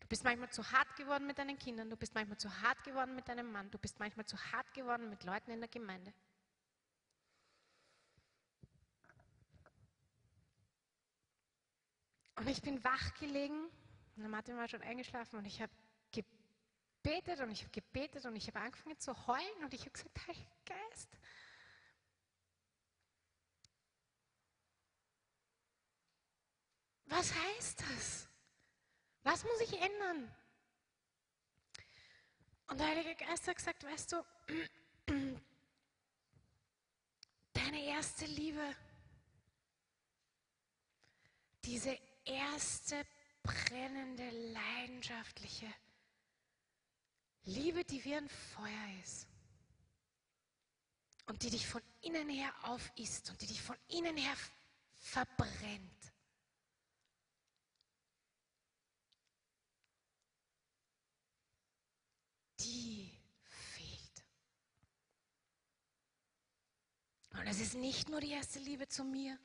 Du 0.00 0.08
bist 0.08 0.24
manchmal 0.24 0.50
zu 0.50 0.68
hart 0.72 0.96
geworden 0.96 1.26
mit 1.28 1.38
deinen 1.38 1.56
Kindern, 1.56 1.88
du 1.88 1.96
bist 1.96 2.14
manchmal 2.14 2.36
zu 2.36 2.50
hart 2.62 2.82
geworden 2.82 3.14
mit 3.14 3.28
deinem 3.28 3.50
Mann, 3.50 3.70
du 3.70 3.78
bist 3.78 4.00
manchmal 4.00 4.26
zu 4.26 4.36
hart 4.52 4.72
geworden 4.74 5.08
mit 5.08 5.22
Leuten 5.22 5.52
in 5.52 5.60
der 5.60 5.68
Gemeinde. 5.68 6.12
Und 12.34 12.48
ich 12.48 12.60
bin 12.60 12.82
wach 12.82 13.14
gelegen 13.14 13.66
und 14.16 14.22
der 14.22 14.28
Martin 14.28 14.56
war 14.56 14.68
schon 14.68 14.82
eingeschlafen 14.82 15.38
und 15.38 15.44
ich 15.44 15.62
habe 15.62 15.72
gebetet 16.10 17.40
und 17.40 17.52
ich 17.52 17.62
habe 17.62 17.70
gebetet 17.70 18.24
und 18.26 18.34
ich 18.34 18.48
habe 18.48 18.60
angefangen 18.60 18.98
zu 18.98 19.26
heulen 19.28 19.62
und 19.62 19.72
ich 19.72 19.82
habe 19.82 19.90
gesagt, 19.90 20.26
Heiliger 20.26 20.56
Geist, 20.64 21.18
Was 27.06 27.32
heißt 27.34 27.80
das? 27.80 28.28
Was 29.22 29.44
muss 29.44 29.60
ich 29.60 29.80
ändern? 29.80 30.34
Und 32.68 32.78
der 32.78 32.86
Heilige 32.88 33.14
Geist 33.14 33.46
hat 33.46 33.56
gesagt, 33.56 33.84
weißt 33.84 34.12
du, 34.12 34.24
deine 37.52 37.84
erste 37.84 38.24
Liebe. 38.26 38.76
Diese 41.64 41.98
erste 42.24 43.04
brennende, 43.42 44.28
leidenschaftliche 44.52 45.72
Liebe, 47.44 47.84
die 47.84 48.04
wie 48.04 48.16
ein 48.16 48.28
Feuer 48.28 49.00
ist. 49.02 49.28
Und 51.26 51.42
die 51.42 51.50
dich 51.50 51.66
von 51.66 51.82
innen 52.02 52.28
her 52.28 52.52
aufisst 52.62 53.30
und 53.30 53.40
die 53.40 53.46
dich 53.46 53.60
von 53.60 53.76
innen 53.88 54.16
her 54.16 54.36
verbrennt. 54.98 56.12
Die 62.60 63.12
fehlt. 63.42 64.24
Und 67.46 67.52
es 67.52 67.60
ist 67.60 67.74
nicht 67.74 68.08
nur 68.08 68.20
die 68.20 68.32
erste 68.32 68.58
Liebe 68.58 68.88
zu 68.88 69.04
mir, 69.04 69.38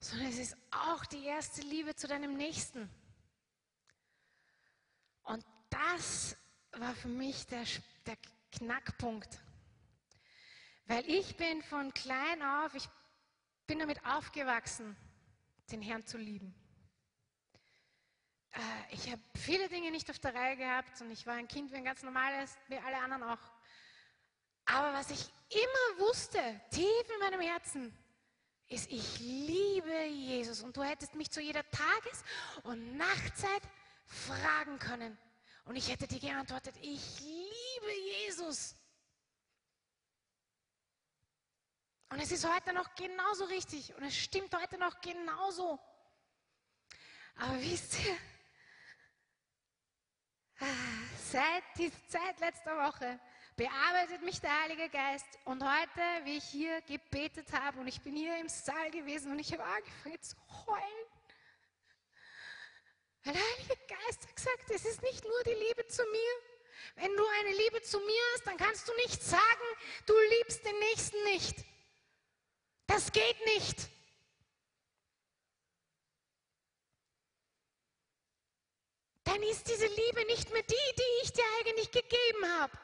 sondern 0.00 0.28
es 0.28 0.38
ist 0.38 0.56
auch 0.70 1.04
die 1.04 1.22
erste 1.22 1.60
Liebe 1.60 1.94
zu 1.94 2.08
deinem 2.08 2.34
Nächsten. 2.34 2.88
Und 5.24 5.44
das 5.68 6.34
war 6.70 6.94
für 6.94 7.08
mich 7.08 7.46
der, 7.48 7.64
der 8.06 8.16
Knackpunkt. 8.52 9.38
Weil 10.86 11.06
ich 11.10 11.36
bin 11.36 11.60
von 11.60 11.92
klein 11.92 12.42
auf, 12.42 12.74
ich 12.74 12.88
bin 13.66 13.78
damit 13.78 14.02
aufgewachsen, 14.06 14.96
den 15.70 15.82
Herrn 15.82 16.06
zu 16.06 16.16
lieben. 16.16 16.54
Äh, 18.52 18.94
ich 18.94 19.12
habe 19.12 19.20
viele 19.34 19.68
Dinge 19.68 19.90
nicht 19.90 20.08
auf 20.08 20.18
der 20.20 20.34
Reihe 20.34 20.56
gehabt 20.56 21.02
und 21.02 21.10
ich 21.10 21.26
war 21.26 21.34
ein 21.34 21.48
Kind 21.48 21.70
wie 21.70 21.76
ein 21.76 21.84
ganz 21.84 22.02
normales, 22.02 22.56
wie 22.68 22.78
alle 22.78 22.96
anderen 22.96 23.24
auch. 23.24 23.51
Aber 24.64 24.92
was 24.92 25.10
ich 25.10 25.32
immer 25.50 26.06
wusste, 26.06 26.38
tief 26.70 27.10
in 27.14 27.20
meinem 27.20 27.40
Herzen, 27.40 27.96
ist, 28.68 28.90
ich 28.90 29.18
liebe 29.20 30.04
Jesus. 30.06 30.62
Und 30.62 30.76
du 30.76 30.82
hättest 30.82 31.14
mich 31.14 31.30
zu 31.30 31.40
jeder 31.40 31.68
Tages- 31.70 32.24
und 32.62 32.96
Nachtzeit 32.96 33.62
fragen 34.06 34.78
können. 34.78 35.18
Und 35.64 35.76
ich 35.76 35.90
hätte 35.90 36.06
dir 36.06 36.20
geantwortet, 36.20 36.74
ich 36.80 37.20
liebe 37.20 37.92
Jesus. 38.18 38.74
Und 42.08 42.20
es 42.20 42.30
ist 42.30 42.46
heute 42.46 42.72
noch 42.72 42.94
genauso 42.94 43.44
richtig 43.44 43.94
und 43.94 44.02
es 44.02 44.14
stimmt 44.14 44.54
heute 44.54 44.76
noch 44.76 45.00
genauso. 45.00 45.78
Aber 47.36 47.58
wisst 47.60 48.04
ihr, 48.04 48.16
seit, 51.30 51.64
die, 51.78 51.90
seit 52.08 52.38
letzter 52.40 52.76
Woche 52.76 53.18
bearbeitet 53.56 54.22
mich 54.22 54.40
der 54.40 54.62
Heilige 54.62 54.88
Geist. 54.88 55.26
Und 55.44 55.62
heute, 55.62 56.24
wie 56.24 56.38
ich 56.38 56.44
hier 56.44 56.80
gebetet 56.82 57.52
habe 57.52 57.80
und 57.80 57.86
ich 57.86 58.00
bin 58.00 58.16
hier 58.16 58.38
im 58.38 58.48
Saal 58.48 58.90
gewesen 58.90 59.32
und 59.32 59.38
ich 59.38 59.52
habe 59.52 59.64
angefangen 59.64 60.22
zu 60.22 60.36
heulen. 60.66 61.06
Weil 63.24 63.34
der 63.34 63.42
Heilige 63.42 63.76
Geist 63.86 64.26
hat 64.26 64.36
gesagt, 64.36 64.70
es 64.70 64.84
ist 64.84 65.02
nicht 65.02 65.24
nur 65.24 65.42
die 65.44 65.54
Liebe 65.54 65.86
zu 65.86 66.02
mir. 66.04 66.52
Wenn 66.96 67.16
du 67.16 67.24
eine 67.40 67.56
Liebe 67.56 67.80
zu 67.82 67.98
mir 68.00 68.22
hast, 68.34 68.46
dann 68.46 68.56
kannst 68.56 68.88
du 68.88 68.94
nicht 68.96 69.22
sagen, 69.22 69.66
du 70.06 70.14
liebst 70.38 70.64
den 70.64 70.78
Nächsten 70.78 71.22
nicht. 71.24 71.64
Das 72.86 73.12
geht 73.12 73.38
nicht. 73.46 73.88
Dann 79.24 79.42
ist 79.44 79.68
diese 79.68 79.86
Liebe 79.86 80.26
nicht 80.26 80.52
mehr 80.52 80.62
die, 80.62 80.94
die 80.98 81.24
ich 81.24 81.32
dir 81.32 81.44
eigentlich 81.60 81.90
gegeben 81.90 82.44
habe. 82.60 82.76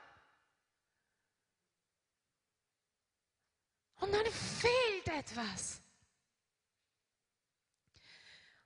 Und 3.99 4.13
dann 4.13 4.27
fehlt 4.27 5.09
etwas. 5.09 5.83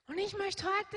Und 0.07 0.18
ich 0.18 0.37
möchte 0.37 0.64
heute, 0.64 0.97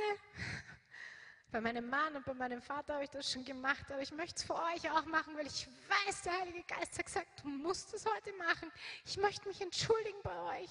bei 1.51 1.61
meinem 1.61 1.89
Mann 1.89 2.17
und 2.17 2.25
bei 2.25 2.33
meinem 2.33 2.61
Vater 2.61 2.95
habe 2.95 3.05
ich 3.05 3.09
das 3.09 3.31
schon 3.31 3.45
gemacht, 3.45 3.89
aber 3.89 4.01
ich 4.01 4.11
möchte 4.11 4.36
es 4.36 4.43
für 4.43 4.55
euch 4.55 4.91
auch 4.91 5.05
machen, 5.05 5.38
weil 5.38 5.47
ich 5.47 5.67
weiß, 5.88 6.23
der 6.23 6.33
Heilige 6.41 6.63
Geist 6.63 6.97
hat 6.97 7.05
gesagt, 7.05 7.43
du 7.43 7.47
musst 7.47 7.93
es 7.93 8.05
heute 8.05 8.33
machen. 8.33 8.69
Ich 9.05 9.15
möchte 9.15 9.47
mich 9.47 9.61
entschuldigen 9.61 10.21
bei 10.21 10.59
euch. 10.59 10.69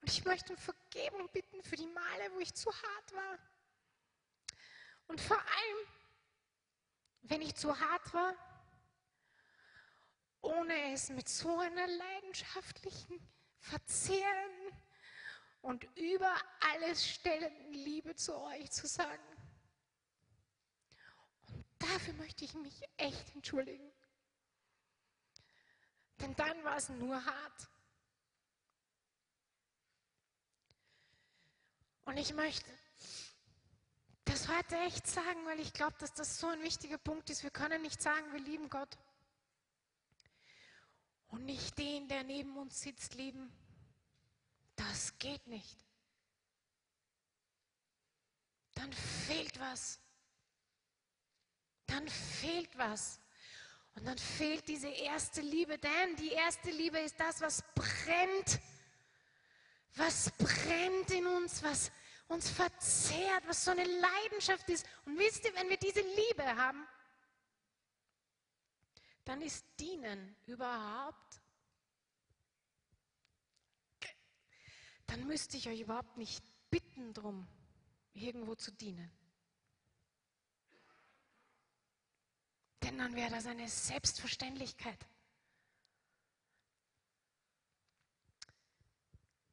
Und 0.00 0.10
ich 0.10 0.24
möchte 0.24 0.54
um 0.54 0.58
Vergebung 0.58 1.28
bitten 1.30 1.62
für 1.62 1.76
die 1.76 1.88
Male, 1.88 2.32
wo 2.32 2.40
ich 2.40 2.54
zu 2.54 2.70
hart 2.70 3.12
war. 3.12 3.38
Und 5.08 5.20
vor 5.20 5.36
allem, 5.36 5.88
wenn 7.22 7.42
ich 7.42 7.54
zu 7.54 7.78
hart 7.78 8.14
war, 8.14 8.34
ohne 10.42 10.92
es 10.92 11.10
mit 11.10 11.28
so 11.28 11.58
einer 11.58 11.86
leidenschaftlichen, 11.86 13.20
verzehrenden 13.58 14.76
und 15.62 15.84
über 15.96 16.34
alles 16.72 17.06
stellenden 17.06 17.72
Liebe 17.72 18.14
zu 18.14 18.36
euch 18.36 18.70
zu 18.70 18.86
sagen. 18.86 19.22
Und 21.48 21.64
dafür 21.78 22.14
möchte 22.14 22.44
ich 22.44 22.54
mich 22.54 22.82
echt 22.96 23.34
entschuldigen. 23.34 23.92
Denn 26.20 26.34
dann 26.36 26.64
war 26.64 26.76
es 26.76 26.88
nur 26.88 27.24
hart. 27.24 27.68
Und 32.04 32.16
ich 32.16 32.34
möchte 32.34 32.70
das 34.24 34.48
heute 34.48 34.76
echt 34.78 35.06
sagen, 35.06 35.44
weil 35.46 35.60
ich 35.60 35.72
glaube, 35.72 35.96
dass 35.98 36.12
das 36.14 36.38
so 36.38 36.48
ein 36.48 36.62
wichtiger 36.62 36.98
Punkt 36.98 37.30
ist. 37.30 37.42
Wir 37.42 37.50
können 37.50 37.82
nicht 37.82 38.00
sagen, 38.00 38.32
wir 38.32 38.40
lieben 38.40 38.68
Gott 38.68 38.96
und 41.30 41.44
nicht 41.44 41.78
den, 41.78 42.08
der 42.08 42.24
neben 42.24 42.56
uns 42.56 42.80
sitzt, 42.80 43.14
lieben. 43.14 43.52
Das 44.76 45.18
geht 45.18 45.46
nicht. 45.46 45.76
Dann 48.74 48.92
fehlt 48.92 49.58
was. 49.60 50.00
Dann 51.86 52.08
fehlt 52.08 52.76
was. 52.78 53.20
Und 53.94 54.06
dann 54.06 54.18
fehlt 54.18 54.66
diese 54.68 54.88
erste 54.88 55.40
Liebe, 55.40 55.78
denn 55.78 56.16
die 56.16 56.30
erste 56.30 56.70
Liebe 56.70 56.98
ist 57.00 57.18
das, 57.18 57.40
was 57.40 57.62
brennt. 57.74 58.60
Was 59.96 60.30
brennt 60.38 61.10
in 61.10 61.26
uns, 61.26 61.62
was 61.62 61.90
uns 62.28 62.48
verzehrt, 62.48 63.42
was 63.46 63.64
so 63.64 63.72
eine 63.72 63.84
Leidenschaft 63.84 64.68
ist. 64.70 64.86
Und 65.04 65.18
wisst 65.18 65.44
ihr, 65.44 65.54
wenn 65.56 65.68
wir 65.68 65.76
diese 65.76 66.00
Liebe 66.00 66.44
haben, 66.56 66.86
dann 69.30 69.42
ist 69.42 69.64
Dienen 69.78 70.34
überhaupt, 70.46 71.40
dann 75.06 75.24
müsste 75.24 75.56
ich 75.56 75.68
euch 75.68 75.82
überhaupt 75.82 76.16
nicht 76.16 76.42
bitten 76.68 77.14
drum, 77.14 77.46
irgendwo 78.12 78.56
zu 78.56 78.72
dienen. 78.72 79.08
Denn 82.82 82.98
dann 82.98 83.14
wäre 83.14 83.30
das 83.30 83.46
eine 83.46 83.68
Selbstverständlichkeit. 83.68 84.98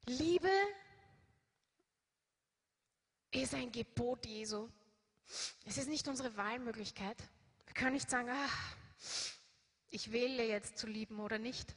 Liebe 0.06 0.50
ist 3.30 3.54
ein 3.54 3.70
Gebot 3.70 4.26
Jesu. 4.26 4.68
Es 5.64 5.78
ist 5.78 5.88
nicht 5.88 6.08
unsere 6.08 6.36
Wahlmöglichkeit. 6.36 7.22
Wir 7.66 7.74
können 7.74 7.92
nicht 7.92 8.10
sagen, 8.10 8.28
ach, 8.32 8.76
ich 9.90 10.12
wähle 10.12 10.44
jetzt 10.46 10.78
zu 10.78 10.86
lieben 10.86 11.20
oder 11.20 11.38
nicht. 11.38 11.74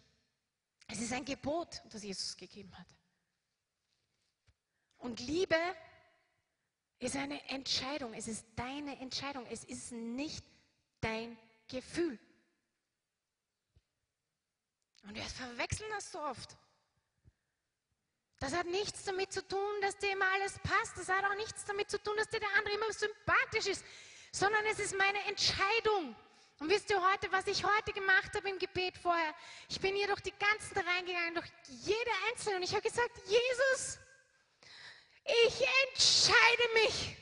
Es 0.88 0.99
ist 0.99 1.14
ein 1.14 1.26
Gebot, 1.26 1.82
das 1.89 2.03
Jesus 2.03 2.36
gegeben 2.36 2.78
hat. 2.78 2.88
Und 4.97 5.20
Liebe 5.20 5.57
ist 6.99 7.16
eine 7.16 7.41
Entscheidung. 7.49 8.14
Es 8.14 8.28
ist 8.28 8.45
deine 8.55 8.99
Entscheidung. 8.99 9.45
Es 9.47 9.64
ist 9.64 9.91
nicht 9.91 10.45
dein 10.99 11.38
Gefühl. 11.68 12.20
Und 15.03 15.16
wir 15.16 15.24
verwechseln 15.24 15.89
das 15.91 16.12
so 16.12 16.22
oft. 16.22 16.55
Das 18.39 18.53
hat 18.53 18.66
nichts 18.68 19.03
damit 19.03 19.32
zu 19.32 19.47
tun, 19.47 19.82
dass 19.82 19.97
dir 19.97 20.12
immer 20.12 20.30
alles 20.34 20.59
passt. 20.59 20.97
Das 20.97 21.09
hat 21.09 21.24
auch 21.26 21.36
nichts 21.36 21.66
damit 21.66 21.89
zu 21.89 22.01
tun, 22.01 22.16
dass 22.18 22.30
dir 22.30 22.39
der 22.39 22.53
andere 22.57 22.76
immer 22.76 22.91
sympathisch 22.91 23.68
ist, 23.68 23.86
sondern 24.32 24.66
es 24.66 24.80
ist 24.80 24.97
meine 24.97 25.24
Entscheidung. 25.26 26.16
Und 26.62 26.70
wisst 26.70 26.91
ihr 26.91 27.01
heute, 27.01 27.32
was 27.32 27.47
ich 27.47 27.64
heute 27.64 27.91
gemacht 27.91 28.36
habe 28.36 28.47
im 28.47 28.59
Gebet 28.59 28.95
vorher? 28.95 29.34
Ich 29.68 29.82
bin 29.82 29.95
hier 29.95 30.05
durch 30.05 30.22
die 30.22 30.34
ganzen 30.38 30.78
reingegangen, 30.78 31.34
durch 31.34 31.51
jede 31.66 32.12
einzelne 32.30 32.57
und 32.57 32.62
ich 32.62 32.70
habe 32.70 32.84
gesagt, 32.84 33.18
Jesus, 33.26 33.97
ich 35.26 35.68
entscheide 35.88 36.74
mich 36.76 37.18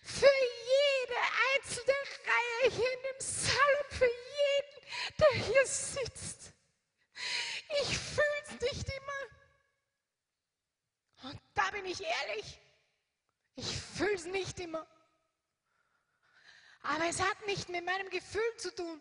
für 0.00 0.30
jede 0.30 1.16
einzelne 1.56 1.92
Reihe 2.24 2.70
hier 2.70 2.92
in 2.92 3.02
dem 3.02 3.20
Saal 3.20 3.76
und 3.82 3.94
für 3.98 4.06
jeden, 4.06 4.86
der 5.18 5.44
hier 5.44 5.66
sitzt. 5.66 6.52
Ich 7.80 7.98
fühle 7.98 8.42
es 8.44 8.60
nicht 8.60 8.88
immer. 8.90 9.22
Und 11.30 11.40
da 11.54 11.68
bin 11.72 11.84
ich 11.86 12.00
ehrlich, 12.00 12.60
ich 13.56 13.76
fühle 13.76 14.14
es 14.14 14.26
nicht 14.26 14.60
immer. 14.60 14.86
Aber 16.82 17.06
es 17.06 17.20
hat 17.20 17.46
nicht 17.46 17.68
mit 17.68 17.84
meinem 17.84 18.10
Gefühl 18.10 18.56
zu 18.56 18.74
tun, 18.74 19.00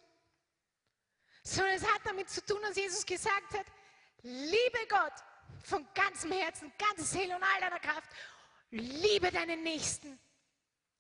sondern 1.44 1.76
es 1.76 1.84
hat 1.84 2.02
damit 2.06 2.30
zu 2.30 2.46
tun, 2.46 2.62
dass 2.62 2.76
Jesus 2.76 3.06
gesagt 3.06 3.54
hat, 3.54 3.66
liebe 4.22 4.88
Gott 4.88 5.14
von 5.64 5.88
ganzem 5.94 6.32
Herzen, 6.32 6.72
ganzer 6.78 7.04
Seele 7.04 7.36
und 7.36 7.44
all 7.44 7.62
deiner 7.62 7.80
Kraft, 7.80 8.10
liebe 8.70 9.32
deinen 9.32 9.64
Nächsten, 9.64 10.20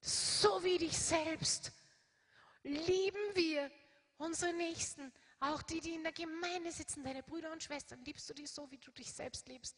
so 0.02 0.64
wie 0.64 0.78
dich 0.78 0.98
selbst. 0.98 1.72
Lieben 2.64 3.36
wir 3.36 3.72
unsere 4.18 4.54
Nächsten, 4.54 5.12
auch 5.40 5.62
die, 5.64 5.82
die 5.82 5.96
in 5.96 6.04
der 6.04 6.12
Gemeinde 6.12 6.72
sitzen, 6.72 7.04
deine 7.04 7.24
Brüder 7.24 7.52
und 7.52 7.64
Schwestern, 7.64 8.04
liebst 8.04 8.30
du 8.30 8.34
die 8.34 8.46
so, 8.46 8.70
wie 8.70 8.78
du 8.78 8.92
dich 8.92 9.12
selbst 9.12 9.48
liebst? 9.48 9.78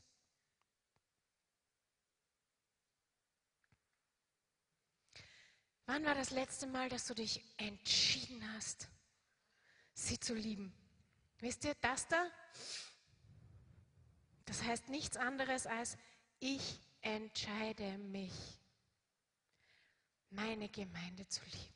Wann 5.86 6.06
war 6.06 6.16
das 6.16 6.32
letzte 6.32 6.68
Mal, 6.68 6.90
dass 6.90 7.08
du 7.08 7.14
dich 7.14 7.44
entschieden 7.58 8.42
hast, 8.54 8.88
sie 9.94 10.20
zu 10.20 10.34
lieben? 10.34 10.74
Wisst 11.40 11.66
ihr, 11.66 11.76
das 11.82 12.08
da, 12.08 12.26
das 14.46 14.64
heißt 14.64 14.88
nichts 14.90 15.18
anderes 15.18 15.68
als, 15.68 15.98
ich 16.40 16.80
entscheide 17.02 17.98
mich, 17.98 18.32
meine 20.30 20.70
Gemeinde 20.70 21.28
zu 21.28 21.42
lieben. 21.44 21.74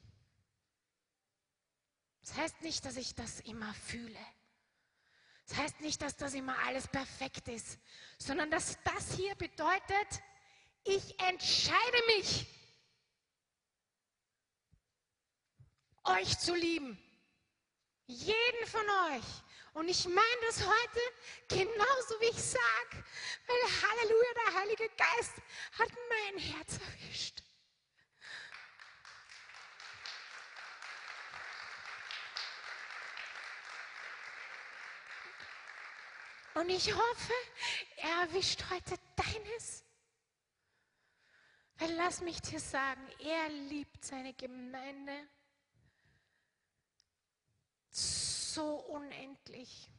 Das 2.22 2.36
heißt 2.36 2.62
nicht, 2.62 2.86
dass 2.86 2.98
ich 2.98 3.14
das 3.14 3.42
immer 3.42 3.74
fühle. 3.74 4.20
Das 5.48 5.58
heißt 5.58 5.82
nicht, 5.82 6.02
dass 6.02 6.16
das 6.18 6.34
immer 6.34 6.58
alles 6.60 6.88
perfekt 6.88 7.48
ist, 7.48 7.80
sondern 8.18 8.52
dass 8.52 8.78
das 8.84 9.14
hier 9.16 9.36
bedeutet, 9.36 10.22
ich 10.84 11.20
entscheide 11.22 11.98
mich, 12.18 12.48
euch 16.08 16.38
zu 16.40 16.56
lieben. 16.56 16.98
Jeden 18.08 18.68
von 18.68 18.88
euch. 19.12 19.26
Und 19.74 19.90
ich 19.90 20.06
meine 20.06 20.42
das 20.48 20.66
heute 20.66 21.02
genauso, 21.50 22.20
wie 22.20 22.30
ich 22.30 22.42
sage, 22.42 23.04
weil 23.46 23.90
Halleluja, 23.90 24.34
der 24.46 24.54
Heilige 24.62 24.90
Geist 24.90 25.34
hat 25.78 25.90
mein 26.10 26.40
Herz 26.40 26.80
erwischt. 26.80 27.44
Und 36.56 36.70
ich 36.70 36.92
hoffe, 36.92 37.34
er 37.98 38.22
erwischt 38.22 38.64
heute 38.72 38.96
deines. 39.16 39.84
Weil 41.78 41.94
lass 41.94 42.22
mich 42.22 42.42
dir 42.42 42.60
sagen, 42.60 43.08
er 43.20 43.50
liebt 43.50 44.04
seine 44.04 44.34
Gemeinde 44.34 45.30
so 47.98 48.76
unendlich. 48.88 49.90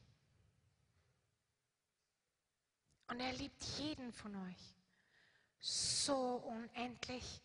Und 3.08 3.20
er 3.20 3.32
liebt 3.32 3.62
jeden 3.78 4.12
von 4.12 4.34
euch 4.36 4.76
so 5.60 6.36
unendlich. 6.36 7.42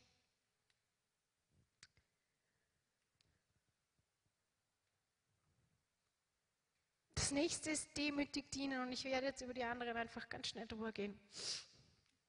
Das 7.16 7.32
nächste 7.32 7.72
ist 7.72 7.96
demütig 7.96 8.52
dienen 8.52 8.82
und 8.82 8.92
ich 8.92 9.06
werde 9.06 9.28
jetzt 9.28 9.42
über 9.42 9.54
die 9.54 9.64
anderen 9.64 9.96
einfach 9.96 10.28
ganz 10.28 10.50
schnell 10.50 10.68
drüber 10.68 10.92
gehen. 10.92 11.18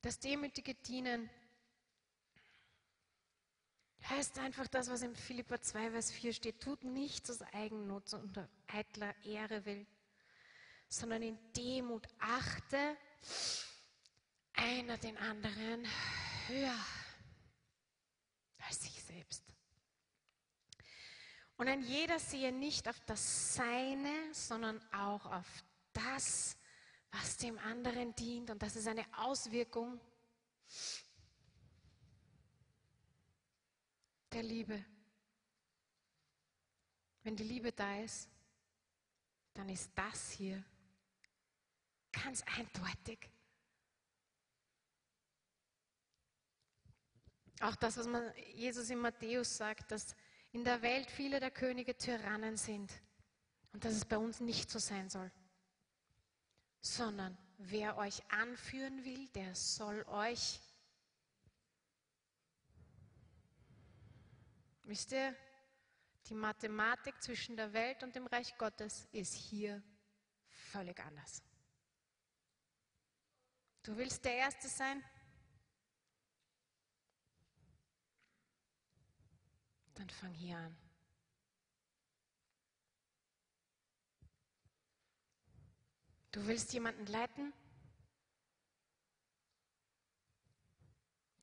Das 0.02 0.20
demütige 0.20 0.74
Dienen 0.74 1.28
heißt 4.10 4.38
einfach 4.38 4.66
das, 4.68 4.88
was 4.90 5.02
in 5.02 5.14
Philippa 5.14 5.60
2, 5.60 5.90
Vers 5.90 6.10
4 6.10 6.32
steht. 6.32 6.60
Tut 6.60 6.84
nichts 6.84 7.30
aus 7.30 7.42
Eigennutz 7.52 8.12
und 8.12 8.38
eitler 8.66 9.14
Ehre 9.24 9.64
will, 9.64 9.86
sondern 10.88 11.22
in 11.22 11.38
Demut 11.52 12.06
achte 12.18 12.96
einer 14.54 14.98
den 14.98 15.16
anderen 15.16 15.86
höher 16.48 16.78
als 18.58 18.82
sich 18.82 19.02
selbst. 19.02 19.42
Und 21.56 21.68
ein 21.68 21.82
jeder 21.82 22.18
sehe 22.18 22.52
nicht 22.52 22.88
auf 22.88 23.00
das 23.06 23.54
Seine, 23.54 24.12
sondern 24.32 24.80
auch 24.92 25.24
auf 25.26 25.64
das, 25.92 26.56
was 27.12 27.36
dem 27.36 27.58
anderen 27.58 28.14
dient. 28.16 28.50
Und 28.50 28.62
das 28.62 28.76
ist 28.76 28.88
eine 28.88 29.06
Auswirkung 29.16 30.00
der 34.34 34.42
Liebe. 34.42 34.84
Wenn 37.22 37.36
die 37.36 37.44
Liebe 37.44 37.72
da 37.72 38.00
ist, 38.00 38.28
dann 39.54 39.68
ist 39.68 39.90
das 39.94 40.32
hier 40.32 40.62
ganz 42.12 42.42
eindeutig. 42.42 43.30
Auch 47.60 47.76
das, 47.76 47.96
was 47.96 48.06
man 48.06 48.32
Jesus 48.54 48.90
in 48.90 48.98
Matthäus 48.98 49.56
sagt, 49.56 49.92
dass 49.92 50.14
in 50.52 50.64
der 50.64 50.82
Welt 50.82 51.10
viele 51.10 51.40
der 51.40 51.50
Könige 51.52 51.96
Tyrannen 51.96 52.56
sind 52.56 52.92
und 53.72 53.84
dass 53.84 53.94
es 53.94 54.04
bei 54.04 54.18
uns 54.18 54.40
nicht 54.40 54.68
so 54.68 54.78
sein 54.78 55.08
soll, 55.08 55.30
sondern 56.80 57.38
wer 57.58 57.96
euch 57.96 58.22
anführen 58.30 59.04
will, 59.04 59.28
der 59.28 59.54
soll 59.54 60.02
euch 60.08 60.60
Wisst 64.84 65.12
ihr, 65.12 65.34
die 66.26 66.34
Mathematik 66.34 67.22
zwischen 67.22 67.56
der 67.56 67.72
Welt 67.72 68.02
und 68.02 68.14
dem 68.14 68.26
Reich 68.26 68.56
Gottes 68.58 69.08
ist 69.12 69.34
hier 69.34 69.82
völlig 70.46 70.98
anders. 71.00 71.42
Du 73.82 73.96
willst 73.96 74.24
der 74.24 74.36
Erste 74.36 74.68
sein? 74.68 75.02
Dann 79.94 80.10
fang 80.10 80.32
hier 80.32 80.58
an. 80.58 80.76
Du 86.32 86.46
willst 86.46 86.72
jemanden 86.72 87.06
leiten? 87.06 87.52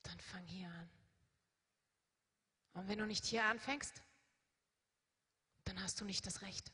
Dann 0.02 0.20
fang 0.20 0.44
hier 0.46 0.68
an. 0.68 1.01
Und 2.74 2.88
wenn 2.88 2.98
du 2.98 3.06
nicht 3.06 3.24
hier 3.24 3.44
anfängst, 3.44 4.02
dann 5.64 5.82
hast 5.82 6.00
du 6.00 6.04
nicht 6.04 6.26
das 6.26 6.42
Recht. 6.42 6.72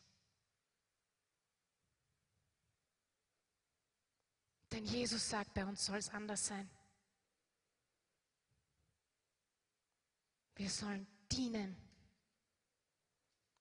Denn 4.72 4.84
Jesus 4.84 5.28
sagt, 5.28 5.54
bei 5.54 5.64
uns 5.64 5.84
soll 5.84 5.98
es 5.98 6.10
anders 6.10 6.46
sein. 6.46 6.70
Wir 10.54 10.70
sollen 10.70 11.06
dienen, 11.30 11.76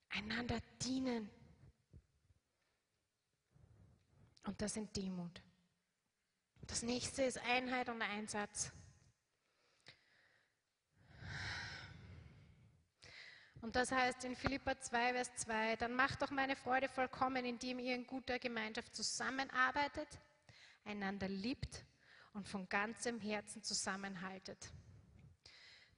einander 0.09 0.59
dienen. 0.81 1.29
Und 4.43 4.61
das 4.61 4.77
in 4.77 4.91
Demut. 4.93 5.41
Das 6.61 6.81
nächste 6.81 7.23
ist 7.23 7.37
Einheit 7.39 7.89
und 7.89 8.01
Einsatz. 8.01 8.71
Und 13.61 13.75
das 13.75 13.91
heißt 13.91 14.23
in 14.23 14.35
Philippa 14.35 14.79
2, 14.79 15.13
Vers 15.13 15.35
2, 15.35 15.75
dann 15.77 15.93
macht 15.93 16.21
doch 16.21 16.31
meine 16.31 16.55
Freude 16.55 16.87
vollkommen, 16.89 17.43
indem 17.43 17.79
ihr 17.79 17.95
in 17.95 18.05
guter 18.05 18.39
Gemeinschaft 18.39 18.95
zusammenarbeitet, 18.95 20.07
einander 20.85 21.27
liebt 21.27 21.83
und 22.33 22.47
von 22.47 22.69
ganzem 22.69 23.19
Herzen 23.19 23.63
zusammenhaltet. 23.63 24.69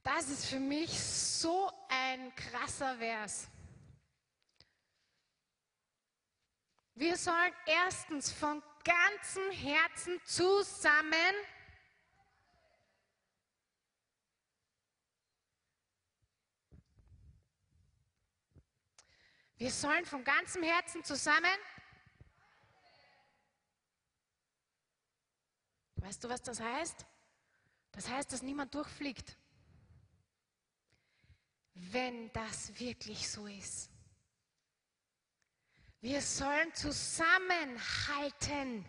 Das 0.04 0.30
ist 0.30 0.46
für 0.46 0.60
mich 0.60 0.98
so 1.00 1.70
ein 1.90 2.34
krasser 2.36 2.96
Vers. 2.98 3.50
Wir 6.96 7.18
sollen 7.18 7.54
erstens 7.66 8.32
von 8.32 8.64
ganzem 8.84 9.52
Herzen 9.52 10.20
zusammen 10.26 11.36
Wir 19.60 19.70
sollen 19.72 20.06
von 20.06 20.24
ganzem 20.24 20.64
Herzen 20.64 21.04
zusammen. 21.04 21.60
Weißt 25.98 26.24
du, 26.24 26.30
was 26.30 26.42
das 26.42 26.62
heißt? 26.62 27.06
Das 27.92 28.08
heißt, 28.08 28.32
dass 28.32 28.42
niemand 28.42 28.74
durchfliegt. 28.74 29.38
Wenn 31.74 32.32
das 32.32 32.80
wirklich 32.80 33.30
so 33.30 33.48
ist. 33.48 33.90
Wir 36.00 36.22
sollen 36.22 36.74
zusammenhalten, 36.74 38.86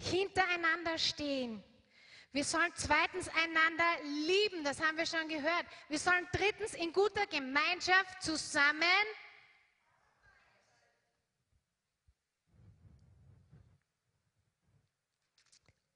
hintereinander 0.00 0.98
stehen. 0.98 1.62
Wir 2.32 2.44
sollen 2.44 2.72
zweitens 2.74 3.28
einander 3.28 4.02
lieben, 4.02 4.64
das 4.64 4.80
haben 4.80 4.96
wir 4.96 5.06
schon 5.06 5.28
gehört. 5.28 5.66
Wir 5.88 6.00
sollen 6.00 6.26
drittens 6.32 6.74
in 6.74 6.92
guter 6.92 7.28
Gemeinschaft 7.28 8.20
zusammen 8.20 8.82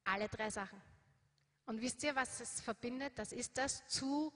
Alle 0.05 0.29
drei 0.29 0.51
Sachen. 0.51 0.81
Und 1.67 1.81
wisst 1.81 2.03
ihr, 2.03 2.15
was 2.15 2.41
es 2.41 2.61
verbindet? 2.61 3.19
Das 3.19 3.33
ist 3.33 3.57
das 3.57 3.83
Zusammen. 3.89 4.31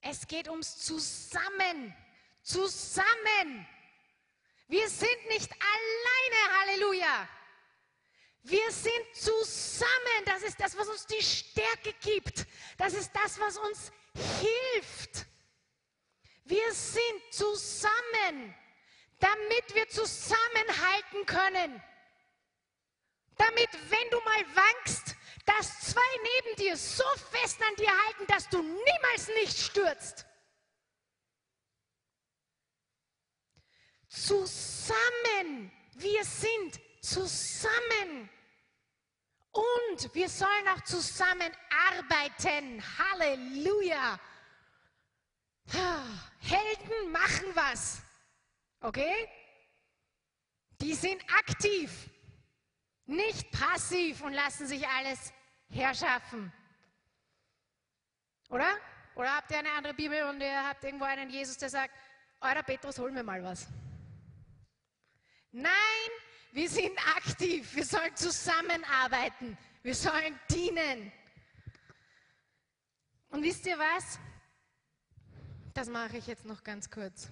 Es 0.00 0.26
geht 0.26 0.48
ums 0.48 0.78
Zusammen. 0.78 1.94
Zusammen. 2.42 3.66
Wir 4.68 4.88
sind 4.88 5.28
nicht 5.28 5.50
alleine, 5.52 6.58
Halleluja. 6.60 7.28
Wir 8.42 8.70
sind 8.72 9.14
zusammen. 9.14 10.24
Das 10.26 10.42
ist 10.42 10.60
das, 10.60 10.76
was 10.76 10.88
uns 10.88 11.06
die 11.06 11.22
Stärke 11.22 11.94
gibt. 12.00 12.46
Das 12.76 12.92
ist 12.92 13.12
das, 13.14 13.38
was 13.38 13.56
uns 13.58 13.92
hilft. 14.14 15.26
Wir 16.44 16.72
sind 16.72 17.22
zusammen, 17.30 18.54
damit 19.20 19.74
wir 19.74 19.88
zusammenhalten 19.88 21.24
können. 21.26 21.82
Damit, 23.36 23.68
wenn 23.90 24.10
du 24.10 24.20
mal 24.20 24.56
wankst, 24.56 25.16
dass 25.46 25.80
zwei 25.80 26.00
neben 26.44 26.56
dir 26.56 26.76
so 26.76 27.04
fest 27.30 27.60
an 27.62 27.74
dir 27.76 27.90
halten, 28.06 28.26
dass 28.28 28.48
du 28.48 28.62
niemals 28.62 29.28
nicht 29.28 29.58
stürzt. 29.58 30.26
Zusammen. 34.08 35.72
Wir 35.94 36.24
sind 36.24 36.80
zusammen. 37.00 38.30
Und 39.52 40.14
wir 40.14 40.28
sollen 40.28 40.68
auch 40.68 40.82
zusammen 40.84 41.52
arbeiten. 41.70 42.82
Halleluja. 42.98 44.18
Helden 46.40 47.10
machen 47.10 47.54
was. 47.54 48.02
Okay? 48.80 49.28
Die 50.80 50.94
sind 50.94 51.22
aktiv, 51.32 52.10
nicht 53.12 53.50
passiv 53.50 54.22
und 54.22 54.32
lassen 54.32 54.66
sich 54.66 54.86
alles 54.86 55.32
herschaffen. 55.68 56.52
Oder? 58.48 58.68
Oder 59.14 59.36
habt 59.36 59.50
ihr 59.50 59.58
eine 59.58 59.70
andere 59.72 59.94
Bibel 59.94 60.22
und 60.24 60.40
ihr 60.40 60.68
habt 60.68 60.84
irgendwo 60.84 61.04
einen 61.04 61.30
Jesus, 61.30 61.56
der 61.58 61.70
sagt, 61.70 61.94
euer 62.40 62.62
Petrus, 62.62 62.98
hol 62.98 63.10
mir 63.10 63.22
mal 63.22 63.42
was. 63.42 63.66
Nein, 65.52 66.10
wir 66.52 66.68
sind 66.68 66.98
aktiv. 67.16 67.74
Wir 67.74 67.84
sollen 67.84 68.14
zusammenarbeiten. 68.16 69.56
Wir 69.82 69.94
sollen 69.94 70.38
dienen. 70.50 71.12
Und 73.30 73.42
wisst 73.42 73.66
ihr 73.66 73.78
was? 73.78 74.18
Das 75.74 75.88
mache 75.88 76.18
ich 76.18 76.26
jetzt 76.26 76.44
noch 76.44 76.62
ganz 76.62 76.90
kurz. 76.90 77.28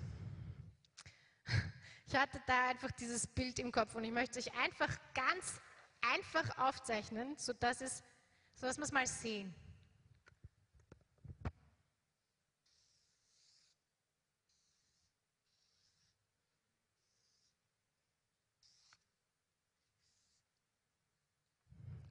Ich 2.06 2.16
hatte 2.16 2.42
da 2.46 2.68
einfach 2.68 2.90
dieses 2.92 3.26
Bild 3.26 3.58
im 3.58 3.70
Kopf 3.70 3.94
und 3.94 4.02
ich 4.04 4.10
möchte 4.10 4.38
euch 4.38 4.52
einfach 4.58 4.96
ganz 5.14 5.60
einfach 6.00 6.58
aufzeichnen, 6.58 7.36
sodass, 7.36 7.80
es, 7.80 8.02
sodass 8.54 8.76
wir 8.78 8.84
es 8.84 8.92
mal 8.92 9.06
sehen. 9.06 9.54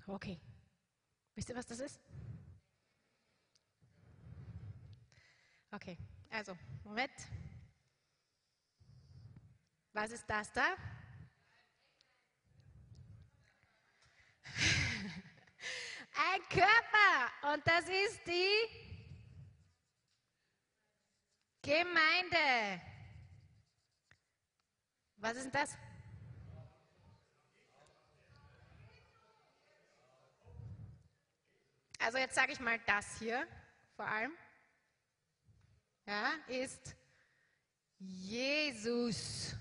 Okay. 0.08 0.40
Wisst 1.36 1.50
ihr, 1.50 1.56
was 1.56 1.68
das 1.68 1.80
ist? 1.80 2.00
Okay, 5.72 5.98
also, 6.32 6.58
Moment. 6.84 7.12
Was 9.94 10.12
ist 10.12 10.26
das 10.28 10.52
da? 10.52 10.76
Ein 16.32 16.42
Körper 16.50 17.54
und 17.54 17.66
das 17.68 17.88
ist 17.88 18.28
die 18.28 18.90
Gemeinde. 21.62 22.82
Was 25.18 25.36
ist 25.36 25.44
denn 25.46 25.52
das? 25.52 25.78
Also 32.00 32.18
jetzt 32.18 32.36
sage 32.36 32.54
ich 32.54 32.60
mal 32.60 32.80
das 32.86 33.20
hier 33.20 33.46
vor 33.96 34.08
allem. 34.08 34.32
Ja, 36.06 36.32
ist 36.48 36.96
Jesus. 38.00 39.56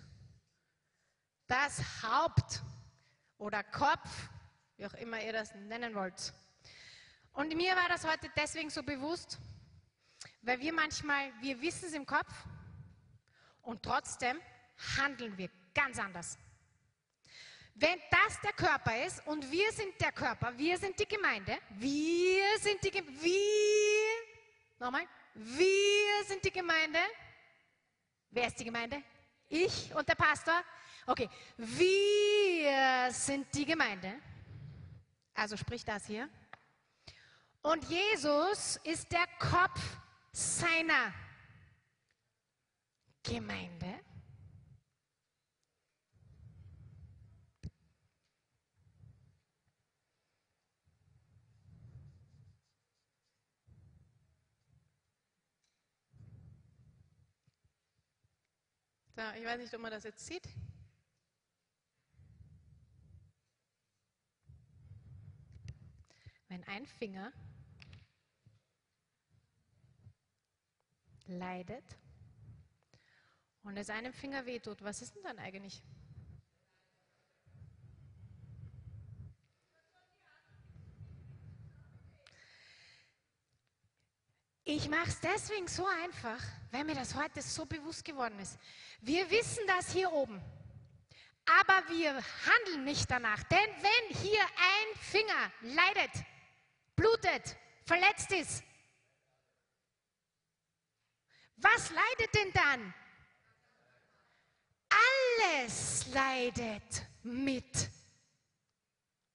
Das 1.46 2.02
Haupt 2.02 2.62
oder 3.36 3.64
Kopf, 3.64 4.30
wie 4.78 4.86
auch 4.86 4.94
immer 4.94 5.20
ihr 5.22 5.32
das 5.32 5.54
nennen 5.54 5.94
wollt. 5.94 6.32
Und 7.32 7.54
mir 7.54 7.74
war 7.74 7.88
das 7.88 8.06
heute 8.06 8.30
deswegen 8.36 8.70
so 8.70 8.82
bewusst, 8.82 9.38
weil 10.42 10.58
wir 10.60 10.72
manchmal, 10.72 11.32
wir 11.40 11.60
wissen 11.60 11.86
es 11.88 11.94
im 11.94 12.06
Kopf 12.06 12.32
und 13.62 13.82
trotzdem 13.82 14.40
handeln 14.96 15.36
wir 15.36 15.50
ganz 15.74 15.98
anders. 15.98 16.38
Wenn 17.74 18.00
das 18.10 18.40
der 18.40 18.52
Körper 18.52 19.04
ist 19.04 19.24
und 19.26 19.50
wir 19.50 19.70
sind 19.72 20.00
der 20.00 20.12
Körper, 20.12 20.56
wir 20.56 20.78
sind 20.78 20.98
die 20.98 21.06
Gemeinde, 21.06 21.58
wir 21.70 22.58
sind 22.58 22.82
die 22.82 22.90
Gemeinde, 22.90 23.22
wir, 23.22 24.80
nochmal, 24.80 25.06
wir 25.34 26.24
sind 26.26 26.44
die 26.44 26.50
Gemeinde. 26.50 26.98
Wer 28.30 28.46
ist 28.48 28.58
die 28.58 28.64
Gemeinde? 28.64 29.02
Ich 29.48 29.94
und 29.94 30.08
der 30.08 30.14
Pastor. 30.14 30.62
Okay, 31.06 31.28
wir 31.56 33.12
sind 33.12 33.46
die 33.54 33.64
Gemeinde. 33.64 34.20
Also 35.38 35.56
sprich 35.56 35.84
das 35.84 36.04
hier. 36.04 36.28
Und 37.62 37.84
Jesus 37.84 38.74
ist 38.82 39.12
der 39.12 39.24
Kopf 39.38 39.80
seiner 40.32 41.14
Gemeinde. 43.22 44.00
So, 59.14 59.22
ich 59.36 59.44
weiß 59.44 59.60
nicht, 59.60 59.72
ob 59.72 59.80
man 59.80 59.92
das 59.92 60.02
jetzt 60.02 60.26
sieht. 60.26 60.48
Wenn 66.48 66.64
ein 66.64 66.86
Finger 66.86 67.32
leidet 71.26 71.84
und 73.62 73.76
es 73.76 73.90
einem 73.90 74.12
Finger 74.14 74.46
wehtut, 74.46 74.82
was 74.82 75.02
ist 75.02 75.14
denn 75.14 75.22
dann 75.22 75.38
eigentlich? 75.38 75.82
Ich 84.70 84.88
mache 84.90 85.08
es 85.08 85.20
deswegen 85.20 85.66
so 85.66 85.86
einfach, 86.04 86.42
weil 86.70 86.84
mir 86.84 86.94
das 86.94 87.14
heute 87.14 87.40
so 87.40 87.64
bewusst 87.64 88.04
geworden 88.04 88.38
ist. 88.38 88.58
Wir 89.00 89.30
wissen 89.30 89.66
das 89.66 89.90
hier 89.92 90.12
oben, 90.12 90.42
aber 91.46 91.88
wir 91.88 92.12
handeln 92.12 92.84
nicht 92.84 93.10
danach. 93.10 93.42
Denn 93.44 93.58
wenn 93.58 94.16
hier 94.16 94.42
ein 94.42 94.98
Finger 95.00 95.52
leidet, 95.62 96.10
blutet, 96.98 97.56
verletzt 97.86 98.30
ist, 98.32 98.62
was 101.56 101.90
leidet 101.90 102.34
denn 102.34 102.52
dann? 102.52 102.94
Alles 104.88 106.06
leidet 106.12 107.06
mit. 107.22 107.90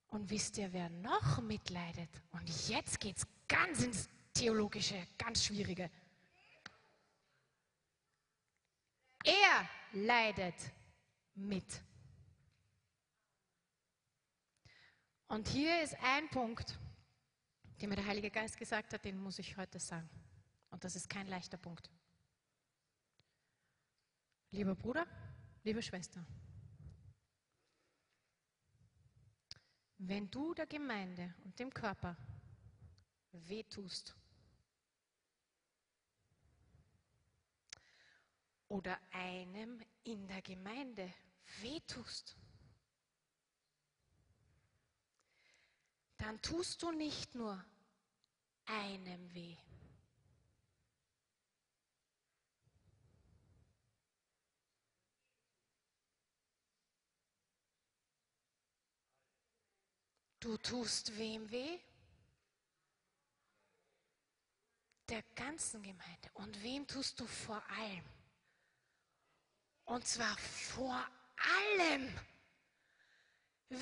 Und 0.07 0.30
wisst 0.30 0.57
ihr, 0.57 0.72
wer 0.72 0.89
noch 0.89 1.41
mitleidet? 1.41 2.09
Und 2.32 2.47
jetzt 2.70 2.99
geht 2.99 3.18
es 3.18 3.28
ganz 3.47 3.84
ins 3.84 4.09
theologische, 4.34 5.07
ganz 5.18 5.45
schwierige. 5.45 5.89
Er 9.24 9.70
leidet 9.93 10.55
mit. 11.36 11.66
Und 15.28 15.47
hier 15.47 15.82
ist 15.82 15.95
ein 16.03 16.30
Punkt, 16.30 16.78
den 17.82 17.89
mir 17.89 17.95
der 17.95 18.05
Heilige 18.05 18.32
Geist 18.32 18.57
gesagt 18.57 18.93
hat, 18.93 19.03
den 19.05 19.17
muss 19.17 19.39
ich 19.39 19.57
heute 19.57 19.80
sagen. 19.80 20.09
Und 20.69 20.84
das 20.84 20.95
ist 20.95 21.09
kein 21.09 21.28
leichter 21.28 21.57
Punkt. 21.57 21.89
Lieber 24.51 24.76
Bruder, 24.76 25.05
liebe 25.63 25.82
Schwester, 25.82 26.26
wenn 29.97 30.30
du 30.30 30.53
der 30.53 30.67
Gemeinde 30.67 31.34
und 31.43 31.57
dem 31.57 31.74
Körper 31.74 32.17
wehtust, 33.32 34.15
oder 38.74 38.99
einem 39.11 39.80
in 40.03 40.28
der 40.28 40.41
Gemeinde 40.41 41.13
wehtust, 41.61 42.36
dann 46.24 46.41
tust 46.41 46.82
du 46.82 46.91
nicht 46.91 47.36
nur 47.36 47.61
einem 48.65 49.34
weh. 49.34 49.57
Du 60.39 60.57
tust 60.57 61.17
wem 61.17 61.49
weh? 61.51 61.80
Der 65.09 65.24
ganzen 65.36 65.84
Gemeinde. 65.84 66.30
Und 66.36 66.63
wem 66.63 66.88
tust 66.88 67.19
du 67.19 67.28
vor 67.28 67.61
allem? 67.69 68.05
Und 69.86 70.07
zwar 70.07 70.38
vor 70.38 71.05
allem 71.36 72.17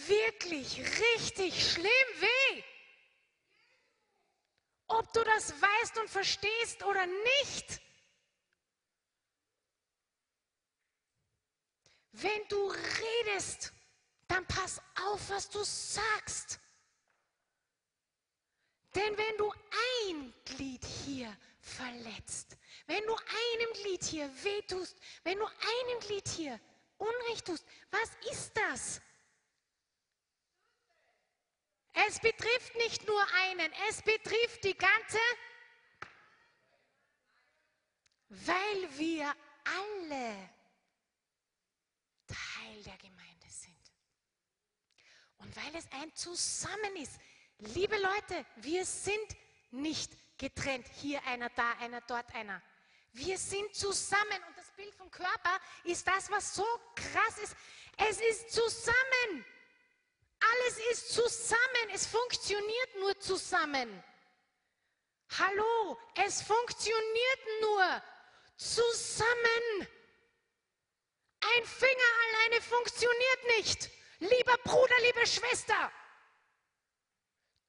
wirklich 0.08 0.80
richtig 0.80 1.72
schlimm 1.72 2.10
weh. 2.20 2.64
Ob 4.88 5.12
du 5.14 5.24
das 5.24 5.54
weißt 5.62 5.98
und 6.00 6.10
verstehst 6.10 6.84
oder 6.84 7.06
nicht. 7.06 7.82
Wenn 12.14 12.48
du 12.50 12.70
redest, 12.70 13.74
dann 14.28 14.46
pass 14.48 14.82
auf, 15.06 15.30
was 15.30 15.50
du 15.50 15.64
sagst. 15.64 16.60
Denn 18.96 19.18
wenn 19.18 19.38
du 19.38 19.52
ein 20.10 20.34
Glied 20.44 20.84
hier 20.84 21.36
verletzt, 21.62 22.58
wenn 22.88 23.06
du 23.06 23.16
einem 23.16 23.74
Glied 23.74 24.04
hier 24.04 24.30
wehtust, 24.44 24.98
wenn 25.24 25.38
du 25.38 25.46
einem 25.46 26.00
Glied 26.02 26.28
hier 26.28 26.60
Unrecht 26.98 27.46
tust, 27.46 27.66
was 27.90 28.10
ist 28.30 28.52
das? 28.58 29.02
Es 31.94 32.20
betrifft 32.20 32.76
nicht 32.76 33.06
nur 33.06 33.22
einen, 33.46 33.72
es 33.90 34.02
betrifft 34.02 34.64
die 34.64 34.78
ganze, 34.78 35.20
weil 38.30 38.98
wir 38.98 39.36
alle 39.66 40.50
Teil 42.28 42.84
der 42.84 42.98
Gemeinde 42.98 43.48
sind. 43.50 43.76
Und 45.38 45.56
weil 45.56 45.76
es 45.76 45.92
ein 45.92 46.14
Zusammen 46.16 46.96
ist. 46.96 47.20
Liebe 47.58 47.98
Leute, 47.98 48.46
wir 48.58 48.86
sind 48.86 49.36
nicht 49.72 50.12
getrennt. 50.38 50.88
Hier 50.96 51.22
einer, 51.26 51.50
da 51.50 51.74
einer, 51.80 52.02
dort 52.02 52.34
einer. 52.34 52.62
Wir 53.14 53.38
sind 53.38 53.76
zusammen. 53.76 54.44
Und 54.48 54.58
das 54.58 54.72
Bild 54.72 54.94
vom 54.96 55.12
Körper 55.12 55.60
ist 55.84 56.08
das, 56.08 56.30
was 56.32 56.56
so 56.56 56.66
krass 56.96 57.38
ist. 57.40 57.56
Es 57.98 58.22
ist 58.22 58.52
zusammen. 58.52 59.46
Alles 60.42 60.78
ist 60.92 61.14
zusammen. 61.14 61.90
Es 61.94 62.08
funktioniert 62.08 62.96
nur 63.00 63.20
zusammen. 63.20 64.04
Hallo, 65.38 65.98
es 66.26 66.42
funktioniert 66.42 67.40
nur 67.62 68.04
zusammen. 68.58 69.88
Ein 71.40 71.66
Finger 71.66 72.12
alleine 72.28 72.62
funktioniert 72.62 73.44
nicht. 73.58 73.90
Lieber 74.20 74.58
Bruder, 74.64 74.96
liebe 75.02 75.26
Schwester, 75.26 75.92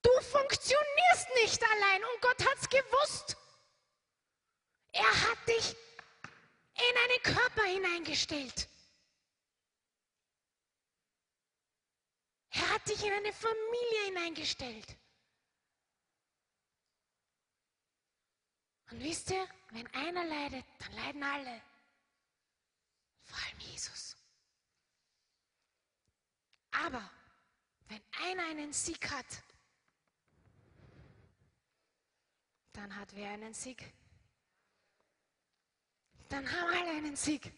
du 0.02 0.10
funktionierst 0.20 1.28
nicht 1.42 1.62
allein 1.62 2.04
und 2.04 2.20
Gott 2.20 2.44
hat 2.44 2.58
es 2.60 2.68
gewusst. 2.68 3.36
Er 4.92 5.22
hat 5.30 5.48
dich 5.48 5.76
in 6.76 6.96
einen 6.98 7.22
Körper 7.22 7.62
hineingestellt. 7.62 8.68
Er 12.53 12.70
hat 12.70 12.86
dich 12.88 13.03
in 13.05 13.12
eine 13.12 13.32
Familie 13.32 14.05
hineingestellt. 14.07 14.96
Und 18.90 19.03
wisst 19.03 19.30
ihr, 19.30 19.48
wenn 19.70 19.86
einer 19.94 20.24
leidet, 20.24 20.64
dann 20.78 20.92
leiden 20.92 21.22
alle. 21.22 21.62
Vor 23.22 23.38
allem 23.38 23.59
Jesus. 23.61 24.16
Aber 26.72 27.11
wenn 27.88 28.03
einer 28.20 28.44
einen 28.48 28.72
Sieg 28.72 29.11
hat, 29.11 29.42
dann 32.74 32.94
hat 32.96 33.14
wer 33.14 33.30
einen 33.30 33.55
Sieg? 33.55 33.94
Dann 36.28 36.50
haben 36.50 36.68
alle 36.68 36.90
einen 36.90 37.16
Sieg. 37.16 37.53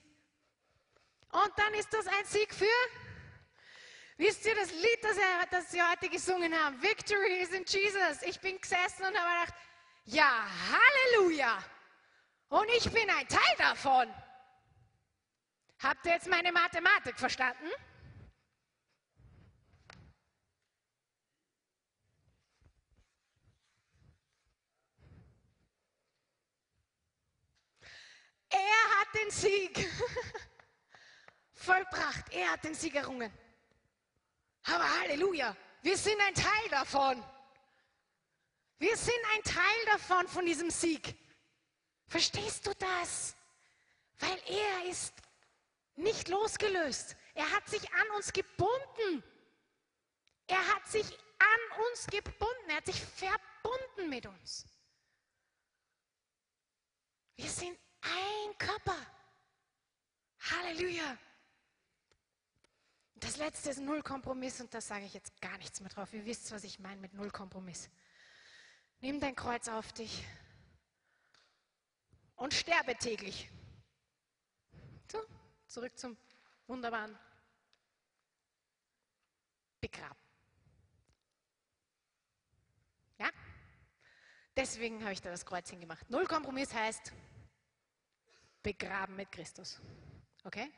Und 1.33 1.53
dann 1.57 1.75
ist 1.75 1.93
das 1.93 2.07
ein 2.07 2.25
Sieg 2.27 2.55
für, 2.55 2.67
wisst 4.17 4.45
ihr, 4.47 4.55
das 4.55 4.71
Lied, 4.73 4.99
das, 5.03 5.17
wir, 5.17 5.47
das 5.51 5.73
wir 5.73 5.91
heute 5.91 6.09
gesungen 6.09 6.55
haben, 6.55 6.81
Victory 6.83 7.43
is 7.43 7.51
in 7.51 7.65
Jesus. 7.67 8.23
Ich 8.23 8.41
bin 8.41 8.61
gesessen 8.61 9.05
und 9.05 9.17
habe 9.19 9.47
gedacht, 9.47 9.55
ja, 10.07 10.47
Halleluja. 10.71 11.59
Und 12.49 12.69
ich 12.77 12.91
bin 12.91 13.09
ein 13.11 13.27
Teil 13.29 13.57
davon. 13.59 14.13
Habt 15.83 16.07
ihr 16.07 16.13
jetzt 16.13 16.29
meine 16.29 16.53
Mathematik 16.53 17.19
verstanden? 17.19 17.71
Er 28.51 29.01
hat 29.01 29.15
den 29.15 29.31
Sieg 29.31 29.91
vollbracht. 31.55 32.33
Er 32.33 32.53
hat 32.53 32.63
den 32.63 32.75
Sieg 32.75 32.95
errungen. 32.95 33.33
Aber 34.65 35.01
Halleluja, 35.01 35.57
wir 35.83 35.97
sind 35.97 36.21
ein 36.21 36.35
Teil 36.35 36.69
davon. 36.71 37.23
Wir 38.79 38.97
sind 38.97 39.21
ein 39.35 39.43
Teil 39.43 39.85
davon, 39.87 40.27
von 40.29 40.47
diesem 40.47 40.71
Sieg. 40.71 41.17
Verstehst 42.07 42.67
du 42.67 42.75
das? 42.75 43.37
Weil 44.19 44.39
er 44.47 44.91
ist 44.91 45.15
nicht 45.97 46.29
losgelöst. 46.29 47.17
Er 47.35 47.51
hat 47.51 47.69
sich 47.69 47.93
an 47.93 48.11
uns 48.17 48.33
gebunden. 48.33 49.23
Er 50.47 50.75
hat 50.75 50.87
sich 50.87 51.07
an 51.39 51.85
uns 51.89 52.07
gebunden. 52.07 52.69
Er 52.69 52.77
hat 52.77 52.87
sich 52.87 53.01
verbunden 53.01 54.09
mit 54.09 54.27
uns. 54.27 54.67
Wir 57.37 57.51
sind 57.51 57.79
ein 58.01 58.59
Körper. 58.59 58.97
Halleluja. 60.51 61.19
Das 63.17 63.37
letzte 63.37 63.71
ist 63.71 63.81
Null 63.81 64.03
Kompromiss 64.03 64.61
und 64.61 64.73
da 64.75 64.81
sage 64.81 65.05
ich 65.05 65.15
jetzt 65.15 65.41
gar 65.41 65.57
nichts 65.59 65.81
mehr 65.81 65.91
drauf. 65.91 66.13
Ihr 66.13 66.25
wisst, 66.25 66.51
was 66.53 66.65
ich 66.65 66.79
meine 66.79 67.01
mit 67.01 67.15
Null 67.15 67.31
Kompromiss. 67.31 67.89
Nimm 69.01 69.21
dein 69.21 69.35
Kreuz 69.35 69.69
auf 69.69 69.93
dich 69.93 70.25
und 72.37 72.53
sterbe 72.53 72.97
täglich. 72.97 73.51
So, 75.11 75.19
zurück 75.67 75.97
zum 75.99 76.17
wunderbaren 76.67 77.17
Begraben. 79.81 80.19
Ja? 83.19 83.31
Deswegen 84.57 85.03
habe 85.03 85.13
ich 85.13 85.21
da 85.21 85.31
das 85.31 85.45
Kreuz 85.45 85.71
hingemacht. 85.71 86.09
Null 86.11 86.27
Kompromiss 86.27 86.73
heißt, 86.73 87.13
begraben 88.63 89.17
mit 89.17 89.31
Christus. 89.31 89.81
Okay? 90.43 90.73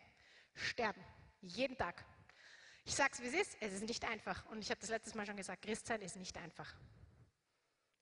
Sterben. 0.54 1.02
Jeden 1.40 1.76
Tag. 1.76 2.04
Ich 2.86 2.94
sage 2.94 3.10
es, 3.12 3.20
wie 3.20 3.26
es 3.26 3.34
ist. 3.34 3.56
Es 3.60 3.72
ist 3.74 3.86
nicht 3.88 4.04
einfach. 4.04 4.46
Und 4.46 4.60
ich 4.60 4.70
habe 4.70 4.80
das 4.80 4.90
letztes 4.90 5.14
Mal 5.14 5.26
schon 5.26 5.36
gesagt, 5.36 5.62
Christsein 5.62 6.00
ist 6.00 6.16
nicht 6.16 6.36
einfach. 6.38 6.72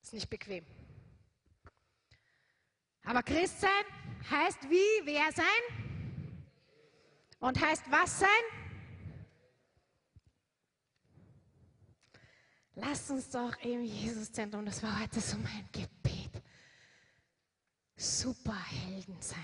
Ist 0.02 0.12
nicht 0.12 0.28
bequem. 0.28 0.64
Aber 3.04 3.22
Christsein 3.22 3.84
heißt 4.30 4.62
wie, 4.68 5.06
wer 5.06 5.32
sein? 5.32 5.44
Und 7.40 7.60
heißt 7.60 7.84
was 7.90 8.20
sein? 8.20 8.28
Lasst 12.76 13.10
uns 13.10 13.30
doch 13.30 13.56
im 13.62 13.84
Jesuszentrum, 13.84 14.66
das 14.66 14.82
war 14.82 15.00
heute 15.00 15.20
so 15.20 15.38
mein 15.38 15.68
Gebet, 15.70 16.42
Superhelden 17.96 19.20
sein. 19.20 19.38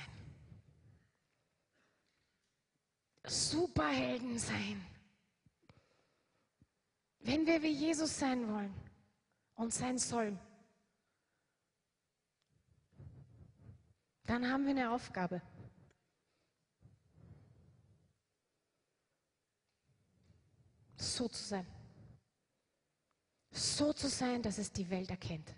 Superhelden 3.25 4.39
sein. 4.39 4.85
Wenn 7.31 7.47
wir 7.47 7.63
wie 7.63 7.71
Jesus 7.71 8.19
sein 8.19 8.49
wollen 8.49 8.75
und 9.55 9.73
sein 9.73 9.99
sollen, 9.99 10.37
dann 14.25 14.51
haben 14.51 14.65
wir 14.65 14.73
eine 14.73 14.91
Aufgabe. 14.91 15.41
So 20.97 21.29
zu 21.29 21.45
sein. 21.45 21.67
So 23.53 23.93
zu 23.93 24.09
sein, 24.09 24.43
dass 24.43 24.59
es 24.59 24.73
die 24.73 24.91
Welt 24.91 25.11
erkennt. 25.11 25.55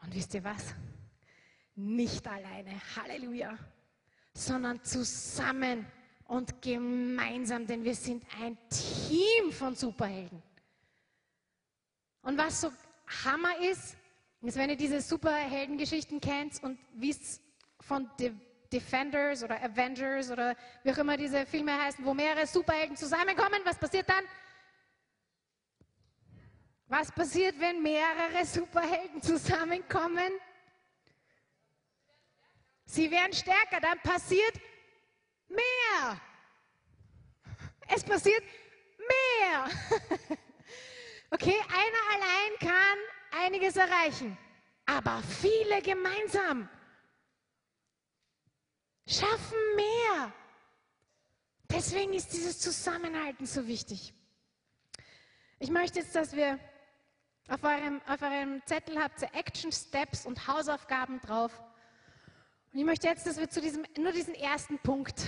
Und 0.00 0.14
wisst 0.14 0.32
ihr 0.32 0.44
was? 0.44 0.74
Nicht 1.74 2.26
alleine. 2.26 2.80
Halleluja 2.96 3.58
sondern 4.38 4.82
zusammen 4.84 5.84
und 6.28 6.60
gemeinsam, 6.62 7.66
denn 7.66 7.82
wir 7.82 7.94
sind 7.94 8.22
ein 8.40 8.56
Team 8.68 9.50
von 9.50 9.74
Superhelden. 9.74 10.42
Und 12.22 12.36
was 12.38 12.60
so 12.60 12.70
Hammer 13.24 13.58
ist, 13.60 13.96
ist, 14.42 14.56
wenn 14.56 14.70
ihr 14.70 14.76
diese 14.76 15.00
Superheldengeschichten 15.00 16.20
kennt 16.20 16.62
und 16.62 16.78
es 17.02 17.40
von 17.80 18.08
De 18.20 18.32
Defenders 18.70 19.42
oder 19.42 19.62
Avengers 19.62 20.30
oder 20.30 20.54
wie 20.82 20.92
auch 20.92 20.98
immer 20.98 21.16
diese 21.16 21.46
Filme 21.46 21.74
heißen, 21.74 22.04
wo 22.04 22.12
mehrere 22.12 22.46
Superhelden 22.46 22.98
zusammenkommen, 22.98 23.62
was 23.64 23.78
passiert 23.78 24.06
dann? 24.06 24.22
Was 26.86 27.10
passiert, 27.10 27.58
wenn 27.58 27.82
mehrere 27.82 28.44
Superhelden 28.44 29.22
zusammenkommen? 29.22 30.30
Sie 32.84 33.10
werden 33.10 33.32
stärker, 33.32 33.80
dann 33.80 33.98
passiert 34.00 34.60
mehr. 35.48 36.20
Es 37.88 38.04
passiert 38.04 38.42
mehr. 38.98 39.68
Okay, 41.30 41.56
einer 41.68 42.14
allein 42.14 42.58
kann 42.58 42.98
einiges 43.44 43.76
erreichen, 43.76 44.38
aber 44.86 45.22
viele 45.22 45.82
gemeinsam 45.82 46.70
schaffen 49.06 49.58
mehr. 49.76 50.32
Deswegen 51.70 52.14
ist 52.14 52.32
dieses 52.32 52.58
Zusammenhalten 52.60 53.44
so 53.44 53.66
wichtig. 53.66 54.14
Ich 55.58 55.70
möchte 55.70 55.98
jetzt, 55.98 56.14
dass 56.14 56.34
wir 56.34 56.58
auf 57.48 57.62
eurem, 57.62 58.00
auf 58.06 58.22
eurem 58.22 58.62
Zettel 58.64 58.98
habt 58.98 59.20
ihr 59.20 59.34
Action 59.34 59.70
Steps 59.70 60.24
und 60.24 60.46
Hausaufgaben 60.46 61.20
drauf. 61.20 61.52
Und 62.78 62.82
ich 62.82 62.86
möchte 62.86 63.08
jetzt, 63.08 63.26
dass 63.26 63.40
wir 63.40 63.50
zu 63.50 63.60
diesem, 63.60 63.84
nur 63.98 64.12
diesen 64.12 64.36
ersten 64.36 64.78
Punkt 64.78 65.26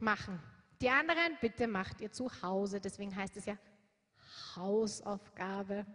machen. 0.00 0.42
Die 0.80 0.90
anderen 0.90 1.38
bitte 1.40 1.68
macht 1.68 2.00
ihr 2.00 2.10
zu 2.10 2.28
Hause. 2.42 2.80
Deswegen 2.80 3.14
heißt 3.14 3.36
es 3.36 3.46
ja 3.46 3.56
Hausaufgabe. 4.56 5.86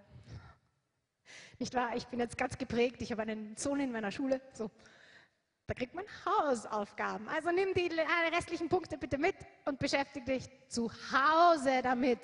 Nicht 1.60 1.74
wahr? 1.74 1.94
Ich 1.98 2.08
bin 2.08 2.22
jetzt 2.22 2.38
ganz 2.38 2.58
geprägt. 2.58 3.02
Ich 3.02 3.12
habe 3.12 3.24
einen 3.24 3.58
Sohn 3.58 3.82
in 3.82 3.92
meiner 3.92 4.12
Schule. 4.12 4.40
So, 4.54 4.72
da 5.66 5.74
kriegt 5.74 5.94
man 5.94 6.06
Hausaufgaben. 6.26 7.28
Also 7.28 7.52
nimm 7.52 7.74
die 7.74 7.92
restlichen 8.34 8.70
Punkte 8.70 8.98
bitte 8.98 9.18
mit 9.18 9.36
und 9.66 9.80
beschäftige 9.80 10.36
dich 10.36 10.50
zu 10.70 10.90
Hause 11.12 11.82
damit. 11.84 12.20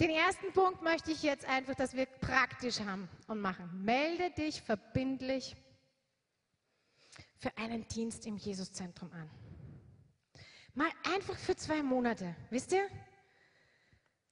Den 0.00 0.10
ersten 0.10 0.52
Punkt 0.52 0.82
möchte 0.82 1.12
ich 1.12 1.22
jetzt 1.22 1.48
einfach, 1.48 1.76
dass 1.76 1.94
wir 1.94 2.06
praktisch 2.06 2.80
haben 2.80 3.08
und 3.28 3.40
machen. 3.40 3.70
Melde 3.84 4.32
dich 4.32 4.60
verbindlich 4.60 5.54
für 7.38 7.56
einen 7.56 7.86
Dienst 7.88 8.26
im 8.26 8.36
Jesuszentrum 8.36 9.10
an. 9.12 9.30
Mal 10.74 10.90
einfach 11.14 11.36
für 11.36 11.56
zwei 11.56 11.82
Monate, 11.82 12.34
wisst 12.50 12.72
ihr? 12.72 12.86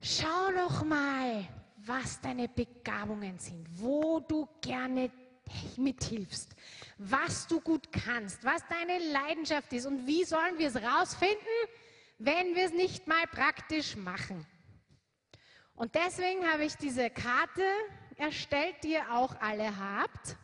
Schau 0.01 0.53
doch 0.53 0.85
mal, 0.85 1.49
was 1.77 2.21
deine 2.21 2.49
Begabungen 2.49 3.39
sind, 3.39 3.67
wo 3.81 4.21
du 4.21 4.49
gerne 4.61 5.11
mithilfst, 5.77 6.55
was 6.99 7.47
du 7.47 7.61
gut 7.61 7.91
kannst, 7.93 8.45
was 8.45 8.63
deine 8.69 8.99
Leidenschaft 9.13 9.73
ist 9.73 9.87
und 9.87 10.07
wie 10.07 10.25
sollen 10.25 10.59
wir 10.59 10.69
es 10.69 10.77
rausfinden, 10.77 11.39
wenn 12.19 12.55
wir 12.55 12.67
es 12.67 12.73
nicht 12.73 13.07
mal 13.07 13.27
praktisch 13.27 13.97
machen. 13.97 14.47
Und 15.75 15.95
deswegen 15.95 16.47
habe 16.51 16.65
ich 16.65 16.77
diese 16.77 17.11
Karte 17.11 17.65
erstellt, 18.17 18.77
die 18.85 18.93
ihr 18.93 19.13
auch 19.13 19.35
alle 19.41 19.77
habt. 19.77 20.37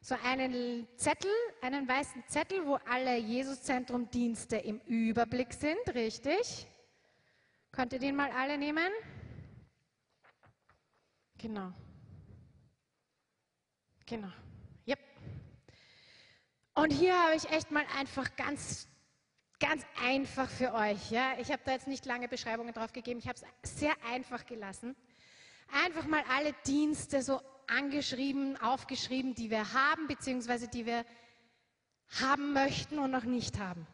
So 0.00 0.14
einen 0.22 0.86
Zettel, 0.96 1.30
einen 1.60 1.88
weißen 1.88 2.24
Zettel, 2.28 2.64
wo 2.66 2.76
alle 2.88 3.16
Jesuszentrum-Dienste 3.16 4.56
im 4.56 4.80
Überblick 4.86 5.52
sind, 5.52 5.94
richtig? 5.94 6.66
Könnt 7.72 7.92
ihr 7.92 7.98
den 7.98 8.16
mal 8.16 8.30
alle 8.30 8.56
nehmen? 8.56 8.90
Genau. 11.36 11.72
Genau. 14.06 14.32
Yep. 14.86 14.98
Und 16.74 16.90
hier 16.92 17.14
habe 17.20 17.36
ich 17.36 17.50
echt 17.50 17.70
mal 17.70 17.84
einfach 17.96 18.34
ganz, 18.36 18.88
ganz 19.60 19.84
einfach 20.02 20.48
für 20.48 20.72
euch. 20.74 21.10
Ja? 21.10 21.38
Ich 21.38 21.52
habe 21.52 21.62
da 21.64 21.72
jetzt 21.72 21.88
nicht 21.88 22.06
lange 22.06 22.28
Beschreibungen 22.28 22.72
drauf 22.72 22.92
gegeben. 22.92 23.18
Ich 23.18 23.28
habe 23.28 23.38
es 23.62 23.78
sehr 23.78 23.92
einfach 24.10 24.46
gelassen. 24.46 24.96
Einfach 25.84 26.06
mal 26.06 26.24
alle 26.30 26.54
Dienste 26.66 27.22
so 27.22 27.42
angeschrieben, 27.68 28.56
aufgeschrieben, 28.60 29.34
die 29.34 29.50
wir 29.50 29.72
haben, 29.72 30.06
beziehungsweise 30.06 30.68
die 30.68 30.86
wir 30.86 31.04
haben 32.20 32.52
möchten 32.52 32.98
und 32.98 33.10
noch 33.10 33.24
nicht 33.24 33.58
haben. 33.58 33.86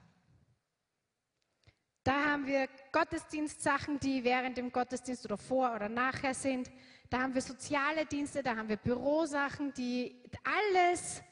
Da 2.04 2.26
haben 2.26 2.46
wir 2.46 2.68
Gottesdienstsachen, 2.92 3.98
die 3.98 4.24
während 4.24 4.58
dem 4.58 4.70
Gottesdienst 4.70 5.24
oder 5.24 5.38
vor 5.38 5.74
oder 5.74 5.88
nachher 5.88 6.34
sind. 6.34 6.70
Da 7.08 7.22
haben 7.22 7.34
wir 7.34 7.40
soziale 7.40 8.04
Dienste, 8.04 8.42
da 8.42 8.56
haben 8.56 8.68
wir 8.68 8.76
Bürosachen, 8.76 9.72
die 9.72 10.22
alles 10.44 11.22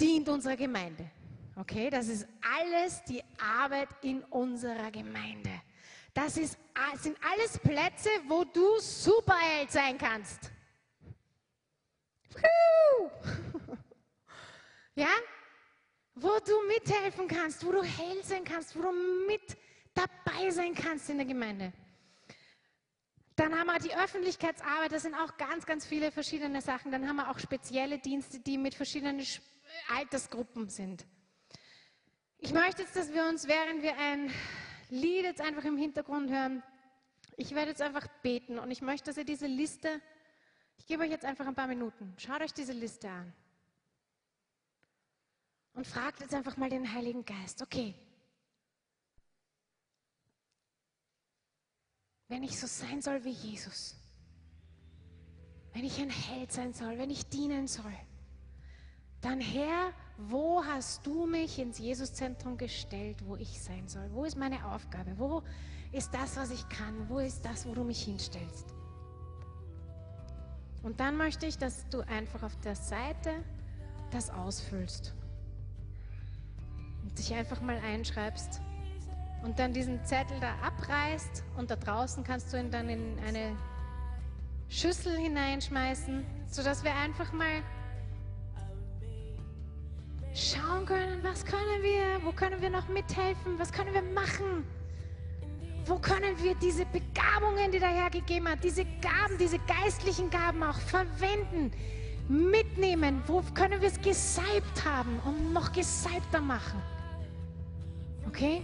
dient 0.00 0.28
unserer 0.28 0.56
Gemeinde. 0.56 1.10
Okay, 1.56 1.90
das 1.90 2.08
ist 2.08 2.26
alles 2.40 3.04
die 3.04 3.22
Arbeit 3.38 3.88
in 4.00 4.22
unserer 4.24 4.90
Gemeinde. 4.90 5.50
Das 6.14 6.38
ist, 6.38 6.56
sind 6.94 7.16
alles 7.22 7.58
Plätze, 7.58 8.08
wo 8.26 8.44
du 8.44 8.78
Superheld 8.78 9.70
sein 9.70 9.98
kannst. 9.98 10.50
Ja? 14.94 15.08
Wo 16.14 16.38
du 16.44 16.66
mithelfen 16.68 17.28
kannst, 17.28 17.64
wo 17.64 17.72
du 17.72 17.82
hell 17.82 18.22
sein 18.22 18.44
kannst, 18.44 18.76
wo 18.76 18.82
du 18.82 18.92
mit 19.26 19.56
dabei 19.94 20.50
sein 20.50 20.74
kannst 20.74 21.08
in 21.08 21.16
der 21.16 21.26
Gemeinde. 21.26 21.72
Dann 23.36 23.58
haben 23.58 23.68
wir 23.68 23.78
die 23.78 23.94
Öffentlichkeitsarbeit, 23.94 24.92
das 24.92 25.02
sind 25.02 25.14
auch 25.14 25.38
ganz, 25.38 25.64
ganz 25.64 25.86
viele 25.86 26.12
verschiedene 26.12 26.60
Sachen. 26.60 26.92
Dann 26.92 27.08
haben 27.08 27.16
wir 27.16 27.30
auch 27.30 27.38
spezielle 27.38 27.98
Dienste, 27.98 28.38
die 28.40 28.58
mit 28.58 28.74
verschiedenen 28.74 29.24
Altersgruppen 29.96 30.68
sind. 30.68 31.06
Ich 32.36 32.52
möchte 32.52 32.82
jetzt, 32.82 32.96
dass 32.96 33.14
wir 33.14 33.24
uns, 33.24 33.48
während 33.48 33.82
wir 33.82 33.96
ein 33.96 34.30
Lied 34.90 35.24
jetzt 35.24 35.40
einfach 35.40 35.64
im 35.64 35.78
Hintergrund 35.78 36.30
hören, 36.30 36.62
ich 37.36 37.54
werde 37.54 37.70
jetzt 37.70 37.80
einfach 37.80 38.06
beten 38.22 38.58
und 38.58 38.70
ich 38.70 38.82
möchte, 38.82 39.06
dass 39.06 39.16
ihr 39.16 39.24
diese 39.24 39.46
Liste, 39.46 40.02
ich 40.80 40.86
gebe 40.86 41.02
euch 41.02 41.10
jetzt 41.10 41.26
einfach 41.26 41.46
ein 41.46 41.54
paar 41.54 41.66
Minuten, 41.66 42.14
schaut 42.16 42.40
euch 42.40 42.54
diese 42.54 42.72
Liste 42.72 43.08
an 43.08 43.32
und 45.74 45.86
fragt 45.86 46.20
jetzt 46.20 46.34
einfach 46.34 46.56
mal 46.56 46.70
den 46.70 46.90
Heiligen 46.90 47.22
Geist, 47.22 47.60
okay, 47.60 47.94
wenn 52.28 52.42
ich 52.42 52.58
so 52.58 52.66
sein 52.66 53.02
soll 53.02 53.22
wie 53.24 53.30
Jesus, 53.30 53.94
wenn 55.74 55.84
ich 55.84 56.00
ein 56.00 56.08
Held 56.08 56.50
sein 56.50 56.72
soll, 56.72 56.96
wenn 56.96 57.10
ich 57.10 57.26
dienen 57.26 57.68
soll, 57.68 57.94
dann 59.20 59.38
Herr, 59.38 59.92
wo 60.16 60.64
hast 60.64 61.06
du 61.06 61.26
mich 61.26 61.58
ins 61.58 61.78
Jesuszentrum 61.78 62.56
gestellt, 62.56 63.22
wo 63.26 63.36
ich 63.36 63.60
sein 63.60 63.86
soll? 63.86 64.10
Wo 64.12 64.24
ist 64.24 64.38
meine 64.38 64.64
Aufgabe? 64.72 65.18
Wo 65.18 65.42
ist 65.92 66.14
das, 66.14 66.36
was 66.38 66.50
ich 66.50 66.66
kann? 66.70 67.06
Wo 67.10 67.18
ist 67.18 67.44
das, 67.44 67.66
wo 67.66 67.74
du 67.74 67.84
mich 67.84 68.02
hinstellst? 68.02 68.79
Und 70.82 71.00
dann 71.00 71.16
möchte 71.16 71.46
ich, 71.46 71.58
dass 71.58 71.88
du 71.88 72.00
einfach 72.00 72.42
auf 72.42 72.56
der 72.60 72.74
Seite 72.74 73.30
das 74.10 74.30
ausfüllst. 74.30 75.14
Und 77.02 77.18
dich 77.18 77.34
einfach 77.34 77.60
mal 77.60 77.78
einschreibst 77.78 78.60
und 79.42 79.58
dann 79.58 79.72
diesen 79.72 80.04
Zettel 80.04 80.38
da 80.40 80.54
abreißt 80.62 81.44
und 81.56 81.70
da 81.70 81.76
draußen 81.76 82.24
kannst 82.24 82.52
du 82.52 82.58
ihn 82.58 82.70
dann 82.70 82.88
in 82.88 83.18
eine 83.26 83.56
Schüssel 84.68 85.16
hineinschmeißen, 85.16 86.24
sodass 86.46 86.84
wir 86.84 86.94
einfach 86.94 87.32
mal 87.32 87.62
schauen 90.34 90.86
können, 90.86 91.22
was 91.22 91.44
können 91.44 91.82
wir, 91.82 92.24
wo 92.24 92.32
können 92.32 92.60
wir 92.62 92.70
noch 92.70 92.88
mithelfen, 92.88 93.58
was 93.58 93.72
können 93.72 93.92
wir 93.92 94.02
machen, 94.02 94.64
wo 95.86 95.98
können 95.98 96.36
wir 96.42 96.54
diese 96.56 96.84
Begabungen, 96.86 97.70
die 97.72 97.78
der 97.78 97.88
Herr 97.88 98.10
gegeben 98.10 98.48
hat, 98.48 98.62
diese 98.62 98.84
Gaben, 98.84 99.38
diese 99.38 99.58
geistlichen 99.60 100.30
Gaben 100.30 100.62
auch 100.62 100.78
verwenden, 100.78 101.72
mitnehmen, 102.28 103.22
wo 103.26 103.42
können 103.54 103.80
wir 103.80 103.88
es 103.88 104.00
gesalbt 104.00 104.84
haben 104.84 105.18
und 105.24 105.52
noch 105.52 105.72
gesalbter 105.72 106.40
machen. 106.40 106.80
Okay? 108.26 108.62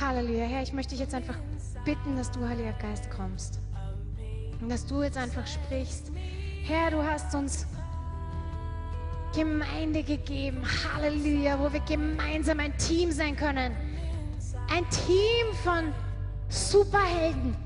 Halleluja. 0.00 0.46
Herr, 0.46 0.62
ich 0.62 0.72
möchte 0.72 0.90
dich 0.90 1.00
jetzt 1.00 1.14
einfach 1.14 1.36
bitten, 1.84 2.16
dass 2.16 2.30
du, 2.30 2.46
Heiliger 2.48 2.72
Geist, 2.72 3.10
kommst. 3.10 3.60
Und 4.60 4.70
dass 4.70 4.86
du 4.86 5.02
jetzt 5.02 5.18
einfach 5.18 5.46
sprichst. 5.46 6.10
Herr, 6.62 6.90
du 6.90 7.02
hast 7.02 7.34
uns 7.34 7.66
Gemeinde 9.34 10.02
gegeben. 10.02 10.62
Halleluja, 10.94 11.58
wo 11.60 11.72
wir 11.72 11.80
gemeinsam 11.80 12.60
ein 12.60 12.76
Team 12.78 13.12
sein 13.12 13.36
können. 13.36 13.76
Ein 14.74 14.90
Team 14.90 15.54
von 15.62 15.94
Superhelden. 16.48 17.56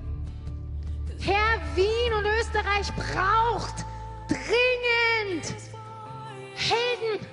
Herr, 1.21 1.59
Wien 1.75 2.13
und 2.19 2.27
Österreich 2.39 2.93
braucht 2.97 3.87
dringend 4.29 5.55
Helden 6.55 7.27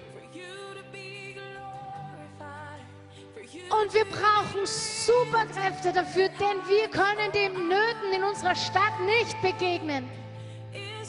Und 3.70 3.94
wir 3.94 4.06
brauchen 4.06 4.66
Superkräfte 4.66 5.92
dafür, 5.92 6.30
denn 6.30 6.58
wir 6.70 6.88
können 6.88 7.32
den 7.34 7.68
Nöten 7.68 8.14
in 8.16 8.24
unserer 8.24 8.56
Stadt 8.56 8.94
nicht 9.06 9.42
begegnen. 9.42 10.10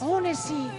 ohne 0.01 0.35
sie. 0.35 0.69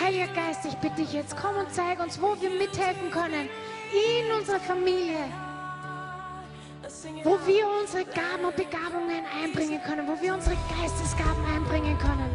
Heiliger 0.00 0.32
Geist, 0.34 0.64
ich 0.64 0.74
bitte 0.78 0.96
dich 0.96 1.12
jetzt, 1.12 1.36
komm 1.36 1.56
und 1.56 1.72
zeig 1.72 2.00
uns, 2.00 2.20
wo 2.20 2.36
wir 2.40 2.50
mithelfen 2.50 3.08
können 3.12 3.48
in 3.92 4.32
unserer 4.32 4.60
Familie, 4.60 5.30
wo 7.24 7.38
wir 7.46 7.64
unsere 7.80 8.04
Gaben 8.04 8.44
und 8.46 8.56
Begabungen 8.56 9.24
einbringen 9.42 9.80
können, 9.82 10.06
wo 10.08 10.20
wir 10.20 10.34
unsere 10.34 10.56
Geistesgaben 10.68 11.44
einbringen 11.54 11.98
können, 11.98 12.30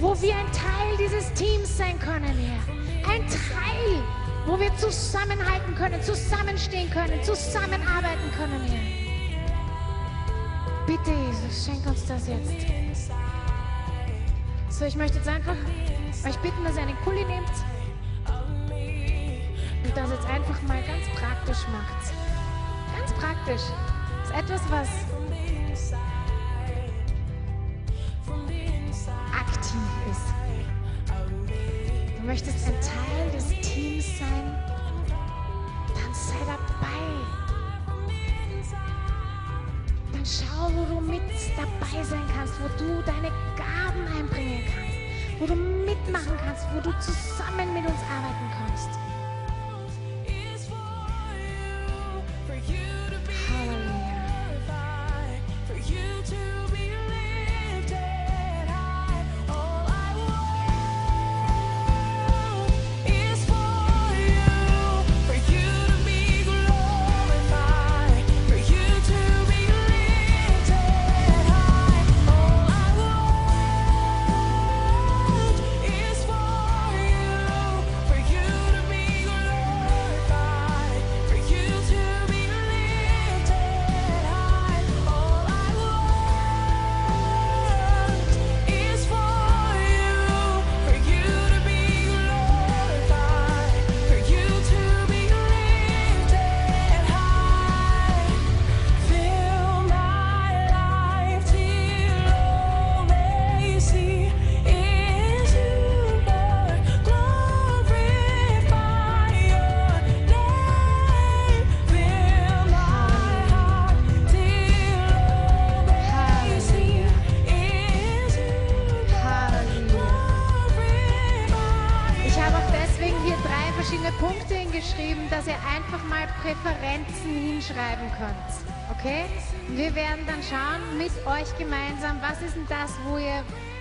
wo 0.00 0.20
wir 0.20 0.34
ein 0.36 0.52
Teil 0.52 0.96
dieses 0.98 1.32
Teams 1.32 1.76
sein 1.76 1.98
können, 1.98 2.24
Herr. 2.24 3.12
Ein 3.12 3.26
Teil, 3.26 4.02
wo 4.46 4.58
wir 4.58 4.74
zusammenhalten 4.76 5.74
können, 5.74 6.02
zusammenstehen 6.02 6.90
können, 6.90 7.22
zusammenarbeiten 7.22 8.30
können, 8.36 8.60
Herr. 8.62 9.08
Bitte, 10.86 11.10
Jesus, 11.10 11.66
schenk 11.66 11.86
uns 11.86 12.06
das 12.06 12.28
jetzt. 12.28 12.66
So, 14.70 14.84
ich 14.84 14.96
möchte 14.96 15.18
jetzt 15.18 15.28
einfach 15.28 15.56
euch 16.24 16.36
bitten, 16.38 16.64
dass 16.64 16.76
ihr 16.76 16.82
einen 16.82 16.96
Kuli 17.04 17.24
nehmt 17.24 17.48
und 19.84 19.96
das 19.96 20.10
jetzt 20.10 20.26
einfach 20.26 20.62
mal 20.62 20.82
ganz 20.82 21.06
praktisch 21.18 21.66
macht. 21.72 22.17
Ganz 23.08 23.20
praktisch. 23.20 23.62
Das 24.22 24.30
ist 24.30 24.36
etwas, 24.36 24.60
was 24.70 24.88
aktiv 29.32 29.80
ist. 30.10 30.34
Du 32.18 32.26
möchtest 32.26 32.66
ein 32.66 32.74
Teil 32.74 33.30
des 33.32 33.48
Teams 33.66 34.18
sein, 34.18 34.54
dann 35.94 36.14
sei 36.14 36.36
dabei 36.46 36.88
dann 40.12 40.24
schau, 40.24 40.70
wo 40.74 40.84
du 40.94 41.00
mit 41.00 41.22
dabei 41.56 42.02
sein 42.02 42.22
kannst, 42.36 42.54
wo 42.60 42.68
du 42.78 43.02
deine 43.02 43.30
Gaben 43.56 44.06
einbringen 44.18 44.64
kannst, 44.66 45.40
wo 45.40 45.46
du 45.46 45.54
mitmachen 45.54 46.36
kannst, 46.44 46.66
wo 46.74 46.80
du 46.80 46.90
zusammen 46.98 47.72
mit 47.72 47.86
uns 47.86 48.00
arbeiten 48.02 48.50
kannst. 48.58 49.17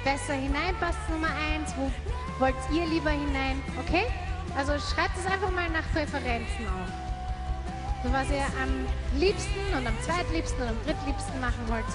Besser 0.04 0.34
hineinpasst, 0.34 0.98
Nummer 1.10 1.28
eins, 1.28 1.74
wo 1.78 1.92
wollt 2.40 2.56
ihr 2.74 2.86
lieber 2.86 3.10
hinein, 3.10 3.62
okay? 3.80 4.06
Also 4.56 4.74
schreibt 4.74 5.18
es 5.18 5.26
einfach 5.26 5.52
mal 5.52 5.70
nach 5.70 5.84
Präferenzen 5.92 6.66
auf. 6.68 6.90
So 8.04 8.14
was 8.14 8.30
ihr 8.30 8.46
am 8.64 8.88
liebsten 9.20 9.60
und 9.78 9.86
am 9.86 10.00
zweitliebsten 10.02 10.62
und 10.62 10.70
am 10.70 10.78
drittliebsten 10.86 11.40
machen 11.42 11.68
wollt. 11.68 11.86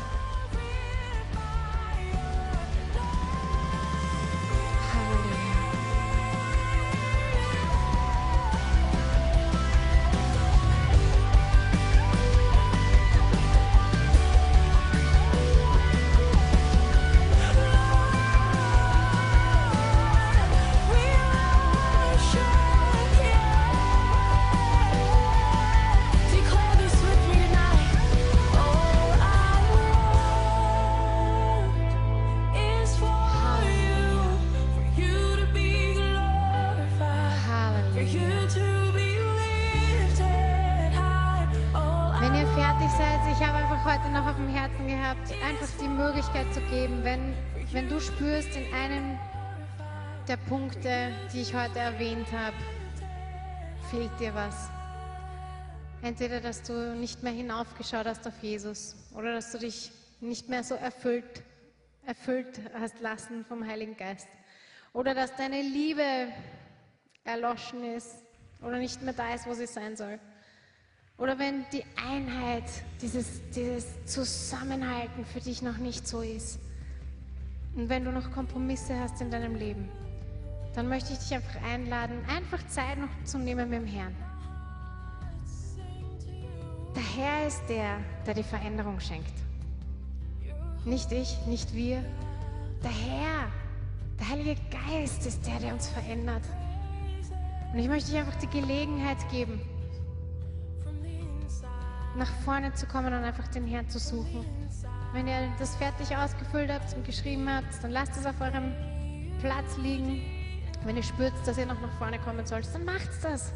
Erwähnt 52.03 52.33
habe, 52.33 52.57
fehlt 53.89 54.11
dir 54.19 54.35
was. 54.35 54.69
Entweder, 56.03 56.41
dass 56.41 56.65
du 56.65 56.97
nicht 56.97 57.23
mehr 57.23 57.33
hinaufgeschaut 57.33 58.07
hast 58.07 58.27
auf 58.27 58.43
Jesus 58.43 58.97
oder 59.15 59.33
dass 59.35 59.53
du 59.53 59.59
dich 59.59 59.93
nicht 60.21 60.49
mehr 60.49 60.65
so 60.65 60.75
erfüllt, 60.75 61.45
erfüllt 62.05 62.61
hast 62.75 63.01
lassen 63.01 63.45
vom 63.45 63.65
Heiligen 63.65 63.97
Geist. 63.97 64.27
Oder 64.93 65.15
dass 65.15 65.37
deine 65.37 65.63
Liebe 65.63 66.03
erloschen 67.23 67.85
ist 67.85 68.17
oder 68.63 68.79
nicht 68.79 69.01
mehr 69.03 69.13
da 69.13 69.33
ist, 69.33 69.47
wo 69.47 69.55
sie 69.55 69.67
sein 69.67 69.97
soll. 69.97 70.19
Oder 71.19 71.39
wenn 71.39 71.65
die 71.73 71.85
Einheit, 72.05 72.65
dieses, 73.01 73.49
dieses 73.55 73.87
Zusammenhalten 74.07 75.25
für 75.25 75.41
dich 75.41 75.63
noch 75.63 75.77
nicht 75.77 76.09
so 76.09 76.21
ist. 76.21 76.59
Und 77.77 77.89
wenn 77.89 78.05
du 78.05 78.11
noch 78.11 78.33
Kompromisse 78.33 78.99
hast 78.99 79.21
in 79.21 79.31
deinem 79.31 79.55
Leben 79.55 79.89
dann 80.75 80.89
möchte 80.89 81.13
ich 81.13 81.19
dich 81.19 81.35
einfach 81.35 81.63
einladen, 81.63 82.25
einfach 82.29 82.67
Zeit 82.69 82.99
noch 82.99 83.09
zu 83.25 83.39
nehmen 83.39 83.69
mit 83.69 83.81
dem 83.81 83.87
Herrn. 83.87 84.15
Der 86.95 87.03
Herr 87.03 87.47
ist 87.47 87.63
der, 87.69 87.99
der 88.27 88.35
die 88.35 88.43
Veränderung 88.43 89.01
schenkt. 89.01 89.33
Nicht 90.85 91.13
ich, 91.13 91.39
nicht 91.47 91.75
wir. 91.75 92.05
Der 92.83 92.91
Herr, 92.91 93.49
der 94.19 94.29
Heilige 94.29 94.61
Geist 94.89 95.27
ist 95.27 95.47
der, 95.47 95.59
der 95.61 95.75
uns 95.75 95.89
verändert. 95.89 96.43
Und 97.73 97.79
ich 97.79 97.89
möchte 97.89 98.11
dir 98.11 98.21
einfach 98.21 98.39
die 98.41 98.49
Gelegenheit 98.49 99.17
geben, 99.31 99.61
nach 102.17 102.31
vorne 102.45 102.75
zu 102.75 102.87
kommen 102.87 103.13
und 103.13 103.25
einfach 103.25 103.49
den 103.49 103.67
Herrn 103.67 103.89
zu 103.89 103.99
suchen. 103.99 104.45
Wenn 105.15 105.27
ihr 105.27 105.51
das 105.59 105.77
fertig 105.77 106.15
ausgefüllt 106.17 106.71
habt 106.71 106.95
und 106.95 107.05
geschrieben 107.05 107.49
habt, 107.49 107.83
dann 107.83 107.91
lasst 107.91 108.17
es 108.17 108.27
auf 108.27 108.39
eurem 108.41 108.73
Platz 109.41 109.77
liegen. 109.79 110.42
Wenn 110.85 110.97
ihr 110.97 111.03
spürt, 111.03 111.33
dass 111.47 111.59
ihr 111.59 111.67
noch 111.67 111.81
nach 111.81 111.93
vorne 111.99 112.19
kommen 112.19 112.45
sollt, 112.45 112.67
dann 112.75 112.85
macht's 112.85 113.21
das. 113.21 113.53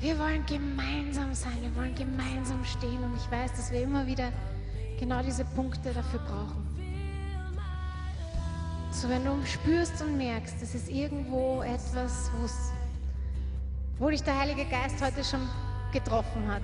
Wir 0.00 0.18
wollen 0.18 0.44
gemeinsam 0.46 1.32
sein, 1.32 1.56
wir 1.60 1.74
wollen 1.76 1.94
gemeinsam 1.94 2.64
stehen 2.64 3.02
und 3.02 3.16
ich 3.16 3.30
weiß, 3.30 3.52
dass 3.52 3.70
wir 3.70 3.82
immer 3.82 4.06
wieder 4.06 4.30
genau 4.98 5.22
diese 5.22 5.44
Punkte 5.44 5.92
dafür 5.92 6.20
brauchen. 6.20 6.64
So, 8.90 9.08
wenn 9.08 9.24
du 9.24 9.34
spürst 9.46 10.02
und 10.02 10.16
merkst, 10.18 10.60
es 10.62 10.74
ist 10.74 10.88
irgendwo 10.88 11.62
etwas, 11.62 12.30
wo 13.98 14.10
dich 14.10 14.22
der 14.22 14.38
Heilige 14.38 14.64
Geist 14.66 15.02
heute 15.02 15.24
schon 15.24 15.48
getroffen 15.92 16.46
hat. 16.48 16.62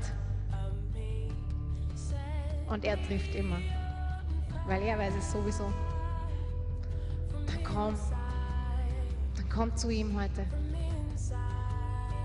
Und 2.69 2.85
er 2.85 3.01
trifft 3.07 3.35
immer. 3.35 3.59
weil 4.67 4.83
er 4.83 4.99
weiß 4.99 5.15
es 5.19 5.33
sowieso. 5.33 5.73
Dann 7.47 7.65
komm. 7.65 7.95
Komm 9.53 9.77
zu 9.77 9.91
ihm 9.91 10.19
heute. 10.19 10.43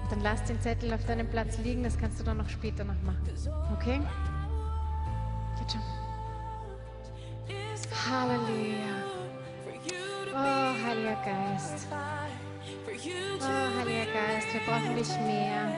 Und 0.03 0.11
dann 0.11 0.21
lass 0.21 0.43
den 0.43 0.61
Zettel 0.61 0.93
auf 0.93 1.03
deinem 1.05 1.27
Platz 1.27 1.57
liegen, 1.57 1.83
das 1.83 1.97
kannst 1.97 2.19
du 2.19 2.23
dann 2.23 2.37
noch 2.37 2.49
später 2.49 2.83
noch 2.83 3.01
machen. 3.01 3.27
Okay? 3.73 3.99
Geht 5.57 5.71
schon. 5.71 5.81
Halleluja. 8.07 9.15
Oh, 10.31 10.85
Heiliger 10.85 11.15
Geist. 11.25 11.87
Oh, 11.89 13.79
Heiliger 13.79 14.05
Geist, 14.13 14.53
wir 14.53 14.61
brauchen 14.67 14.95
dich 14.95 15.09
mehr. 15.21 15.71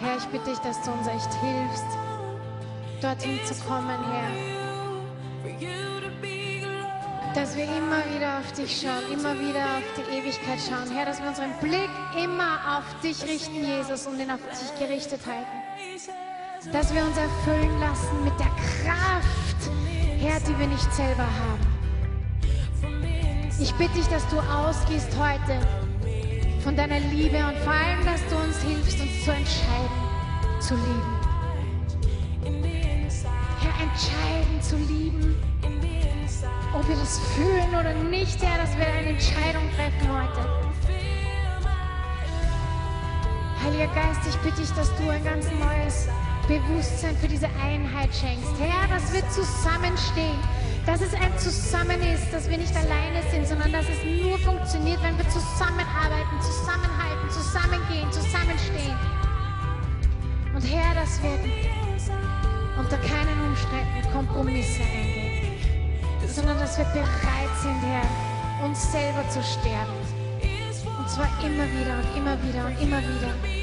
Herr, 0.00 0.16
ich 0.18 0.26
bitte 0.26 0.50
dich, 0.50 0.58
dass 0.58 0.82
du 0.82 0.92
uns 0.92 1.06
echt 1.08 1.32
hilfst, 1.34 1.86
dorthin 3.00 3.38
zu 3.44 3.54
kommen, 3.64 3.98
Herr 4.12 5.91
dass 7.34 7.56
wir 7.56 7.64
immer 7.64 8.02
wieder 8.14 8.38
auf 8.38 8.52
dich 8.52 8.82
schauen, 8.82 9.10
immer 9.12 9.38
wieder 9.38 9.64
auf 9.78 9.84
die 9.96 10.18
Ewigkeit 10.18 10.58
schauen. 10.60 10.90
Herr, 10.94 11.06
dass 11.06 11.20
wir 11.20 11.28
unseren 11.28 11.52
Blick 11.60 11.90
immer 12.22 12.78
auf 12.78 12.84
dich 13.02 13.22
richten, 13.22 13.64
Jesus, 13.64 14.06
und 14.06 14.20
ihn 14.20 14.30
auf 14.30 14.40
dich 14.50 14.78
gerichtet 14.78 15.20
halten. 15.26 16.72
Dass 16.72 16.94
wir 16.94 17.02
uns 17.02 17.16
erfüllen 17.16 17.80
lassen 17.80 18.24
mit 18.24 18.38
der 18.38 18.46
Kraft, 18.46 19.70
Herr, 20.18 20.40
die 20.40 20.58
wir 20.58 20.66
nicht 20.66 20.92
selber 20.92 21.24
haben. 21.24 21.66
Ich 23.60 23.72
bitte 23.74 23.94
dich, 23.94 24.06
dass 24.08 24.28
du 24.28 24.38
ausgehst 24.38 25.08
heute 25.18 25.58
von 26.62 26.76
deiner 26.76 27.00
Liebe 27.00 27.38
und 27.38 27.56
vor 27.58 27.72
allem, 27.72 28.04
dass 28.04 28.20
du 28.28 28.36
uns 28.36 28.60
hilfst, 28.62 29.00
uns 29.00 29.24
zu 29.24 29.30
entscheiden, 29.30 30.60
zu 30.60 30.74
lieben. 30.74 31.22
Herr, 33.60 33.82
entscheiden 33.82 34.62
zu 34.62 34.76
lieben 34.76 35.36
ob 36.74 36.88
wir 36.88 36.96
das 36.96 37.18
fühlen 37.34 37.68
oder 37.70 37.94
nicht, 37.94 38.42
Herr, 38.42 38.58
dass 38.58 38.76
wir 38.76 38.86
eine 38.86 39.10
Entscheidung 39.10 39.62
treffen 39.76 40.08
heute. 40.08 40.62
Heiliger 43.62 43.94
Geist, 43.94 44.20
ich 44.28 44.36
bitte 44.38 44.60
dich, 44.60 44.70
dass 44.72 44.94
du 44.96 45.08
ein 45.08 45.22
ganz 45.24 45.46
neues 45.46 46.08
Bewusstsein 46.48 47.16
für 47.16 47.28
diese 47.28 47.48
Einheit 47.62 48.10
schenkst. 48.12 48.52
Herr, 48.58 48.88
dass 48.88 49.12
wir 49.12 49.22
zusammenstehen, 49.30 50.38
dass 50.84 51.00
es 51.00 51.14
ein 51.14 51.38
Zusammen 51.38 52.00
ist, 52.02 52.32
dass 52.32 52.50
wir 52.50 52.58
nicht 52.58 52.74
alleine 52.74 53.22
sind, 53.30 53.46
sondern 53.46 53.70
dass 53.70 53.86
es 53.88 54.02
nur 54.04 54.36
funktioniert, 54.38 55.00
wenn 55.02 55.16
wir 55.16 55.28
zusammenarbeiten, 55.28 56.40
zusammenhalten, 56.40 57.30
zusammengehen, 57.30 58.10
zusammenstehen. 58.10 58.98
Und 60.54 60.62
Herr, 60.62 60.94
dass 60.94 61.22
wir 61.22 61.38
unter 62.78 62.96
keinen 62.98 63.40
Umständen 63.46 64.12
Kompromisse 64.12 64.82
eingehen 64.82 65.21
sondern 66.32 66.58
dass 66.58 66.78
wir 66.78 66.84
bereit 66.86 67.54
sind, 67.62 67.80
Herr, 67.82 68.64
uns 68.64 68.90
selber 68.90 69.28
zu 69.28 69.42
sterben. 69.42 69.92
Und 70.98 71.08
zwar 71.08 71.28
immer 71.44 71.64
wieder 71.64 71.98
und 71.98 72.16
immer 72.16 72.42
wieder 72.42 72.66
und 72.66 72.80
immer 72.80 73.00
wieder. 73.00 73.61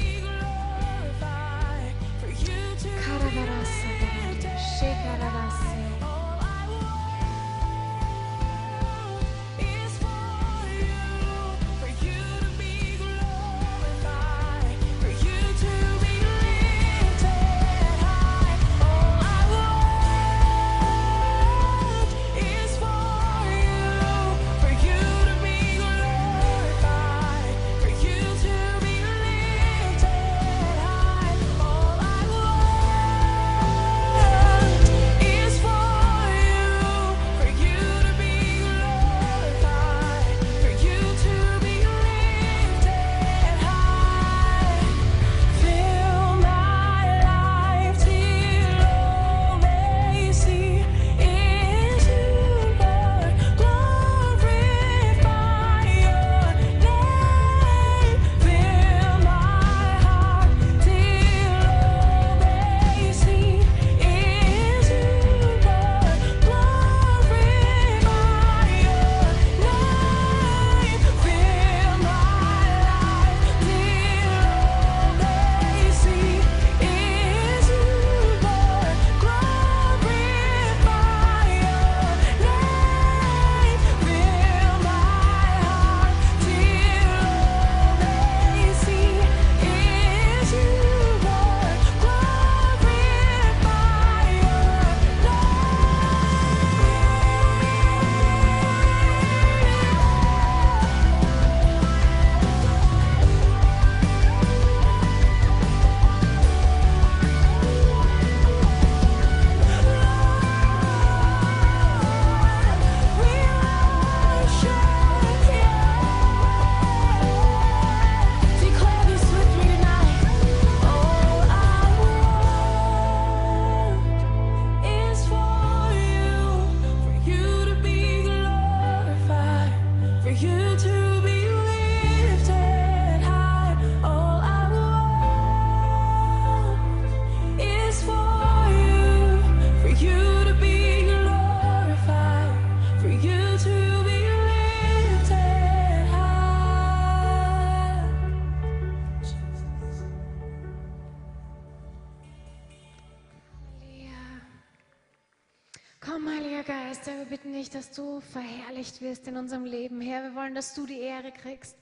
Verherrlicht 158.30 159.00
wirst 159.00 159.26
in 159.26 159.36
unserem 159.36 159.64
Leben. 159.64 160.00
Herr, 160.00 160.22
wir 160.22 160.34
wollen, 160.34 160.54
dass 160.54 160.74
du 160.74 160.86
die 160.86 161.00
Ehre 161.00 161.32
kriegst. 161.32 161.76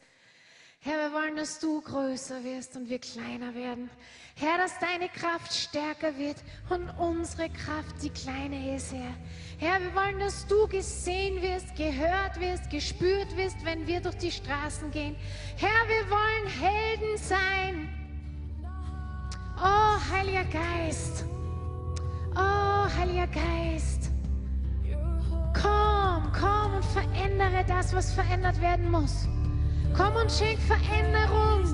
Herr, 0.80 1.10
wir 1.10 1.12
wollen, 1.12 1.36
dass 1.36 1.58
du 1.58 1.80
größer 1.80 2.44
wirst 2.44 2.76
und 2.76 2.88
wir 2.88 3.00
kleiner 3.00 3.54
werden. 3.54 3.90
Herr, 4.36 4.58
dass 4.58 4.78
deine 4.78 5.08
Kraft 5.08 5.52
stärker 5.52 6.16
wird 6.16 6.36
und 6.70 6.88
unsere 6.98 7.50
Kraft 7.50 8.00
die 8.02 8.10
kleine 8.10 8.76
ist, 8.76 8.92
Herr. 8.92 9.14
Herr, 9.58 9.80
wir 9.82 9.92
wollen, 9.94 10.20
dass 10.20 10.46
du 10.46 10.68
gesehen 10.68 11.42
wirst, 11.42 11.74
gehört 11.74 12.38
wirst, 12.38 12.70
gespürt 12.70 13.36
wirst, 13.36 13.64
wenn 13.64 13.88
wir 13.88 14.00
durch 14.00 14.16
die 14.18 14.30
Straßen 14.30 14.92
gehen. 14.92 15.16
Herr, 15.56 15.88
wir 15.88 16.10
wollen 16.10 16.46
Helden 16.46 17.18
sein. 17.18 17.88
Oh, 19.60 20.12
Heiliger 20.12 20.44
Geist. 20.44 21.24
Oh, 22.36 22.96
Heiliger 22.96 23.26
Geist. 23.26 24.07
Komm, 25.54 26.32
komm 26.32 26.74
und 26.74 26.84
verändere 26.84 27.64
das, 27.66 27.94
was 27.94 28.12
verändert 28.12 28.60
werden 28.60 28.90
muss. 28.90 29.28
Komm 29.96 30.14
und 30.14 30.30
schenk 30.30 30.58
Veränderung. 30.60 31.64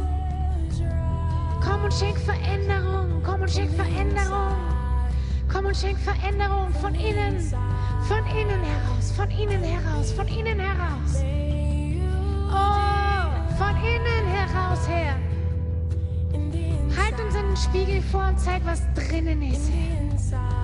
Komm 1.62 1.84
und 1.84 1.94
schenk 1.94 2.18
Veränderung. 2.18 3.22
Komm 3.24 3.42
und 3.42 3.50
schenk 3.50 3.70
Veränderung. 3.72 4.56
Komm 5.52 5.66
und 5.66 5.76
schenk 5.76 5.98
Veränderung 5.98 6.72
von 6.80 6.94
innen, 6.94 7.40
von 8.08 8.26
innen 8.26 8.62
heraus, 8.62 9.12
von 9.12 9.30
innen 9.30 9.62
heraus, 9.62 10.12
von 10.12 10.26
innen 10.26 10.58
heraus. 10.58 11.22
Oh, 12.50 13.56
von 13.56 13.76
innen 13.76 14.26
heraus 14.26 14.88
her. 14.88 15.14
Halt 16.96 17.20
uns 17.20 17.34
in 17.34 17.46
den 17.46 17.56
Spiegel 17.56 18.02
vor 18.02 18.26
und 18.28 18.40
zeig, 18.40 18.62
was 18.64 18.82
drinnen 18.94 19.42
ist. 19.42 19.70
Herr. 19.70 20.63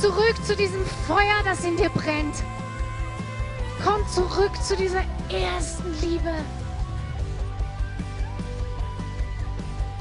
zurück 0.00 0.34
zu 0.46 0.56
diesem 0.56 0.84
Feuer, 1.06 1.42
das 1.44 1.64
in 1.64 1.76
dir 1.76 1.90
brennt. 1.90 2.36
Komm 3.84 4.06
zurück 4.08 4.52
zu 4.62 4.76
dieser 4.76 5.02
ersten 5.28 5.92
Liebe. 6.00 6.32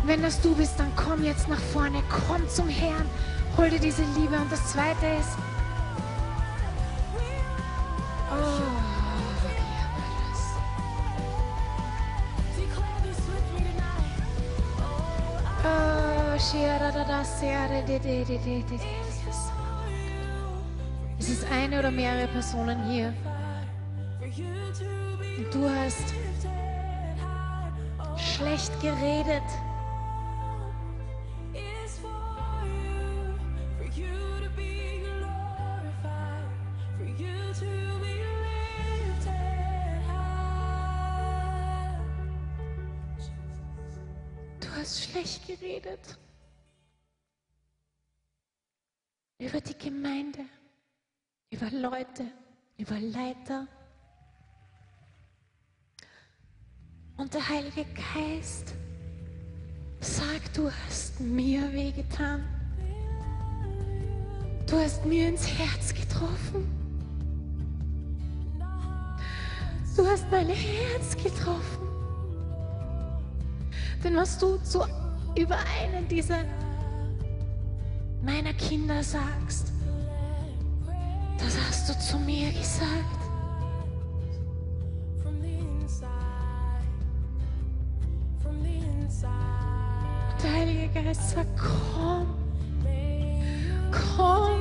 Wenn 0.05 0.21
das 0.21 0.41
du 0.41 0.55
bist, 0.55 0.79
dann 0.79 0.91
komm 0.95 1.23
jetzt 1.23 1.49
nach 1.49 1.59
vorne, 1.59 2.01
komm 2.09 2.47
zum 2.47 2.69
Herrn, 2.69 3.09
hol 3.57 3.69
dir 3.69 3.79
diese 3.79 4.03
Liebe. 4.17 4.37
Und 4.37 4.51
das 4.51 4.71
Zweite 4.71 5.05
ist, 5.05 5.37
oh, 8.31 8.89
Oh, 15.61 16.37
oder 21.89 21.95
mehrere 21.95 22.27
Personen 22.27 22.83
hier. 22.89 23.13
Und 25.37 25.53
du 25.53 25.69
hast 25.69 26.13
schlecht 28.17 28.79
geredet. 28.81 29.43
schlecht 44.81 45.45
geredet 45.45 46.17
über 49.37 49.61
die 49.61 49.77
Gemeinde 49.77 50.45
über 51.51 51.69
Leute, 51.71 52.25
über 52.77 52.99
Leiter. 52.99 53.67
Und 57.17 57.33
der 57.33 57.49
Heilige 57.49 57.85
Geist 58.13 58.73
sagt, 59.99 60.55
du 60.57 60.71
hast 60.71 61.19
mir 61.19 61.71
wehgetan. 61.73 62.45
Du 64.67 64.77
hast 64.77 65.03
mir 65.05 65.29
ins 65.29 65.47
Herz 65.47 65.93
getroffen. 65.93 66.67
Du 69.97 70.07
hast 70.07 70.25
mein 70.31 70.47
Herz 70.47 71.17
getroffen. 71.17 71.87
Denn 74.03 74.15
was 74.15 74.37
du 74.37 74.57
zu, 74.57 74.85
über 75.37 75.57
einen 75.81 76.07
dieser 76.07 76.45
meiner 78.21 78.53
Kinder 78.53 79.03
sagst, 79.03 79.68
das 81.39 81.57
hast 81.67 81.89
du 81.89 81.99
zu 81.99 82.17
mir 82.19 82.51
gesagt. 82.51 83.19
Und 88.45 90.43
der 90.43 90.51
Heilige 90.53 90.87
Geist 90.89 91.31
sagt, 91.31 91.49
komm, 91.57 92.27
komm, 93.91 94.59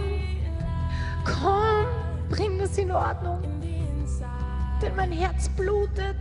komm, 1.25 1.87
bring 2.29 2.59
das 2.59 2.77
in 2.79 2.91
Ordnung. 2.91 3.41
Denn 4.81 4.95
mein 4.95 5.13
Herz 5.13 5.49
blutet. 5.51 6.17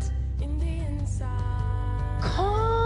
Komm, 2.36 2.77